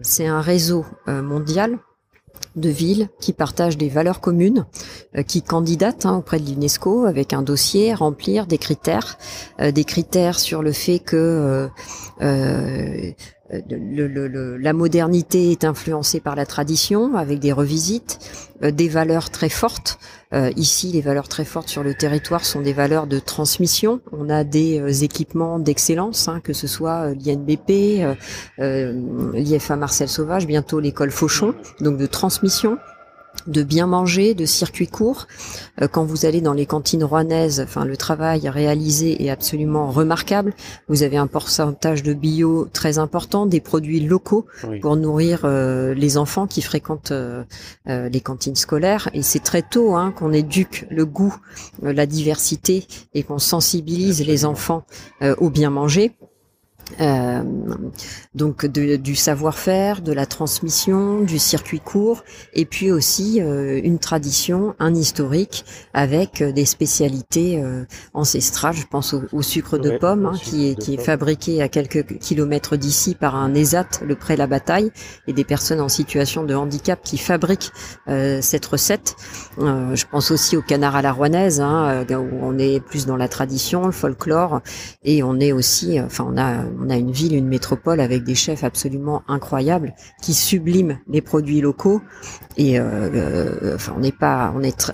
C'est 0.02 0.26
un 0.26 0.40
réseau 0.40 0.84
euh, 1.06 1.22
mondial 1.22 1.78
de 2.56 2.68
villes 2.68 3.08
qui 3.20 3.32
partagent 3.32 3.76
des 3.76 3.88
valeurs 3.88 4.20
communes, 4.20 4.66
qui 5.26 5.42
candidatent 5.42 6.06
hein, 6.06 6.16
auprès 6.16 6.40
de 6.40 6.48
l'UNESCO 6.50 7.04
avec 7.04 7.32
un 7.32 7.42
dossier, 7.42 7.94
remplir 7.94 8.46
des 8.46 8.58
critères, 8.58 9.18
des 9.60 9.84
critères 9.84 10.38
sur 10.38 10.62
le 10.62 10.72
fait 10.72 10.98
que 10.98 11.68
euh, 13.52 14.58
la 14.60 14.72
modernité 14.72 15.52
est 15.52 15.64
influencée 15.64 16.20
par 16.20 16.34
la 16.34 16.46
tradition, 16.46 17.16
avec 17.16 17.38
des 17.38 17.52
revisites, 17.52 18.18
euh, 18.62 18.70
des 18.70 18.88
valeurs 18.88 19.30
très 19.30 19.48
fortes. 19.48 19.98
Euh, 20.34 20.50
ici, 20.56 20.90
les 20.92 21.00
valeurs 21.00 21.28
très 21.28 21.44
fortes 21.44 21.68
sur 21.68 21.82
le 21.82 21.94
territoire 21.94 22.44
sont 22.44 22.60
des 22.60 22.72
valeurs 22.72 23.06
de 23.06 23.18
transmission. 23.18 24.00
On 24.12 24.28
a 24.28 24.42
des 24.42 25.04
équipements 25.04 25.58
d'excellence, 25.58 26.28
hein, 26.28 26.40
que 26.42 26.52
ce 26.52 26.66
soit 26.66 27.14
l'INBP, 27.14 28.04
l'IFA 28.58 29.76
Marcel 29.76 30.08
Sauvage, 30.08 30.46
bientôt 30.46 30.80
l'école 30.80 31.10
Fauchon, 31.10 31.54
donc 31.80 31.98
de 31.98 32.06
transmission 32.06 32.78
de 33.46 33.62
bien 33.62 33.86
manger, 33.86 34.34
de 34.34 34.44
circuits 34.44 34.86
courts. 34.86 35.26
Euh, 35.80 35.88
quand 35.88 36.04
vous 36.04 36.26
allez 36.26 36.40
dans 36.40 36.52
les 36.52 36.66
cantines 36.66 37.04
rouennaises, 37.04 37.60
enfin 37.60 37.84
le 37.84 37.96
travail 37.96 38.48
réalisé 38.48 39.24
est 39.24 39.30
absolument 39.30 39.90
remarquable. 39.90 40.54
Vous 40.88 41.02
avez 41.02 41.16
un 41.16 41.26
pourcentage 41.26 42.02
de 42.02 42.12
bio 42.12 42.68
très 42.72 42.98
important, 42.98 43.46
des 43.46 43.60
produits 43.60 44.00
locaux 44.00 44.46
pour 44.80 44.96
nourrir 44.96 45.40
euh, 45.44 45.94
les 45.94 46.18
enfants 46.18 46.46
qui 46.46 46.62
fréquentent 46.62 47.12
euh, 47.12 47.44
les 47.86 48.20
cantines 48.20 48.56
scolaires. 48.56 49.08
Et 49.14 49.22
c'est 49.22 49.42
très 49.42 49.62
tôt 49.62 49.94
hein, 49.94 50.12
qu'on 50.16 50.32
éduque 50.32 50.86
le 50.90 51.06
goût, 51.06 51.36
la 51.82 52.06
diversité 52.06 52.86
et 53.14 53.22
qu'on 53.22 53.38
sensibilise 53.38 54.26
les 54.26 54.44
enfants 54.44 54.84
au 55.38 55.50
bien 55.50 55.70
manger. 55.70 56.12
Euh, 57.00 57.42
donc 58.34 58.66
du 58.66 59.14
savoir-faire, 59.16 60.02
de 60.02 60.12
la 60.12 60.26
transmission, 60.26 61.20
du 61.20 61.38
circuit 61.38 61.80
court, 61.80 62.22
et 62.54 62.64
puis 62.64 62.90
aussi 62.90 63.40
euh, 63.40 63.80
une 63.82 63.98
tradition, 63.98 64.74
un 64.78 64.94
historique 64.94 65.64
avec 65.94 66.42
euh, 66.42 66.52
des 66.52 66.64
spécialités 66.64 67.62
ancestrales. 68.14 68.76
Je 68.76 68.86
pense 68.86 69.14
au, 69.14 69.42
sucre 69.42 69.78
de 69.78 69.98
pomme 69.98 70.26
hein, 70.26 70.38
qui, 70.40 70.68
est, 70.68 70.74
qui 70.74 70.94
est 70.94 71.02
fabriqué 71.02 71.62
à 71.62 71.68
quelques 71.68 72.18
kilomètres 72.18 72.76
d'ici 72.76 73.14
par 73.14 73.36
un 73.36 73.54
ESAT, 73.54 73.88
le 74.04 74.14
pré 74.14 74.36
la 74.36 74.46
bataille, 74.46 74.90
et 75.26 75.32
des 75.32 75.44
personnes 75.44 75.80
en 75.80 75.88
situation 75.88 76.44
de 76.44 76.54
handicap 76.54 77.00
qui 77.02 77.18
fabriquent 77.18 77.72
cette 78.06 78.66
recette. 78.66 79.16
je 79.58 80.04
pense 80.10 80.30
aussi 80.30 80.56
au 80.56 80.62
canard 80.62 80.96
à 80.96 81.02
la 81.02 81.12
rouennaise, 81.12 81.60
hein, 81.60 82.04
où 82.10 82.38
on 82.42 82.58
est 82.58 82.80
plus 82.80 83.06
dans 83.06 83.16
la 83.16 83.28
tradition, 83.28 83.86
le 83.86 83.92
folklore, 83.92 84.60
et 85.04 85.22
on 85.22 85.38
est 85.40 85.52
aussi, 85.52 86.00
enfin 86.00 86.26
on 86.28 86.36
a 86.36 86.64
on 86.78 86.90
a 86.90 86.96
une 86.96 87.10
ville, 87.10 87.34
une 87.34 87.48
métropole 87.48 88.00
avec 88.00 88.24
des 88.24 88.34
chefs 88.34 88.64
absolument 88.64 89.22
incroyables 89.28 89.94
qui 90.22 90.34
subliment 90.34 90.98
les 91.08 91.20
produits 91.20 91.60
locaux. 91.60 92.00
Et 92.56 92.78
euh, 92.78 92.84
euh, 92.84 93.74
enfin, 93.74 93.94
on 93.96 94.00
n'est 94.00 94.12
pas, 94.12 94.52
on 94.56 94.62
est 94.62 94.92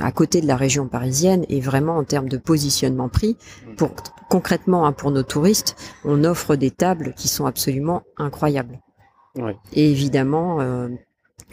à 0.00 0.12
côté 0.12 0.40
de 0.40 0.46
la 0.46 0.56
région 0.56 0.88
parisienne 0.88 1.44
et 1.48 1.60
vraiment 1.60 1.96
en 1.96 2.04
termes 2.04 2.28
de 2.28 2.36
positionnement 2.36 3.08
prix, 3.08 3.36
pour 3.76 3.94
concrètement 4.28 4.86
hein, 4.86 4.92
pour 4.92 5.10
nos 5.10 5.22
touristes, 5.22 5.76
on 6.04 6.24
offre 6.24 6.56
des 6.56 6.70
tables 6.70 7.14
qui 7.16 7.28
sont 7.28 7.46
absolument 7.46 8.02
incroyables. 8.16 8.80
Et 9.72 9.90
évidemment, 9.90 10.60
euh, 10.60 10.88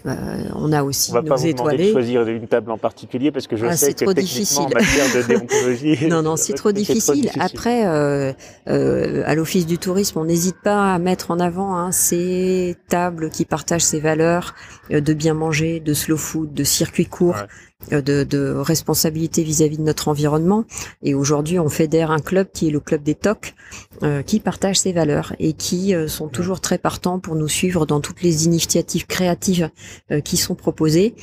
euh, 0.06 0.44
on 0.56 0.72
a 0.72 0.84
aussi 0.84 1.12
on 1.12 1.16
va 1.16 1.22
nos 1.22 1.28
pas 1.28 1.36
vous 1.36 1.48
étoilés. 1.48 1.88
De 1.88 1.92
choisir 1.92 2.28
une 2.28 2.48
table 2.48 2.72
en 2.72 2.78
particulier 2.78 3.32
parce 3.32 3.48
que 3.48 3.56
je 3.56 3.66
ah, 3.66 3.76
sais 3.76 3.94
que 3.94 4.04
trop 4.04 4.14
difficile. 4.14 4.64
en 4.64 4.70
matière 4.70 5.06
de 5.16 5.28
déontologie. 5.28 6.08
non, 6.10 6.22
non, 6.22 6.36
c'est 6.38 6.54
trop, 6.54 6.72
difficile. 6.72 7.30
Après, 7.40 7.86
euh, 7.86 8.34
euh, 8.68 9.24
à 9.26 9.36
l'Office 9.36 9.66
du 9.66 9.78
tourisme, 9.78 10.20
on 10.20 10.26
n'hésite 10.26 10.58
pas 10.64 10.94
à 10.94 11.00
mettre 11.00 11.32
en 11.32 11.40
avant 11.40 11.76
hein, 11.76 11.92
ces 11.92 12.76
tables 12.88 13.30
qui 13.30 13.46
partagent 13.46 13.84
ces 13.84 14.00
valeurs 14.00 14.56
euh, 14.92 15.02
de 15.02 15.14
bien 15.14 15.34
manger, 15.34 15.80
de 15.80 15.94
slow 15.94 16.18
food, 16.18 16.54
de 16.54 16.64
circuit 16.64 17.06
court. 17.06 17.38
De, 17.90 18.24
de, 18.24 18.54
responsabilité 18.56 19.44
vis-à-vis 19.44 19.78
de 19.78 19.84
notre 19.84 20.08
environnement. 20.08 20.66
Et 21.02 21.14
aujourd'hui, 21.14 21.60
on 21.60 21.70
fédère 21.70 22.12
un 22.12 22.20
club 22.20 22.48
qui 22.54 22.68
est 22.68 22.72
le 22.72 22.80
club 22.80 23.04
des 23.04 23.16
TOC, 23.16 23.56
euh, 24.04 24.22
qui 24.22 24.40
partage 24.40 24.80
ces 24.80 24.94
valeurs 24.94 25.34
et 25.40 25.54
qui 25.54 25.96
euh, 25.96 26.08
sont 26.08 26.28
toujours 26.28 26.62
très 26.62 26.78
partants 26.78 27.20
pour 27.20 27.36
nous 27.36 27.48
suivre 27.48 27.86
dans 27.86 28.00
toutes 28.00 28.22
les 28.22 28.46
initiatives 28.46 29.08
créatives 29.08 29.70
qui 30.24 30.38
sont 30.38 30.56
proposées. 30.56 31.16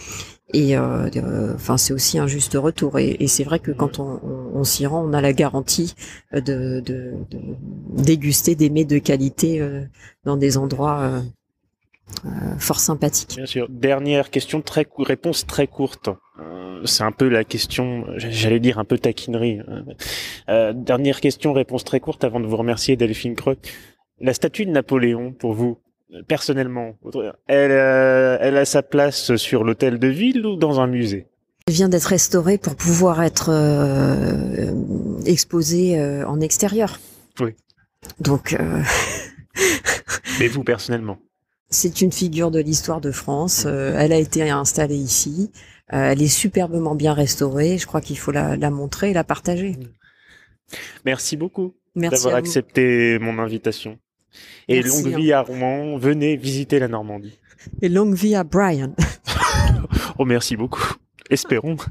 Et 0.55 0.79
enfin, 0.79 1.77
c'est 1.77 1.93
aussi 1.93 2.19
un 2.19 2.27
juste 2.27 2.55
retour. 2.55 2.99
Et, 2.99 3.27
c'est 3.27 3.45
vrai 3.45 3.59
que 3.59 3.71
quand 3.71 3.99
on, 3.99 4.21
on, 4.55 4.65
s'y 4.65 4.87
rend, 4.87 5.05
on 5.05 5.13
a 5.13 5.21
la 5.21 5.35
garantie 5.35 5.95
de, 6.33 6.41
de, 6.81 7.13
de 7.31 7.39
déguster 7.91 8.55
des 8.55 8.71
mets 8.71 8.87
de 8.87 8.99
qualité 8.99 9.63
dans 10.25 10.39
des 10.39 10.57
endroits 10.57 11.23
fort 12.59 12.81
sympathiques. 12.81 13.35
Bien 13.37 13.47
sûr. 13.47 13.67
Dernière 13.69 14.31
question, 14.31 14.63
très 14.63 14.87
réponse 14.99 15.47
très 15.47 15.67
courte 15.67 16.09
c'est 16.85 17.03
un 17.03 17.13
peu 17.13 17.29
la 17.29 17.45
question, 17.45 18.05
j'allais 18.17 18.61
dire 18.61 18.79
un 18.79 18.85
peu 18.85 18.99
taquinerie. 18.99 19.61
Hein. 19.67 19.85
Euh, 20.49 20.73
dernière 20.73 21.21
question, 21.21 21.53
réponse 21.53 21.85
très 21.85 22.01
courte 22.01 22.25
avant 22.25 22.41
de 22.41 22.47
vous 22.47 22.57
remercier 22.57 22.97
Delphine 22.97 23.35
Croc. 23.35 23.59
La 24.21 24.35
statue 24.35 24.67
de 24.67 24.71
Napoléon, 24.71 25.33
pour 25.33 25.53
vous, 25.53 25.79
personnellement, 26.27 26.97
elle, 27.47 27.71
euh, 27.71 28.39
elle 28.41 28.57
a 28.57 28.65
sa 28.65 28.83
place 28.83 29.37
sur 29.37 29.65
l'hôtel 29.65 29.99
de 29.99 30.09
ville 30.09 30.45
ou 30.47 30.57
dans 30.57 30.81
un 30.81 30.87
musée? 30.87 31.27
Elle 31.67 31.75
vient 31.75 31.89
d'être 31.89 32.07
restaurée 32.07 32.59
pour 32.59 32.75
pouvoir 32.77 33.23
être 33.23 33.51
euh, 33.51 34.73
exposée 35.27 36.01
en 36.27 36.41
extérieur. 36.41 36.99
Oui. 37.41 37.55
Donc. 38.21 38.57
Mais 40.41 40.49
vous, 40.49 40.65
personnellement? 40.65 41.19
c'est 41.71 42.01
une 42.01 42.13
figure 42.13 42.51
de 42.51 42.61
l'histoire 42.61 43.03
de 43.03 43.11
France. 43.11 43.67
elle 43.67 44.13
a 44.15 44.17
été 44.17 44.49
installée 44.49 44.97
ici. 44.97 45.51
Euh, 45.93 46.11
elle 46.11 46.23
est 46.23 46.29
superbement 46.29 46.95
bien 46.95 47.13
restaurée. 47.15 47.79
Je 47.79 47.87
crois 47.87 48.01
qu'il 48.01 48.19
faut 48.19 48.33
la, 48.33 48.57
montrer 48.71 49.11
et 49.11 49.15
la 49.15 49.25
partager. 49.25 49.77
Merci 51.05 51.37
beaucoup 51.37 51.75
d'avoir 51.97 52.35
accepté 52.35 53.19
mon 53.19 53.39
invitation. 53.39 53.99
Et 54.69 54.83
longue 54.83 55.07
vie 55.07 55.33
à 55.33 55.41
Rouen. 55.41 55.97
Venez 55.97 56.37
visiter 56.37 56.79
la 56.79 56.89
Normandie. 56.89 57.39
Et 57.81 57.89
longue 57.89 58.15
vie 58.15 58.35
à 58.35 58.45
Brian. 58.45 58.95
oh, 60.19 60.25
merci 60.25 60.57
beaucoup. 60.57 60.95
Espérons. 61.31 61.77